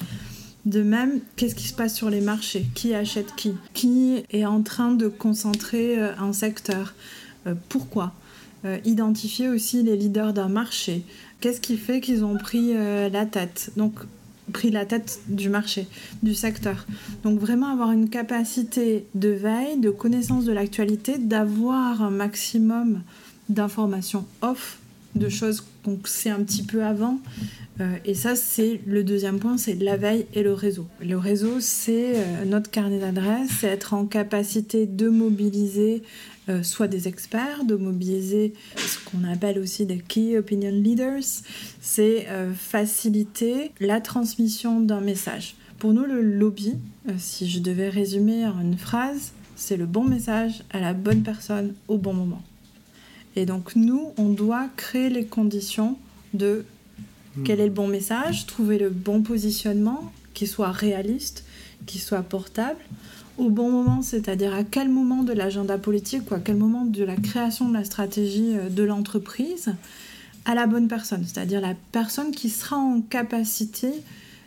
De 0.67 0.83
même, 0.83 1.21
qu'est-ce 1.37 1.55
qui 1.55 1.69
se 1.69 1.75
passe 1.75 1.95
sur 1.95 2.11
les 2.11 2.21
marchés? 2.21 2.67
Qui 2.75 2.95
achète 2.95 3.35
qui? 3.37 3.55
Qui 3.75 4.23
est 4.31 4.45
en 4.45 4.63
train 4.63 4.93
de 4.93 5.09
concentrer 5.09 5.99
euh, 5.99 6.13
un 6.19 6.33
secteur? 6.33 6.95
Euh, 7.47 7.55
Pourquoi? 7.69 8.13
Identifier 8.85 9.49
aussi 9.49 9.85
les 9.85 9.97
leaders 9.97 10.33
d'un 10.33 10.49
marché. 10.49 11.05
Qu'est-ce 11.41 11.61
qui 11.61 11.77
fait 11.77 12.01
qu'ils 12.01 12.25
ont 12.25 12.37
pris 12.37 12.75
la 12.75 13.25
tête? 13.25 13.71
Pris 14.53 14.71
la 14.71 14.87
tête 14.87 15.21
du 15.29 15.49
marché, 15.49 15.87
du 16.23 16.35
secteur. 16.35 16.87
Donc 17.25 17.39
vraiment 17.39 17.69
avoir 17.69 17.93
une 17.93 18.09
capacité 18.09 19.07
de 19.15 19.29
veille, 19.29 19.79
de 19.79 19.91
connaissance 19.91 20.45
de 20.45 20.53
l'actualité, 20.53 21.19
d'avoir 21.19 22.03
un 22.03 22.11
maximum 22.11 23.03
d'informations 23.49 24.27
off, 24.43 24.79
de 25.15 25.29
choses 25.29 25.65
qu'on 25.85 25.99
sait 26.05 26.31
un 26.31 26.43
petit 26.43 26.63
peu 26.63 26.85
avant. 26.85 27.19
Euh, 27.81 27.97
et 28.05 28.15
ça, 28.15 28.35
c'est 28.35 28.81
le 28.87 29.05
deuxième 29.05 29.39
point, 29.39 29.57
c'est 29.57 29.75
la 29.75 29.97
veille 29.97 30.27
et 30.35 30.43
le 30.43 30.53
réseau. 30.53 30.87
Le 31.01 31.17
réseau, 31.17 31.61
c'est 31.61 32.17
euh, 32.17 32.45
notre 32.45 32.71
carnet 32.71 32.99
d'adresses, 32.99 33.51
c'est 33.61 33.69
être 33.69 33.95
en 33.95 34.05
capacité 34.05 34.87
de 34.87 35.09
mobiliser 35.09 36.03
euh, 36.49 36.63
soit 36.63 36.89
des 36.89 37.07
experts, 37.07 37.65
de 37.65 37.77
mobiliser 37.77 38.53
ce 38.77 38.99
qu'on 39.05 39.25
appelle 39.25 39.59
aussi 39.59 39.87
des 39.87 39.99
Key 39.99 40.37
Opinion 40.39 40.73
Leaders, 40.73 41.23
c'est 41.81 42.27
faciliter 42.57 43.71
la 43.81 44.01
transmission 44.01 44.81
d'un 44.81 45.01
message. 45.01 45.57
Pour 45.79 45.93
nous, 45.93 46.05
le 46.05 46.21
lobby, 46.23 46.75
si 47.19 47.49
je 47.49 47.61
devais 47.61 47.89
résumer 47.89 48.47
en 48.47 48.61
une 48.61 48.79
phrase, 48.79 49.33
c'est 49.57 49.77
le 49.77 49.87
bon 49.87 50.05
message 50.05 50.63
à 50.71 50.81
la 50.81 50.95
bonne 50.95 51.23
personne 51.23 51.75
au 51.87 51.99
bon 51.99 52.15
moment. 52.15 52.43
Et 53.37 53.47
donc 53.47 53.77
nous, 53.77 54.13
on 54.17 54.31
doit 54.31 54.69
créer 54.77 55.11
les 55.11 55.27
conditions 55.27 55.97
de 56.35 56.65
quel 57.45 57.61
est 57.61 57.67
le 57.67 57.73
bon 57.73 57.89
message, 57.89 58.47
trouver 58.47 58.79
le 58.79 58.91
bon 58.91 59.23
positionnement 59.23 60.13
qui 60.35 60.47
soit 60.47 60.71
réaliste, 60.71 61.45
qui 61.87 61.99
soit 61.99 62.23
portable, 62.23 62.81
au 63.39 63.51
bon 63.51 63.71
moment, 63.71 64.03
c'est-à-dire 64.03 64.53
à 64.53 64.65
quel 64.65 64.89
moment 64.89 65.23
de 65.23 65.33
l'agenda 65.33 65.79
politique 65.79 66.31
ou 66.31 66.35
à 66.35 66.41
quel 66.41 66.57
moment 66.57 66.85
de 66.85 67.05
la 67.05 67.17
création 67.17 67.69
de 67.69 67.75
la 67.75 67.85
stratégie 67.85 68.57
euh, 68.57 68.69
de 68.69 68.83
l'entreprise, 68.83 69.75
à 70.45 70.55
la 70.55 70.67
bonne 70.67 70.89
personne, 70.89 71.25
c'est-à-dire 71.25 71.61
la 71.61 71.75
personne 71.93 72.31
qui 72.33 72.49
sera 72.49 72.77
en 72.77 73.01
capacité 73.01 73.91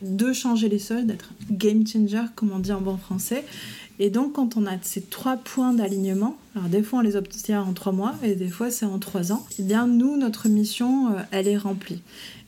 de 0.01 0.34
changer 0.34 0.67
les 0.67 0.80
choses, 0.80 1.06
d'être 1.06 1.32
game 1.51 1.86
changer, 1.86 2.25
comme 2.36 2.51
on 2.51 2.60
dit 2.60 2.71
en 2.71 2.82
bon 2.82 2.97
français. 2.97 3.45
Et 3.99 4.10
donc, 4.10 4.34
quand 4.34 4.58
on 4.58 4.65
a 4.65 4.71
ces 4.82 5.01
trois 5.01 5.38
points 5.38 5.73
d'alignement, 5.73 6.38
alors 6.56 6.69
des 6.69 6.82
fois 6.82 6.99
on 6.99 7.01
les 7.04 7.15
obtient 7.15 7.62
en 7.62 7.73
trois 7.73 7.91
mois 7.91 8.15
et 8.23 8.36
des 8.36 8.47
fois 8.47 8.71
c'est 8.71 8.86
en 8.86 8.97
trois 8.97 9.32
ans, 9.32 9.45
eh 9.60 9.63
bien 9.63 9.86
nous, 9.86 10.17
notre 10.17 10.49
mission, 10.49 11.13
euh, 11.13 11.21
elle 11.30 11.47
est 11.47 11.58
remplie. 11.58 12.01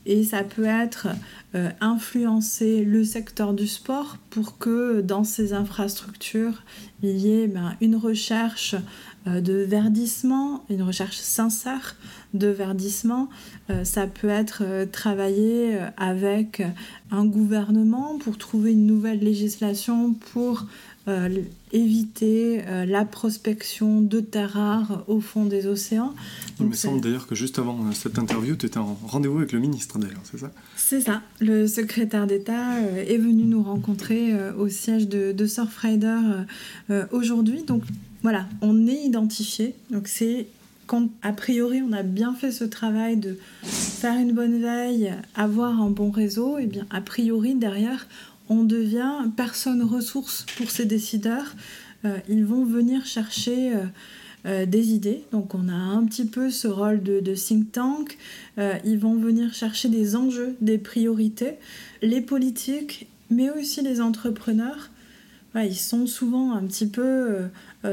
Et 0.06 0.22
ça 0.22 0.42
peut 0.42 0.66
être 0.66 1.08
euh, 1.54 1.70
influencer 1.80 2.84
le 2.84 3.04
secteur 3.04 3.54
du 3.54 3.66
sport 3.66 4.18
pour 4.30 4.58
que 4.58 5.00
dans 5.00 5.24
ces 5.24 5.52
infrastructures, 5.52 6.62
il 7.02 7.16
y 7.16 7.32
ait 7.32 7.46
ben, 7.46 7.74
une 7.80 7.96
recherche 7.96 8.74
euh, 9.26 9.40
de 9.40 9.54
verdissement, 9.54 10.64
une 10.68 10.82
recherche 10.82 11.16
sincère 11.16 11.96
de 12.34 12.48
verdissement. 12.48 13.30
Euh, 13.70 13.84
ça 13.84 14.06
peut 14.06 14.28
être 14.28 14.84
travailler 14.92 15.78
avec 15.96 16.62
un 17.10 17.24
gouvernement 17.24 18.18
pour 18.18 18.36
trouver 18.36 18.72
une 18.72 18.86
nouvelle 18.86 19.20
législation 19.20 20.12
pour 20.12 20.66
euh, 21.06 21.28
éviter 21.72 22.62
euh, 22.66 22.86
la 22.86 23.04
prospection 23.04 24.00
de 24.00 24.20
terres 24.20 24.52
rares 24.52 25.04
au 25.06 25.20
fond 25.20 25.44
des 25.44 25.66
océans. 25.66 26.14
Il 26.60 26.66
me 26.66 26.74
semble 26.74 27.02
d'ailleurs 27.02 27.26
que 27.26 27.34
juste 27.34 27.58
avant 27.58 27.78
euh, 27.78 27.92
cette 27.92 28.18
interview, 28.18 28.56
tu 28.56 28.64
étais 28.64 28.78
en 28.78 28.96
rendez-vous 29.06 29.36
avec 29.36 29.52
le 29.52 29.58
ministre 29.58 29.98
d'ailleurs, 29.98 30.22
c'est 30.24 30.38
ça? 30.38 30.50
C'est 30.76 31.02
ça. 31.02 31.20
Le 31.40 31.66
secrétaire 31.66 32.26
d'État 32.26 32.80
est 32.80 33.18
venu 33.18 33.44
nous 33.44 33.62
rencontrer 33.62 34.32
au 34.56 34.68
siège 34.68 35.06
de, 35.08 35.32
de 35.32 35.46
Surfrider 35.46 36.20
aujourd'hui. 37.12 37.64
Donc 37.64 37.82
voilà, 38.22 38.46
on 38.62 38.86
est 38.86 39.04
identifié. 39.04 39.74
Donc 39.90 40.08
c'est 40.08 40.46
quand 40.86 41.08
a 41.22 41.32
priori 41.32 41.82
on 41.82 41.92
a 41.92 42.02
bien 42.02 42.34
fait 42.34 42.50
ce 42.50 42.64
travail 42.64 43.16
de 43.16 43.38
faire 43.62 44.18
une 44.18 44.32
bonne 44.32 44.60
veille, 44.60 45.12
avoir 45.34 45.80
un 45.80 45.90
bon 45.90 46.10
réseau, 46.10 46.58
et 46.58 46.62
eh 46.64 46.66
bien 46.66 46.86
a 46.90 47.00
priori 47.00 47.54
derrière 47.54 48.06
on 48.48 48.64
devient 48.64 49.12
personne 49.36 49.82
ressource 49.82 50.46
pour 50.56 50.70
ces 50.70 50.84
décideurs. 50.84 51.54
Euh, 52.04 52.18
ils 52.28 52.44
vont 52.44 52.64
venir 52.64 53.06
chercher 53.06 53.74
euh, 53.74 53.84
euh, 54.46 54.66
des 54.66 54.92
idées. 54.92 55.24
Donc 55.32 55.54
on 55.54 55.68
a 55.68 55.74
un 55.74 56.04
petit 56.04 56.26
peu 56.26 56.50
ce 56.50 56.68
rôle 56.68 57.02
de, 57.02 57.34
think 57.34 57.72
tank. 57.72 58.18
ils 58.84 58.98
vont 58.98 59.14
venir 59.14 59.54
chercher 59.54 59.88
des 59.88 60.16
enjeux, 60.16 60.56
des 60.60 60.78
priorités. 60.78 61.54
Les 62.02 62.20
politiques, 62.20 63.08
mais 63.30 63.50
aussi 63.50 63.82
les 63.82 64.00
entrepreneurs 64.00 64.90
ils 65.62 65.76
sont 65.76 66.08
souvent 66.08 66.52
un 66.52 66.64
petit 66.64 66.88
peu 66.88 67.48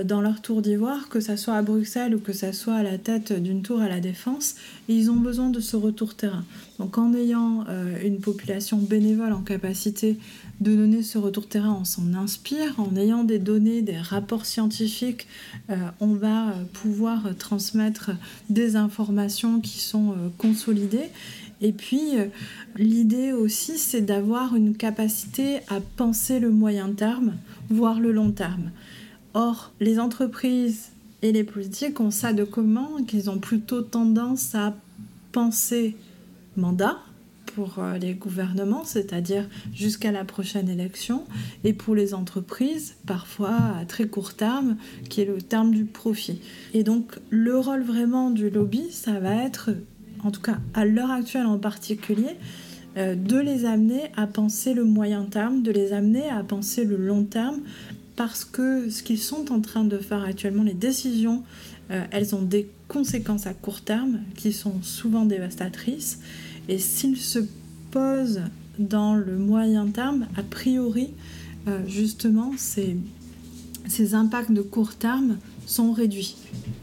dans 0.05 0.21
leur 0.21 0.41
tour 0.41 0.61
d'ivoire, 0.61 1.09
que 1.09 1.19
ça 1.19 1.37
soit 1.37 1.55
à 1.55 1.61
Bruxelles 1.61 2.15
ou 2.15 2.19
que 2.19 2.33
ça 2.33 2.53
soit 2.53 2.75
à 2.75 2.83
la 2.83 2.97
tête 2.97 3.33
d'une 3.33 3.61
tour 3.61 3.81
à 3.81 3.89
la 3.89 3.99
défense, 3.99 4.55
ils 4.87 5.11
ont 5.11 5.17
besoin 5.17 5.49
de 5.49 5.59
ce 5.59 5.75
retour 5.75 6.15
terrain. 6.15 6.45
Donc 6.79 6.97
en 6.97 7.13
ayant 7.13 7.65
une 8.03 8.19
population 8.19 8.77
bénévole 8.77 9.33
en 9.33 9.41
capacité 9.41 10.17
de 10.61 10.75
donner 10.75 11.01
ce 11.01 11.17
retour 11.17 11.47
terrain, 11.47 11.75
on 11.81 11.85
s'en 11.85 12.13
inspire. 12.13 12.79
En 12.79 12.95
ayant 12.95 13.23
des 13.23 13.39
données, 13.39 13.81
des 13.81 13.97
rapports 13.97 14.45
scientifiques, 14.45 15.27
euh, 15.69 15.75
on 15.99 16.13
va 16.13 16.53
pouvoir 16.73 17.35
transmettre 17.37 18.11
des 18.49 18.75
informations 18.75 19.59
qui 19.59 19.79
sont 19.79 20.11
euh, 20.11 20.29
consolidées. 20.37 21.09
Et 21.61 21.71
puis, 21.71 22.17
euh, 22.17 22.25
l'idée 22.77 23.33
aussi, 23.33 23.79
c'est 23.79 24.01
d'avoir 24.01 24.55
une 24.55 24.75
capacité 24.75 25.57
à 25.67 25.79
penser 25.97 26.39
le 26.39 26.51
moyen 26.51 26.91
terme, 26.91 27.33
voire 27.69 27.99
le 27.99 28.11
long 28.11 28.31
terme. 28.31 28.69
Or, 29.33 29.71
les 29.79 29.99
entreprises 29.99 30.89
et 31.21 31.31
les 31.31 31.43
politiques 31.43 31.99
ont 31.99 32.11
ça 32.11 32.33
de 32.33 32.43
commun, 32.43 32.89
qu'ils 33.07 33.29
ont 33.29 33.39
plutôt 33.39 33.81
tendance 33.81 34.55
à 34.55 34.75
penser 35.31 35.95
mandat, 36.57 36.97
pour 37.55 37.79
euh, 37.79 37.97
les 37.97 38.13
gouvernements, 38.13 38.83
c'est-à-dire 38.83 39.47
jusqu'à 39.73 40.11
la 40.11 40.23
prochaine 40.23 40.69
élection, 40.69 41.23
et 41.63 41.73
pour 41.73 41.95
les 41.95 42.13
entreprises, 42.13 42.95
parfois 43.05 43.57
à 43.79 43.85
très 43.85 44.07
court 44.07 44.33
terme, 44.33 44.77
qui 45.09 45.21
est 45.21 45.25
le 45.25 45.41
terme 45.41 45.71
du 45.71 45.85
profit. 45.85 46.41
Et 46.73 46.83
donc 46.83 47.19
le 47.29 47.57
rôle 47.57 47.83
vraiment 47.83 48.29
du 48.29 48.49
lobby, 48.49 48.91
ça 48.91 49.19
va 49.19 49.35
être, 49.43 49.71
en 50.23 50.31
tout 50.31 50.41
cas 50.41 50.57
à 50.73 50.85
l'heure 50.85 51.11
actuelle 51.11 51.45
en 51.45 51.57
particulier, 51.57 52.37
euh, 52.97 53.15
de 53.15 53.37
les 53.37 53.65
amener 53.65 54.11
à 54.17 54.27
penser 54.27 54.73
le 54.73 54.83
moyen 54.83 55.23
terme, 55.23 55.61
de 55.61 55.71
les 55.71 55.93
amener 55.93 56.29
à 56.29 56.43
penser 56.43 56.83
le 56.83 56.97
long 56.97 57.23
terme, 57.23 57.61
parce 58.21 58.45
que 58.45 58.91
ce 58.91 59.01
qu'ils 59.01 59.17
sont 59.17 59.51
en 59.51 59.61
train 59.61 59.83
de 59.83 59.97
faire 59.97 60.21
actuellement, 60.21 60.61
les 60.61 60.75
décisions, 60.75 61.41
euh, 61.89 62.05
elles 62.11 62.35
ont 62.35 62.43
des 62.43 62.69
conséquences 62.87 63.47
à 63.47 63.55
court 63.55 63.81
terme 63.81 64.19
qui 64.35 64.53
sont 64.53 64.75
souvent 64.83 65.25
dévastatrices. 65.25 66.19
Et 66.69 66.77
s'il 66.77 67.17
se 67.17 67.39
pose 67.89 68.41
dans 68.77 69.15
le 69.15 69.39
moyen 69.39 69.87
terme, 69.87 70.27
a 70.37 70.43
priori, 70.43 71.09
euh, 71.67 71.79
justement, 71.87 72.51
ces, 72.57 72.95
impacts 74.13 74.51
de 74.51 74.61
court 74.61 74.93
terme 74.93 75.37
sont 75.65 75.91
réduits. 75.91 76.35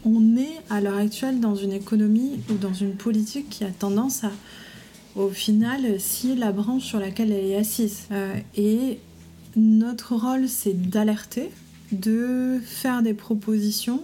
On 0.04 0.36
est 0.36 0.58
à 0.70 0.80
l'heure 0.80 0.98
actuelle 0.98 1.38
dans 1.38 1.54
une 1.54 1.72
économie 1.72 2.40
ou 2.50 2.54
dans 2.54 2.74
une 2.74 2.94
politique 2.94 3.48
qui 3.48 3.62
a 3.62 3.70
tendance 3.70 4.24
à, 4.24 4.32
au 5.14 5.28
final, 5.28 6.00
si 6.00 6.34
la 6.34 6.50
branche 6.50 6.82
sur 6.82 6.98
laquelle 6.98 7.30
elle 7.30 7.44
est 7.44 7.56
assise. 7.56 8.08
Euh, 8.10 8.34
et 8.56 8.98
notre 9.56 10.14
rôle, 10.14 10.48
c'est 10.48 10.74
d'alerter, 10.90 11.50
de 11.92 12.60
faire 12.64 13.02
des 13.02 13.14
propositions 13.14 14.02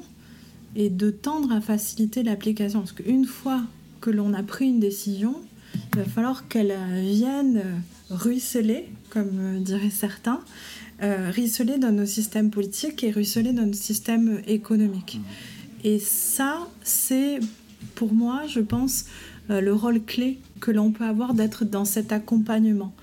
et 0.76 0.90
de 0.90 1.10
tendre 1.10 1.52
à 1.52 1.60
faciliter 1.60 2.22
l'application. 2.22 2.80
Parce 2.80 2.92
qu'une 2.92 3.26
fois 3.26 3.62
que 4.00 4.10
l'on 4.10 4.34
a 4.34 4.42
pris 4.42 4.66
une 4.66 4.80
décision, 4.80 5.36
il 5.92 6.00
va 6.00 6.04
falloir 6.04 6.48
qu'elle 6.48 6.74
vienne 7.00 7.62
ruisseler, 8.10 8.88
comme 9.10 9.62
diraient 9.62 9.90
certains, 9.90 10.40
euh, 11.02 11.30
ruisseler 11.30 11.78
dans 11.78 11.92
nos 11.92 12.06
systèmes 12.06 12.50
politiques 12.50 13.02
et 13.02 13.10
ruisseler 13.10 13.52
dans 13.52 13.66
nos 13.66 13.72
systèmes 13.72 14.40
économiques. 14.46 15.18
Mmh. 15.18 15.86
Et 15.86 15.98
ça, 15.98 16.68
c'est 16.82 17.40
pour 17.94 18.12
moi, 18.12 18.42
je 18.48 18.60
pense, 18.60 19.06
euh, 19.50 19.60
le 19.60 19.74
rôle 19.74 20.02
clé 20.02 20.38
que 20.60 20.70
l'on 20.70 20.90
peut 20.90 21.04
avoir 21.04 21.34
d'être 21.34 21.64
dans 21.64 21.84
cet 21.84 22.12
accompagnement. 22.12 22.94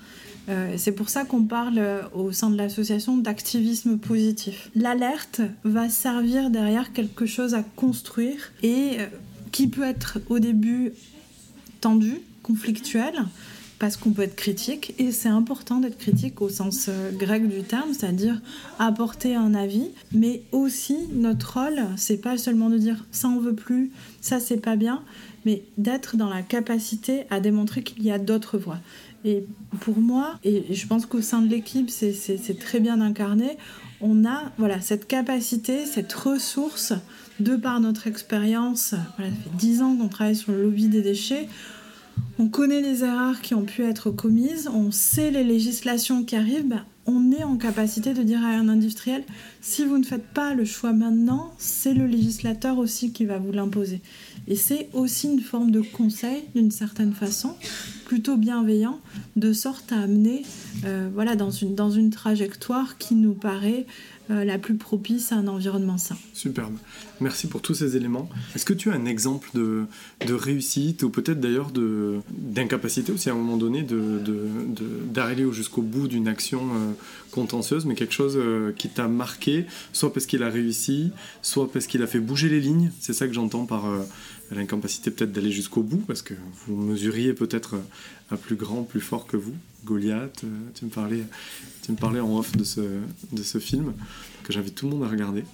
C'est 0.76 0.92
pour 0.92 1.08
ça 1.08 1.24
qu'on 1.24 1.44
parle 1.44 1.80
au 2.14 2.32
sein 2.32 2.50
de 2.50 2.56
l'association 2.56 3.16
d'activisme 3.16 3.98
positif. 3.98 4.70
L'alerte 4.74 5.40
va 5.64 5.88
servir 5.88 6.50
derrière 6.50 6.92
quelque 6.92 7.26
chose 7.26 7.54
à 7.54 7.62
construire 7.62 8.52
et 8.62 8.98
qui 9.52 9.68
peut 9.68 9.84
être 9.84 10.18
au 10.28 10.38
début 10.38 10.92
tendu, 11.80 12.20
conflictuel 12.42 13.14
parce 13.82 13.96
qu'on 13.96 14.12
peut 14.12 14.22
être 14.22 14.36
critique 14.36 14.94
et 14.98 15.10
c'est 15.10 15.28
important 15.28 15.80
d'être 15.80 15.98
critique 15.98 16.40
au 16.40 16.48
sens 16.48 16.86
euh, 16.88 17.10
grec 17.10 17.48
du 17.48 17.64
terme, 17.64 17.92
c'est-à-dire 17.92 18.40
apporter 18.78 19.34
un 19.34 19.54
avis, 19.54 19.88
mais 20.12 20.42
aussi 20.52 20.96
notre 21.12 21.58
rôle, 21.58 21.80
c'est 21.96 22.18
pas 22.18 22.38
seulement 22.38 22.70
de 22.70 22.78
dire 22.78 23.04
ça 23.10 23.26
on 23.26 23.40
veut 23.40 23.56
plus, 23.56 23.90
ça 24.20 24.38
c'est 24.38 24.58
pas 24.58 24.76
bien, 24.76 25.02
mais 25.44 25.62
d'être 25.78 26.16
dans 26.16 26.28
la 26.28 26.42
capacité 26.42 27.24
à 27.30 27.40
démontrer 27.40 27.82
qu'il 27.82 28.02
y 28.02 28.10
a 28.10 28.18
d'autres 28.18 28.58
voies. 28.58 28.78
Et 29.24 29.44
pour 29.80 29.98
moi, 29.98 30.38
et 30.44 30.74
je 30.74 30.86
pense 30.86 31.06
qu'au 31.06 31.20
sein 31.20 31.42
de 31.42 31.48
l'équipe, 31.48 31.90
c'est 31.90 32.58
très 32.58 32.80
bien 32.80 33.00
incarné, 33.00 33.56
on 34.00 34.24
a 34.24 34.50
voilà, 34.58 34.80
cette 34.80 35.06
capacité, 35.06 35.86
cette 35.86 36.12
ressource, 36.12 36.92
de 37.40 37.56
par 37.56 37.80
notre 37.80 38.06
expérience, 38.06 38.94
voilà, 39.16 39.30
ça 39.30 39.36
fait 39.36 39.56
10 39.56 39.82
ans 39.82 39.96
qu'on 39.96 40.08
travaille 40.08 40.36
sur 40.36 40.52
le 40.52 40.62
lobby 40.62 40.88
des 40.88 41.02
déchets, 41.02 41.48
on 42.38 42.48
connaît 42.48 42.80
les 42.80 43.04
erreurs 43.04 43.40
qui 43.40 43.54
ont 43.54 43.64
pu 43.64 43.84
être 43.84 44.10
commises, 44.10 44.68
on 44.72 44.90
sait 44.90 45.30
les 45.30 45.44
législations 45.44 46.24
qui 46.24 46.36
arrivent, 46.36 46.68
ben, 46.68 46.84
on 47.06 47.32
est 47.32 47.42
en 47.42 47.56
capacité 47.56 48.14
de 48.14 48.22
dire 48.22 48.42
à 48.42 48.48
un 48.48 48.68
industriel, 48.68 49.24
si 49.60 49.84
vous 49.84 49.98
ne 49.98 50.04
faites 50.04 50.26
pas 50.26 50.54
le 50.54 50.64
choix 50.64 50.92
maintenant, 50.92 51.52
c'est 51.58 51.94
le 51.94 52.06
législateur 52.06 52.78
aussi 52.78 53.12
qui 53.12 53.24
va 53.24 53.38
vous 53.38 53.52
l'imposer. 53.52 54.00
Et 54.46 54.56
c'est 54.56 54.88
aussi 54.92 55.28
une 55.28 55.40
forme 55.40 55.70
de 55.70 55.80
conseil, 55.80 56.44
d'une 56.54 56.70
certaine 56.70 57.12
façon, 57.12 57.54
plutôt 58.04 58.36
bienveillant, 58.36 59.00
de 59.36 59.52
sorte 59.52 59.92
à 59.92 60.00
amener 60.00 60.42
euh, 60.84 61.08
voilà, 61.12 61.36
dans, 61.36 61.50
une, 61.50 62.10
trajectoire 62.10 62.98
qui 62.98 63.14
nous 63.14 63.34
paraît 63.34 63.86
la 64.32 64.58
plus 64.58 64.76
propice 64.76 65.32
à 65.32 65.36
un 65.36 65.46
environnement 65.46 65.98
sain. 65.98 66.16
Superbe. 66.32 66.74
Merci 67.20 67.46
pour 67.46 67.62
tous 67.62 67.74
ces 67.74 67.96
éléments. 67.96 68.28
Est-ce 68.54 68.64
que 68.64 68.72
tu 68.72 68.90
as 68.90 68.94
un 68.94 69.04
exemple 69.04 69.48
de, 69.54 69.84
de 70.26 70.34
réussite 70.34 71.02
ou 71.02 71.10
peut-être 71.10 71.40
d'ailleurs 71.40 71.70
d'incapacité 72.30 73.12
aussi 73.12 73.30
à 73.30 73.32
un 73.32 73.36
moment 73.36 73.56
donné 73.56 73.82
d'arriver 75.12 75.44
de, 75.44 75.52
jusqu'au 75.52 75.82
bout 75.82 76.08
d'une 76.08 76.28
action 76.28 76.62
euh, 76.62 76.92
contentieuse, 77.30 77.84
mais 77.86 77.94
quelque 77.94 78.14
chose 78.14 78.34
euh, 78.36 78.72
qui 78.72 78.88
t'a 78.88 79.08
marqué, 79.08 79.66
soit 79.92 80.12
parce 80.12 80.26
qu'il 80.26 80.42
a 80.42 80.48
réussi, 80.48 81.10
soit 81.42 81.70
parce 81.70 81.86
qu'il 81.86 82.02
a 82.02 82.06
fait 82.06 82.20
bouger 82.20 82.48
les 82.48 82.60
lignes? 82.60 82.90
C'est 83.00 83.12
ça 83.12 83.26
que 83.26 83.32
j'entends 83.32 83.66
par 83.66 83.84
l'incapacité 84.54 85.10
peut-être 85.10 85.32
d'aller 85.32 85.50
jusqu'au 85.50 85.82
bout, 85.82 86.04
parce 86.06 86.22
que 86.22 86.34
vous 86.66 86.76
mesuriez 86.76 87.32
peut-être 87.32 87.76
un 88.30 88.36
plus 88.36 88.56
grand, 88.56 88.82
plus 88.82 89.00
fort 89.00 89.26
que 89.26 89.36
vous. 89.36 89.54
Goliath, 89.84 90.44
tu 90.74 90.84
me 90.84 90.90
parlais 90.90 91.24
tu 91.82 91.90
me 91.90 91.96
parlais 91.96 92.20
en 92.20 92.38
off 92.38 92.56
de 92.56 92.62
ce, 92.62 92.80
de 93.32 93.42
ce 93.42 93.58
film 93.58 93.92
que 94.44 94.52
j'invite 94.52 94.76
tout 94.76 94.86
le 94.86 94.92
monde 94.92 95.04
à 95.04 95.08
regarder. 95.08 95.44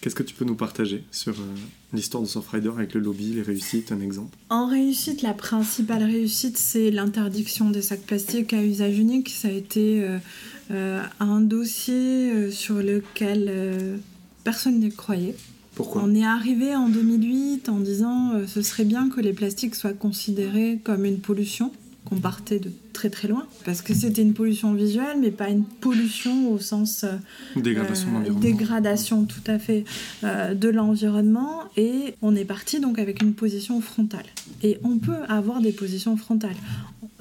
Qu'est-ce 0.00 0.14
que 0.14 0.22
tu 0.22 0.34
peux 0.34 0.44
nous 0.44 0.54
partager 0.54 1.04
sur 1.10 1.32
euh, 1.32 1.44
l'histoire 1.92 2.22
de 2.22 2.28
Surfrider 2.28 2.68
avec 2.68 2.94
le 2.94 3.00
lobby, 3.00 3.34
les 3.34 3.42
réussites, 3.42 3.90
un 3.90 4.00
exemple? 4.00 4.36
En 4.48 4.66
réussite, 4.66 5.22
la 5.22 5.34
principale 5.34 6.04
réussite, 6.04 6.56
c'est 6.56 6.90
l'interdiction 6.90 7.70
des 7.70 7.82
sacs 7.82 8.02
plastiques 8.02 8.52
à 8.52 8.62
usage 8.62 8.98
unique. 8.98 9.28
Ça 9.28 9.48
a 9.48 9.52
été 9.52 10.04
euh, 10.04 10.18
euh, 10.70 11.02
un 11.18 11.40
dossier 11.40 12.50
sur 12.50 12.76
lequel 12.76 14.00
personne 14.44 14.78
n'y 14.78 14.90
croyait. 14.90 15.34
Pourquoi 15.74 16.02
On 16.04 16.14
est 16.14 16.24
arrivé 16.24 16.74
en 16.74 16.88
2008 16.88 17.68
en 17.68 17.78
disant 17.78 18.32
ce 18.46 18.62
serait 18.62 18.84
bien 18.84 19.08
que 19.08 19.20
les 19.20 19.32
plastiques 19.32 19.74
soient 19.74 19.94
considérés 19.94 20.78
comme 20.84 21.04
une 21.04 21.18
pollution 21.18 21.72
qu'on 22.04 22.16
partait 22.16 22.58
de 22.58 22.70
très 22.92 23.10
très 23.10 23.28
loin, 23.28 23.46
parce 23.64 23.82
que 23.82 23.94
c'était 23.94 24.22
une 24.22 24.34
pollution 24.34 24.74
visuelle, 24.74 25.18
mais 25.20 25.30
pas 25.30 25.48
une 25.48 25.64
pollution 25.64 26.50
au 26.50 26.58
sens 26.58 27.04
euh, 27.04 27.16
dégradation, 27.56 28.08
euh, 28.24 28.30
dégradation 28.30 29.24
tout 29.24 29.42
à 29.46 29.58
fait 29.58 29.84
euh, 30.24 30.54
de 30.54 30.68
l'environnement, 30.68 31.62
et 31.76 32.14
on 32.22 32.34
est 32.34 32.44
parti 32.44 32.80
donc 32.80 32.98
avec 32.98 33.22
une 33.22 33.34
position 33.34 33.80
frontale. 33.80 34.26
Et 34.62 34.78
on 34.84 34.98
peut 34.98 35.22
avoir 35.28 35.60
des 35.60 35.72
positions 35.72 36.16
frontales. 36.16 36.56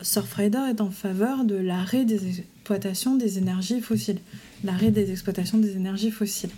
Surfrider 0.02 0.62
est 0.70 0.82
en 0.82 0.89
faveur 0.89 1.45
de 1.45 1.56
l'arrêt 1.56 2.06
des 2.06 2.39
exploitations 2.39 3.16
des 3.16 3.38
énergies 3.38 3.82
fossiles, 3.82 4.20
l'arrêt 4.64 4.91
des 4.91 5.12
exploitations 5.12 5.57
des 5.57 5.76
énergies 5.76 6.12
fossiles. 6.12 6.51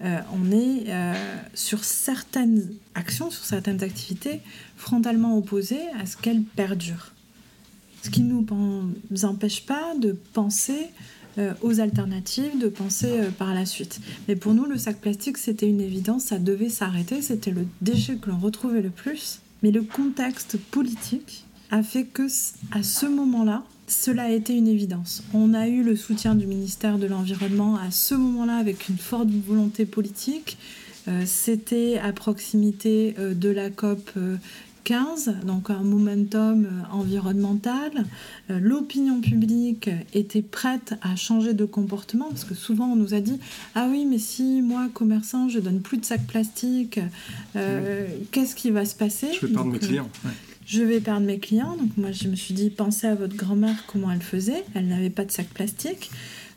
on 0.00 0.50
est 0.52 0.86
sur 1.54 1.84
certaines 1.84 2.72
actions, 2.94 3.30
sur 3.30 3.44
certaines 3.44 3.82
activités 3.82 4.40
frontalement 4.76 5.36
opposées 5.36 5.88
à 6.00 6.06
ce 6.06 6.16
qu'elles 6.16 6.42
perdurent. 6.42 7.12
Ce 8.02 8.10
qui 8.10 8.22
ne 8.22 8.34
nous 8.34 9.24
empêche 9.24 9.64
pas 9.64 9.94
de 9.96 10.16
penser 10.32 10.88
euh, 11.38 11.54
aux 11.62 11.80
alternatives, 11.80 12.58
de 12.58 12.68
penser 12.68 13.08
euh, 13.08 13.30
par 13.30 13.54
la 13.54 13.64
suite. 13.64 14.00
Mais 14.28 14.36
pour 14.36 14.52
nous, 14.52 14.66
le 14.66 14.76
sac 14.76 15.00
plastique, 15.00 15.38
c'était 15.38 15.66
une 15.66 15.80
évidence, 15.80 16.24
ça 16.24 16.38
devait 16.38 16.68
s'arrêter, 16.68 17.22
c'était 17.22 17.52
le 17.52 17.66
déchet 17.80 18.16
que 18.16 18.28
l'on 18.28 18.38
retrouvait 18.38 18.82
le 18.82 18.90
plus. 18.90 19.40
Mais 19.62 19.70
le 19.70 19.80
contexte 19.80 20.58
politique 20.58 21.46
a 21.70 21.82
fait 21.82 22.04
que, 22.04 22.26
à 22.70 22.82
ce 22.82 23.06
moment-là, 23.06 23.64
cela 23.92 24.24
a 24.24 24.30
été 24.30 24.56
une 24.56 24.68
évidence. 24.68 25.22
On 25.34 25.54
a 25.54 25.68
eu 25.68 25.82
le 25.82 25.96
soutien 25.96 26.34
du 26.34 26.46
ministère 26.46 26.98
de 26.98 27.06
l'Environnement 27.06 27.76
à 27.76 27.90
ce 27.90 28.14
moment-là 28.14 28.56
avec 28.56 28.88
une 28.88 28.96
forte 28.96 29.28
volonté 29.28 29.86
politique. 29.86 30.56
Euh, 31.08 31.22
c'était 31.26 31.98
à 32.02 32.12
proximité 32.12 33.14
de 33.18 33.48
la 33.50 33.70
COP 33.70 34.10
2015, 34.84 35.36
donc 35.44 35.70
un 35.70 35.82
momentum 35.82 36.66
environnemental. 36.90 37.90
L'opinion 38.48 39.20
publique 39.20 39.90
était 40.12 40.42
prête 40.42 40.94
à 41.02 41.14
changer 41.14 41.54
de 41.54 41.64
comportement 41.64 42.28
parce 42.28 42.44
que 42.44 42.54
souvent 42.54 42.86
on 42.86 42.96
nous 42.96 43.14
a 43.14 43.20
dit 43.20 43.38
ah 43.74 43.86
oui 43.88 44.06
mais 44.08 44.18
si 44.18 44.60
moi 44.60 44.88
commerçant 44.92 45.48
je 45.48 45.60
donne 45.60 45.80
plus 45.80 45.98
de 45.98 46.04
sacs 46.04 46.26
plastiques, 46.26 46.98
qu'est-ce 47.54 48.56
qui 48.56 48.70
va 48.70 48.84
se 48.84 48.96
passer? 48.96 49.28
Je 49.32 49.46
vais 49.46 49.52
perdre 49.52 49.70
mes 49.70 49.78
clients. 49.78 50.08
Je 50.66 50.82
vais 50.82 51.00
perdre 51.00 51.26
mes 51.26 51.38
clients. 51.38 51.76
Donc 51.76 51.96
moi 51.96 52.12
je 52.12 52.28
me 52.28 52.36
suis 52.36 52.54
dit 52.54 52.70
pensez 52.70 53.06
à 53.06 53.14
votre 53.14 53.36
grand-mère 53.36 53.84
comment 53.86 54.10
elle 54.10 54.22
faisait. 54.22 54.64
Elle 54.74 54.88
n'avait 54.88 55.10
pas 55.10 55.24
de 55.24 55.30
sacs 55.30 55.48
plastiques. 55.48 56.10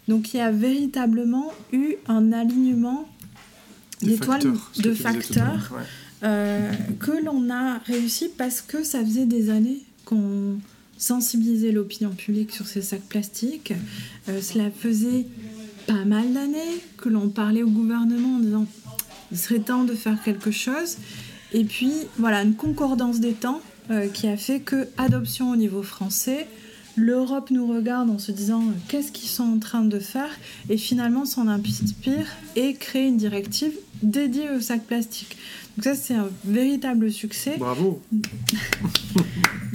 Donc 0.08 0.34
il 0.34 0.38
y 0.38 0.42
a 0.42 0.52
véritablement 0.52 1.52
eu 1.72 1.96
un 2.08 2.32
alignement 2.32 3.08
d'étoiles, 4.02 4.54
de 4.78 4.94
facteurs 4.94 5.74
euh, 6.24 6.72
que 7.00 7.12
l'on 7.24 7.50
a 7.50 7.80
réussi 7.80 8.30
parce 8.38 8.62
que 8.62 8.84
ça 8.84 9.04
faisait 9.04 9.26
des 9.26 9.50
années 9.50 9.82
qu'on 10.06 10.60
sensibilisait 10.98 11.72
l'opinion 11.72 12.12
publique 12.12 12.52
sur 12.52 12.68
ces 12.68 12.82
sacs 12.82 13.02
plastiques. 13.02 13.74
Euh, 14.30 14.42
cela 14.42 14.70
faisait 14.72 15.26
pas 15.88 16.06
mal 16.06 16.32
d'années 16.34 16.82
que 16.98 17.10
l'on 17.10 17.30
parlait 17.30 17.64
au 17.64 17.70
gouvernement 17.70 18.36
en 18.36 18.40
disant 18.40 18.66
il 19.32 19.38
serait 19.38 19.60
temps 19.60 19.84
de 19.84 19.94
faire 19.94 20.22
quelque 20.24 20.52
chose. 20.52 20.98
Et 21.52 21.64
puis 21.64 21.92
voilà, 22.18 22.44
une 22.44 22.56
concordance 22.56 23.20
des 23.20 23.34
temps 23.34 23.62
euh, 23.92 24.08
qui 24.08 24.28
a 24.28 24.38
fait 24.38 24.60
que 24.60 24.88
adoption 24.98 25.52
au 25.52 25.56
niveau 25.56 25.84
français, 25.84 26.48
L'Europe 26.98 27.52
nous 27.52 27.68
regarde 27.68 28.10
en 28.10 28.20
se 28.20 28.32
disant 28.32 28.62
euh, 28.62 28.72
qu'est-ce 28.88 29.12
qu'ils 29.12 29.28
sont 29.28 29.44
en 29.44 29.60
train 29.60 29.84
de 29.84 30.00
faire? 30.00 30.30
Et 30.70 30.78
finalement 30.78 31.26
s'en 31.26 31.48
inspire 31.50 32.26
et 32.56 32.74
crée 32.74 33.08
une 33.08 33.18
directive 33.18 33.74
dédiée 34.02 34.50
aux 34.50 34.62
sacs 34.62 34.86
plastiques. 34.86 35.38
Donc 35.76 35.84
ça 35.84 35.96
c'est 35.96 36.14
un 36.14 36.30
véritable 36.46 37.12
succès. 37.12 37.56
Bravo. 37.58 38.02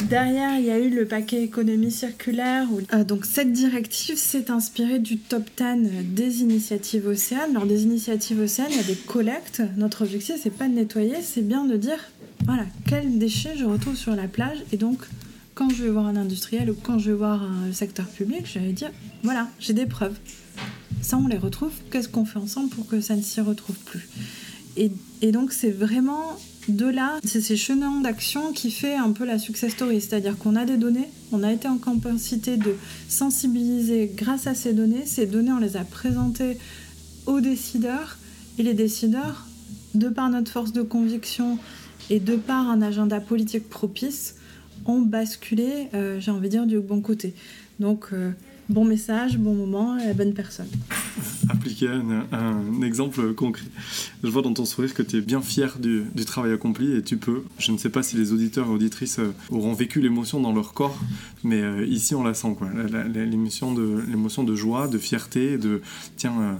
Derrière, 0.08 0.58
il 0.58 0.64
y 0.64 0.70
a 0.70 0.78
eu 0.78 0.88
le 0.88 1.04
paquet 1.04 1.42
économie 1.44 1.92
circulaire. 1.92 2.66
Euh, 2.94 3.04
donc 3.04 3.26
cette 3.26 3.52
directive 3.52 4.16
s'est 4.16 4.50
inspirée 4.50 4.98
du 4.98 5.18
top 5.18 5.44
10 5.58 6.14
des 6.14 6.40
initiatives 6.40 7.06
océanes. 7.06 7.52
Lors 7.52 7.66
des 7.66 7.82
initiatives 7.82 8.40
océanes, 8.40 8.70
il 8.70 8.76
y 8.76 8.80
a 8.80 8.84
des 8.84 8.96
collectes. 8.96 9.62
Notre 9.76 10.04
objectif, 10.04 10.36
c'est 10.42 10.56
pas 10.56 10.68
de 10.68 10.74
nettoyer, 10.74 11.16
c'est 11.22 11.46
bien 11.46 11.66
de 11.66 11.76
dire 11.76 11.98
voilà, 12.44 12.64
quels 12.86 13.18
déchets 13.18 13.56
je 13.56 13.64
retrouve 13.64 13.96
sur 13.96 14.14
la 14.14 14.28
plage 14.28 14.58
et 14.72 14.76
donc 14.76 15.06
quand 15.54 15.68
je 15.70 15.84
vais 15.84 15.90
voir 15.90 16.06
un 16.06 16.16
industriel 16.16 16.70
ou 16.70 16.74
quand 16.74 16.98
je 16.98 17.10
vais 17.10 17.16
voir 17.16 17.42
un 17.42 17.72
secteur 17.72 18.06
public, 18.06 18.42
je 18.46 18.58
vais 18.58 18.72
dire 18.72 18.90
voilà, 19.22 19.48
j'ai 19.58 19.74
des 19.74 19.86
preuves. 19.86 20.16
Ça, 21.02 21.18
on 21.18 21.26
les 21.26 21.36
retrouve. 21.36 21.72
Qu'est-ce 21.90 22.08
qu'on 22.08 22.24
fait 22.24 22.38
ensemble 22.38 22.70
pour 22.70 22.86
que 22.86 23.00
ça 23.00 23.16
ne 23.16 23.22
s'y 23.22 23.40
retrouve 23.40 23.76
plus? 23.76 24.08
Et, 24.76 24.90
et, 25.22 25.32
donc, 25.32 25.52
c'est 25.52 25.70
vraiment 25.70 26.38
de 26.68 26.86
là, 26.86 27.18
c'est 27.24 27.40
ces 27.40 27.56
chenons 27.56 28.00
d'action 28.00 28.52
qui 28.52 28.70
fait 28.70 28.94
un 28.94 29.10
peu 29.12 29.24
la 29.24 29.38
success 29.38 29.72
story. 29.72 30.00
C'est-à-dire 30.00 30.38
qu'on 30.38 30.56
a 30.56 30.64
des 30.64 30.76
données, 30.76 31.08
on 31.32 31.42
a 31.42 31.52
été 31.52 31.68
en 31.68 31.78
capacité 31.78 32.56
de 32.56 32.74
sensibiliser 33.08 34.12
grâce 34.14 34.46
à 34.46 34.54
ces 34.54 34.72
données. 34.72 35.04
Ces 35.06 35.26
données, 35.26 35.52
on 35.52 35.58
les 35.58 35.76
a 35.76 35.84
présentées 35.84 36.58
aux 37.26 37.40
décideurs 37.40 38.18
et 38.58 38.62
les 38.62 38.74
décideurs, 38.74 39.46
de 39.94 40.08
par 40.08 40.30
notre 40.30 40.52
force 40.52 40.72
de 40.72 40.82
conviction 40.82 41.58
et 42.10 42.20
de 42.20 42.36
par 42.36 42.68
un 42.68 42.82
agenda 42.82 43.20
politique 43.20 43.68
propice, 43.68 44.36
ont 44.86 45.00
basculé, 45.00 45.88
euh, 45.94 46.20
j'ai 46.20 46.30
envie 46.30 46.48
de 46.48 46.52
dire, 46.52 46.66
du 46.66 46.80
bon 46.80 47.00
côté. 47.00 47.34
Donc, 47.78 48.06
euh, 48.12 48.32
bon 48.68 48.84
message, 48.84 49.38
bon 49.38 49.54
moment, 49.54 49.96
la 49.96 50.12
bonne 50.12 50.34
personne. 50.34 50.68
Appliquer 51.48 51.88
un, 51.88 52.82
exemple 52.82 53.34
concret. 53.34 53.66
Je 54.22 54.28
vois 54.28 54.42
dans 54.42 54.52
ton 54.52 54.64
sourire 54.64 54.94
que 54.94 55.02
tu 55.02 55.18
es 55.18 55.20
bien 55.20 55.40
fier 55.40 55.78
du, 55.78 56.04
travail 56.26 56.52
accompli 56.52 56.96
et 56.96 57.02
tu 57.02 57.16
peux. 57.16 57.44
Je 57.58 57.72
ne 57.72 57.78
sais 57.78 57.90
pas 57.90 58.02
si 58.02 58.16
les 58.16 58.32
auditeurs 58.32 58.66
et 58.66 58.70
auditrices 58.70 59.18
euh, 59.18 59.32
auront 59.50 59.72
vécu 59.72 60.00
l'émotion 60.00 60.40
dans 60.40 60.52
leur 60.52 60.72
corps, 60.72 60.98
mais 61.44 61.86
ici 61.86 62.14
on 62.14 62.22
la 62.22 62.34
sent. 62.34 62.56
L'émotion 63.14 63.72
de, 63.72 64.50
de 64.50 64.56
joie, 64.56 64.88
de 64.88 64.98
fierté, 64.98 65.58
de 65.58 65.80
tiens 66.16 66.58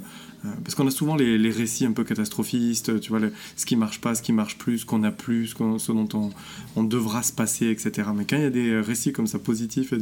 parce 0.64 0.74
qu'on 0.74 0.86
a 0.86 0.90
souvent 0.90 1.16
les, 1.16 1.50
récits 1.50 1.84
un 1.84 1.92
peu 1.92 2.04
catastrophistes, 2.04 3.00
tu 3.00 3.10
vois, 3.10 3.20
ce 3.56 3.66
qui 3.66 3.76
marche 3.76 4.00
pas, 4.00 4.14
ce 4.14 4.22
qui 4.22 4.32
marche 4.32 4.56
plus, 4.56 4.78
ce 4.78 4.86
qu'on 4.86 5.02
a 5.02 5.10
plus, 5.10 5.48
ce, 5.48 5.92
dont 5.92 6.32
on, 6.76 6.84
devra 6.84 7.22
se 7.22 7.32
passer, 7.32 7.68
etc. 7.68 8.08
Mais 8.14 8.24
quand 8.24 8.36
il 8.36 8.42
y 8.42 8.46
a 8.46 8.50
des 8.50 8.80
récits 8.80 9.12
comme 9.12 9.26
ça 9.26 9.38
positifs 9.38 9.92
et 9.92 9.98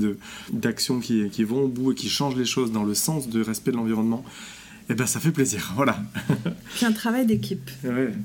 d'actions 0.53 1.01
qui, 1.01 1.28
qui 1.30 1.45
vont 1.45 1.64
au 1.64 1.68
bout 1.68 1.93
et 1.93 1.95
qui 1.95 2.09
changent 2.09 2.36
les 2.36 2.45
choses 2.45 2.70
dans 2.70 2.84
le 2.84 2.95
sens 2.95 3.28
du 3.28 3.43
respect 3.43 3.72
de 3.72 3.76
l'environnement, 3.76 4.24
eh 4.91 4.95
ben 4.95 5.07
ça 5.07 5.20
fait 5.20 5.32
plaisir, 5.32 5.72
voilà. 5.76 6.01
C'est 6.76 6.86
un 6.86 6.93
travail 6.93 7.26
d'équipe, 7.26 7.70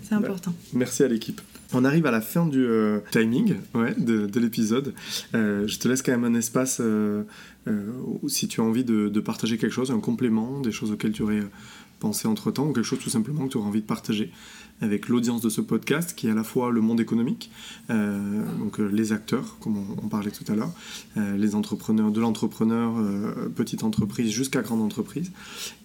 c'est 0.04 0.14
important. 0.14 0.54
merci 0.74 1.04
à 1.04 1.08
l'équipe. 1.08 1.42
On 1.76 1.86
arrive 1.86 2.06
à 2.06 2.12
la 2.12 2.22
fin 2.22 2.46
du 2.46 2.64
euh, 2.64 3.00
timing 3.10 3.56
ouais, 3.74 3.96
de, 3.98 4.40
l'épisode. 4.40 4.94
Euh, 5.34 5.68
je 5.68 5.80
te 5.80 5.88
laisse 5.88 6.04
quand 6.04 6.12
même 6.12 6.24
un 6.24 6.38
espace 6.38 6.80
si 8.28 8.48
tu 8.48 8.62
as 8.62 8.64
envie 8.64 8.84
de, 8.84 9.10
de, 9.10 9.20
partager 9.20 9.58
quelque 9.58 9.72
chose, 9.72 9.90
un 9.90 10.00
complément, 10.00 10.60
des 10.60 10.72
choses 10.72 10.92
auxquelles 10.92 11.14
tu 11.14 11.24
aurais 11.24 11.42
penser 12.04 12.28
entre-temps, 12.28 12.68
ou 12.68 12.74
quelque 12.74 12.84
chose 12.84 13.00
tout 13.00 13.10
simplement 13.10 13.46
que 13.46 13.54
tu 13.54 13.58
auras 13.58 13.70
envie 13.70 13.80
de 13.80 13.86
partager 13.86 14.30
avec 14.82 15.08
l'audience 15.08 15.42
de 15.42 15.48
ce 15.48 15.62
podcast, 15.62 16.14
qui 16.18 16.28
est 16.28 16.32
à 16.32 16.34
la 16.34 16.44
fois 16.44 16.70
le 16.70 16.82
monde 16.82 17.00
économique, 17.00 17.50
euh, 17.90 18.44
donc 18.60 18.82
euh, 18.82 18.90
les 18.92 19.14
acteurs, 19.14 19.58
comme 19.62 19.78
on, 19.78 20.10
parlait 20.10 20.32
tout 20.32 20.44
à 20.52 20.56
l'heure, 20.56 20.74
euh, 21.16 21.38
les 21.38 21.56
entrepreneurs, 21.56 22.12
de 22.12 22.20
l'entrepreneur, 22.20 22.94
petite 23.56 23.84
entreprise 23.84 24.32
jusqu'à 24.32 24.62
grande 24.62 24.82
entreprise. 24.82 25.32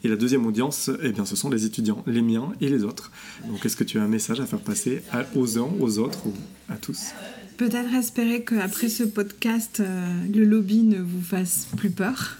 Et 0.02 0.08
la 0.08 0.16
deuxième 0.16 0.44
audience, 0.44 0.90
eh 1.02 1.12
bien, 1.12 1.24
ce 1.24 1.36
sont 1.36 1.50
les 1.50 1.64
étudiants, 1.64 2.02
les 2.06 2.22
miens 2.22 2.52
et 2.60 2.68
les 2.68 2.82
autres. 2.82 3.12
Donc, 3.46 3.64
est-ce 3.64 3.76
que 3.76 3.84
tu 3.84 4.00
as 4.00 4.02
un 4.02 4.08
message 4.08 4.40
à 4.40 4.46
faire 4.46 4.58
passer 4.58 5.02
aux 5.36 5.58
uns, 5.58 5.70
aux 5.78 5.98
autres 6.00 6.26
ou 6.26 6.32
à 6.68 6.76
tous? 6.76 7.12
Peut-être 7.56 7.94
espérer 7.94 8.42
qu'après 8.42 8.88
ce 8.88 9.04
podcast, 9.04 9.80
le 9.80 10.44
lobby 10.44 10.82
ne 10.82 11.00
vous 11.00 11.22
fasse 11.22 11.68
plus 11.76 11.90
peur 11.90 12.38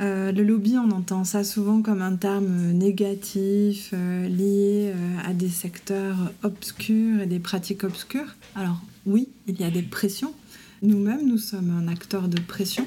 euh, 0.00 0.32
le 0.32 0.42
lobby, 0.42 0.76
on 0.76 0.90
entend 0.90 1.24
ça 1.24 1.44
souvent 1.44 1.80
comme 1.80 2.02
un 2.02 2.16
terme 2.16 2.72
négatif, 2.72 3.90
euh, 3.92 4.26
lié 4.28 4.92
euh, 4.92 5.18
à 5.24 5.32
des 5.32 5.48
secteurs 5.48 6.32
obscurs 6.42 7.20
et 7.20 7.26
des 7.26 7.38
pratiques 7.38 7.84
obscures. 7.84 8.34
Alors 8.56 8.80
oui, 9.06 9.28
il 9.46 9.60
y 9.60 9.64
a 9.64 9.70
des 9.70 9.82
pressions. 9.82 10.34
Nous-mêmes, 10.82 11.26
nous 11.26 11.38
sommes 11.38 11.70
un 11.70 11.88
acteur 11.88 12.28
de 12.28 12.40
pression. 12.40 12.86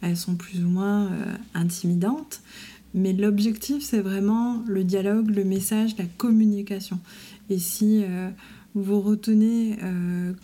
Elles 0.00 0.16
sont 0.16 0.34
plus 0.34 0.64
ou 0.64 0.68
moins 0.68 1.10
intimidantes. 1.54 2.40
Mais 2.94 3.12
l'objectif, 3.12 3.84
c'est 3.84 4.00
vraiment 4.00 4.64
le 4.66 4.82
dialogue, 4.82 5.30
le 5.30 5.44
message, 5.44 5.96
la 5.98 6.06
communication. 6.16 6.98
Et 7.48 7.60
si 7.60 8.02
vous 8.74 9.00
retenez 9.00 9.78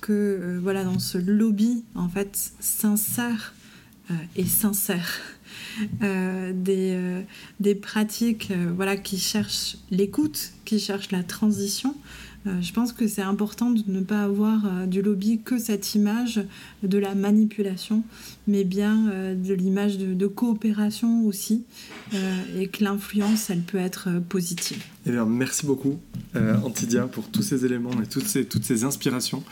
que 0.02 0.60
voilà, 0.62 0.84
dans 0.84 1.00
ce 1.00 1.18
lobby, 1.18 1.82
en 1.96 2.08
fait, 2.08 2.52
sincère 2.60 3.54
et 4.36 4.44
sincère, 4.44 5.20
euh, 5.20 5.43
des, 6.00 6.92
euh, 6.94 7.22
des, 7.60 7.74
pratiques 7.74 8.50
euh, 8.50 8.72
voilà, 8.74 8.96
qui 8.96 9.18
cherchent 9.18 9.76
l'écoute, 9.90 10.52
qui 10.64 10.78
cherchent 10.78 11.10
la 11.10 11.22
transition. 11.22 11.94
Je 12.46 12.72
pense 12.72 12.92
que 12.92 13.06
c'est 13.06 13.22
important 13.22 13.70
de 13.70 13.82
ne 13.86 14.00
pas 14.00 14.22
avoir 14.22 14.86
du 14.86 15.02
lobby 15.02 15.40
que 15.42 15.58
cette 15.58 15.94
image 15.94 16.44
de 16.82 16.98
la 16.98 17.14
manipulation, 17.14 18.02
mais 18.46 18.64
bien 18.64 19.34
de 19.34 19.54
l'image 19.54 19.98
de, 19.98 20.26
coopération 20.26 21.24
aussi, 21.26 21.64
et 22.12 22.68
que 22.68 22.84
l'influence, 22.84 23.50
elle 23.50 23.62
peut 23.62 23.78
être 23.78 24.08
positive. 24.28 24.82
Eh 25.06 25.10
bien, 25.10 25.24
merci 25.24 25.66
beaucoup, 25.66 25.98
Antidia, 26.34 27.06
pour 27.06 27.28
tous 27.30 27.42
ces 27.42 27.64
éléments 27.64 28.02
et 28.02 28.06
toutes 28.06 28.26
ces, 28.26 28.44
toutes 28.44 28.64
ces 28.64 28.84
inspirations. 28.84 29.42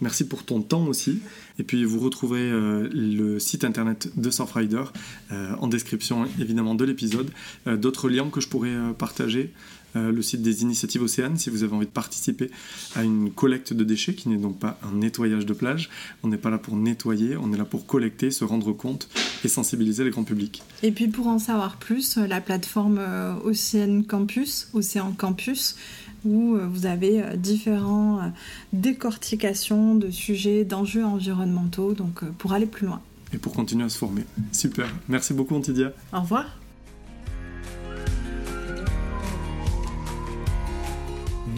Merci 0.00 0.26
pour 0.26 0.44
ton 0.44 0.62
temps 0.62 0.86
aussi. 0.86 1.20
Et 1.58 1.64
puis 1.64 1.84
vous 1.84 1.98
retrouverez 1.98 2.50
euh, 2.50 2.88
le 2.92 3.38
site 3.38 3.64
internet 3.64 4.10
de 4.16 4.30
Surfrider 4.30 4.84
euh, 5.32 5.52
en 5.58 5.66
description 5.66 6.26
évidemment 6.40 6.74
de 6.74 6.84
l'épisode. 6.84 7.30
Euh, 7.66 7.76
d'autres 7.76 8.08
liens 8.08 8.30
que 8.30 8.40
je 8.40 8.48
pourrais 8.48 8.74
partager. 8.96 9.52
Le 9.98 10.22
site 10.22 10.42
des 10.42 10.62
initiatives 10.62 11.02
Océanes 11.02 11.36
si 11.36 11.50
vous 11.50 11.62
avez 11.62 11.74
envie 11.74 11.86
de 11.86 11.90
participer 11.90 12.50
à 12.94 13.02
une 13.02 13.30
collecte 13.30 13.72
de 13.72 13.84
déchets 13.84 14.14
qui 14.14 14.28
n'est 14.28 14.36
donc 14.36 14.58
pas 14.58 14.78
un 14.82 14.96
nettoyage 14.96 15.46
de 15.46 15.52
plage. 15.52 15.90
On 16.22 16.28
n'est 16.28 16.38
pas 16.38 16.50
là 16.50 16.58
pour 16.58 16.76
nettoyer, 16.76 17.36
on 17.36 17.52
est 17.52 17.56
là 17.56 17.64
pour 17.64 17.86
collecter, 17.86 18.30
se 18.30 18.44
rendre 18.44 18.72
compte 18.72 19.08
et 19.44 19.48
sensibiliser 19.48 20.04
le 20.04 20.10
grand 20.10 20.24
public. 20.24 20.62
Et 20.82 20.92
puis 20.92 21.08
pour 21.08 21.26
en 21.26 21.38
savoir 21.38 21.76
plus, 21.76 22.16
la 22.16 22.40
plateforme 22.40 23.00
Océan 23.44 24.02
Campus, 24.02 24.68
Océan 24.72 25.12
Campus, 25.12 25.76
où 26.24 26.54
euh, 26.54 26.66
vous 26.66 26.86
avez 26.86 27.22
euh, 27.22 27.36
différentes 27.36 28.20
euh, 28.20 28.28
décortications 28.72 29.94
de 29.94 30.10
sujets, 30.10 30.64
d'enjeux 30.64 31.04
environnementaux, 31.04 31.94
donc 31.94 32.24
pour 32.38 32.52
aller 32.52 32.66
plus 32.66 32.86
loin. 32.86 33.00
Et 33.32 33.38
pour 33.38 33.52
continuer 33.52 33.84
à 33.84 33.88
se 33.88 33.98
former. 33.98 34.24
Super. 34.52 34.88
Merci 35.08 35.34
beaucoup, 35.34 35.54
Antidia. 35.54 35.92
Au 36.12 36.20
revoir. 36.20 36.57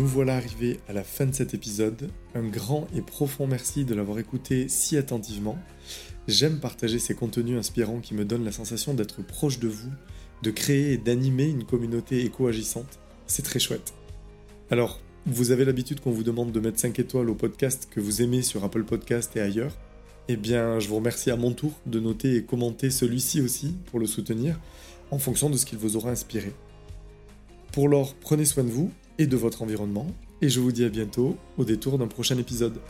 Nous 0.00 0.06
voilà 0.06 0.36
arrivés 0.36 0.80
à 0.88 0.94
la 0.94 1.04
fin 1.04 1.26
de 1.26 1.34
cet 1.34 1.52
épisode. 1.52 2.08
Un 2.34 2.48
grand 2.48 2.86
et 2.96 3.02
profond 3.02 3.46
merci 3.46 3.84
de 3.84 3.94
l'avoir 3.94 4.18
écouté 4.18 4.66
si 4.66 4.96
attentivement. 4.96 5.58
J'aime 6.26 6.58
partager 6.58 6.98
ces 6.98 7.14
contenus 7.14 7.58
inspirants 7.58 8.00
qui 8.00 8.14
me 8.14 8.24
donnent 8.24 8.46
la 8.46 8.50
sensation 8.50 8.94
d'être 8.94 9.22
proche 9.22 9.58
de 9.58 9.68
vous, 9.68 9.90
de 10.42 10.50
créer 10.50 10.94
et 10.94 10.96
d'animer 10.96 11.44
une 11.44 11.64
communauté 11.64 12.24
éco-agissante. 12.24 12.98
C'est 13.26 13.42
très 13.42 13.58
chouette. 13.58 13.92
Alors, 14.70 15.02
vous 15.26 15.50
avez 15.50 15.66
l'habitude 15.66 16.00
qu'on 16.00 16.12
vous 16.12 16.22
demande 16.22 16.50
de 16.50 16.60
mettre 16.60 16.80
5 16.80 16.98
étoiles 16.98 17.28
au 17.28 17.34
podcast 17.34 17.86
que 17.90 18.00
vous 18.00 18.22
aimez 18.22 18.40
sur 18.40 18.64
Apple 18.64 18.84
Podcast 18.84 19.36
et 19.36 19.40
ailleurs. 19.40 19.76
Eh 20.28 20.38
bien, 20.38 20.80
je 20.80 20.88
vous 20.88 20.96
remercie 20.96 21.30
à 21.30 21.36
mon 21.36 21.52
tour 21.52 21.74
de 21.84 22.00
noter 22.00 22.36
et 22.36 22.42
commenter 22.42 22.88
celui-ci 22.88 23.42
aussi 23.42 23.74
pour 23.90 24.00
le 24.00 24.06
soutenir 24.06 24.58
en 25.10 25.18
fonction 25.18 25.50
de 25.50 25.58
ce 25.58 25.66
qu'il 25.66 25.76
vous 25.76 25.96
aura 25.96 26.08
inspiré. 26.10 26.54
Pour 27.72 27.86
l'or, 27.90 28.14
prenez 28.18 28.46
soin 28.46 28.64
de 28.64 28.70
vous 28.70 28.90
et 29.20 29.26
de 29.26 29.36
votre 29.36 29.60
environnement, 29.60 30.06
et 30.40 30.48
je 30.48 30.60
vous 30.60 30.72
dis 30.72 30.82
à 30.82 30.88
bientôt 30.88 31.36
au 31.58 31.64
détour 31.64 31.98
d'un 31.98 32.06
prochain 32.06 32.38
épisode. 32.38 32.80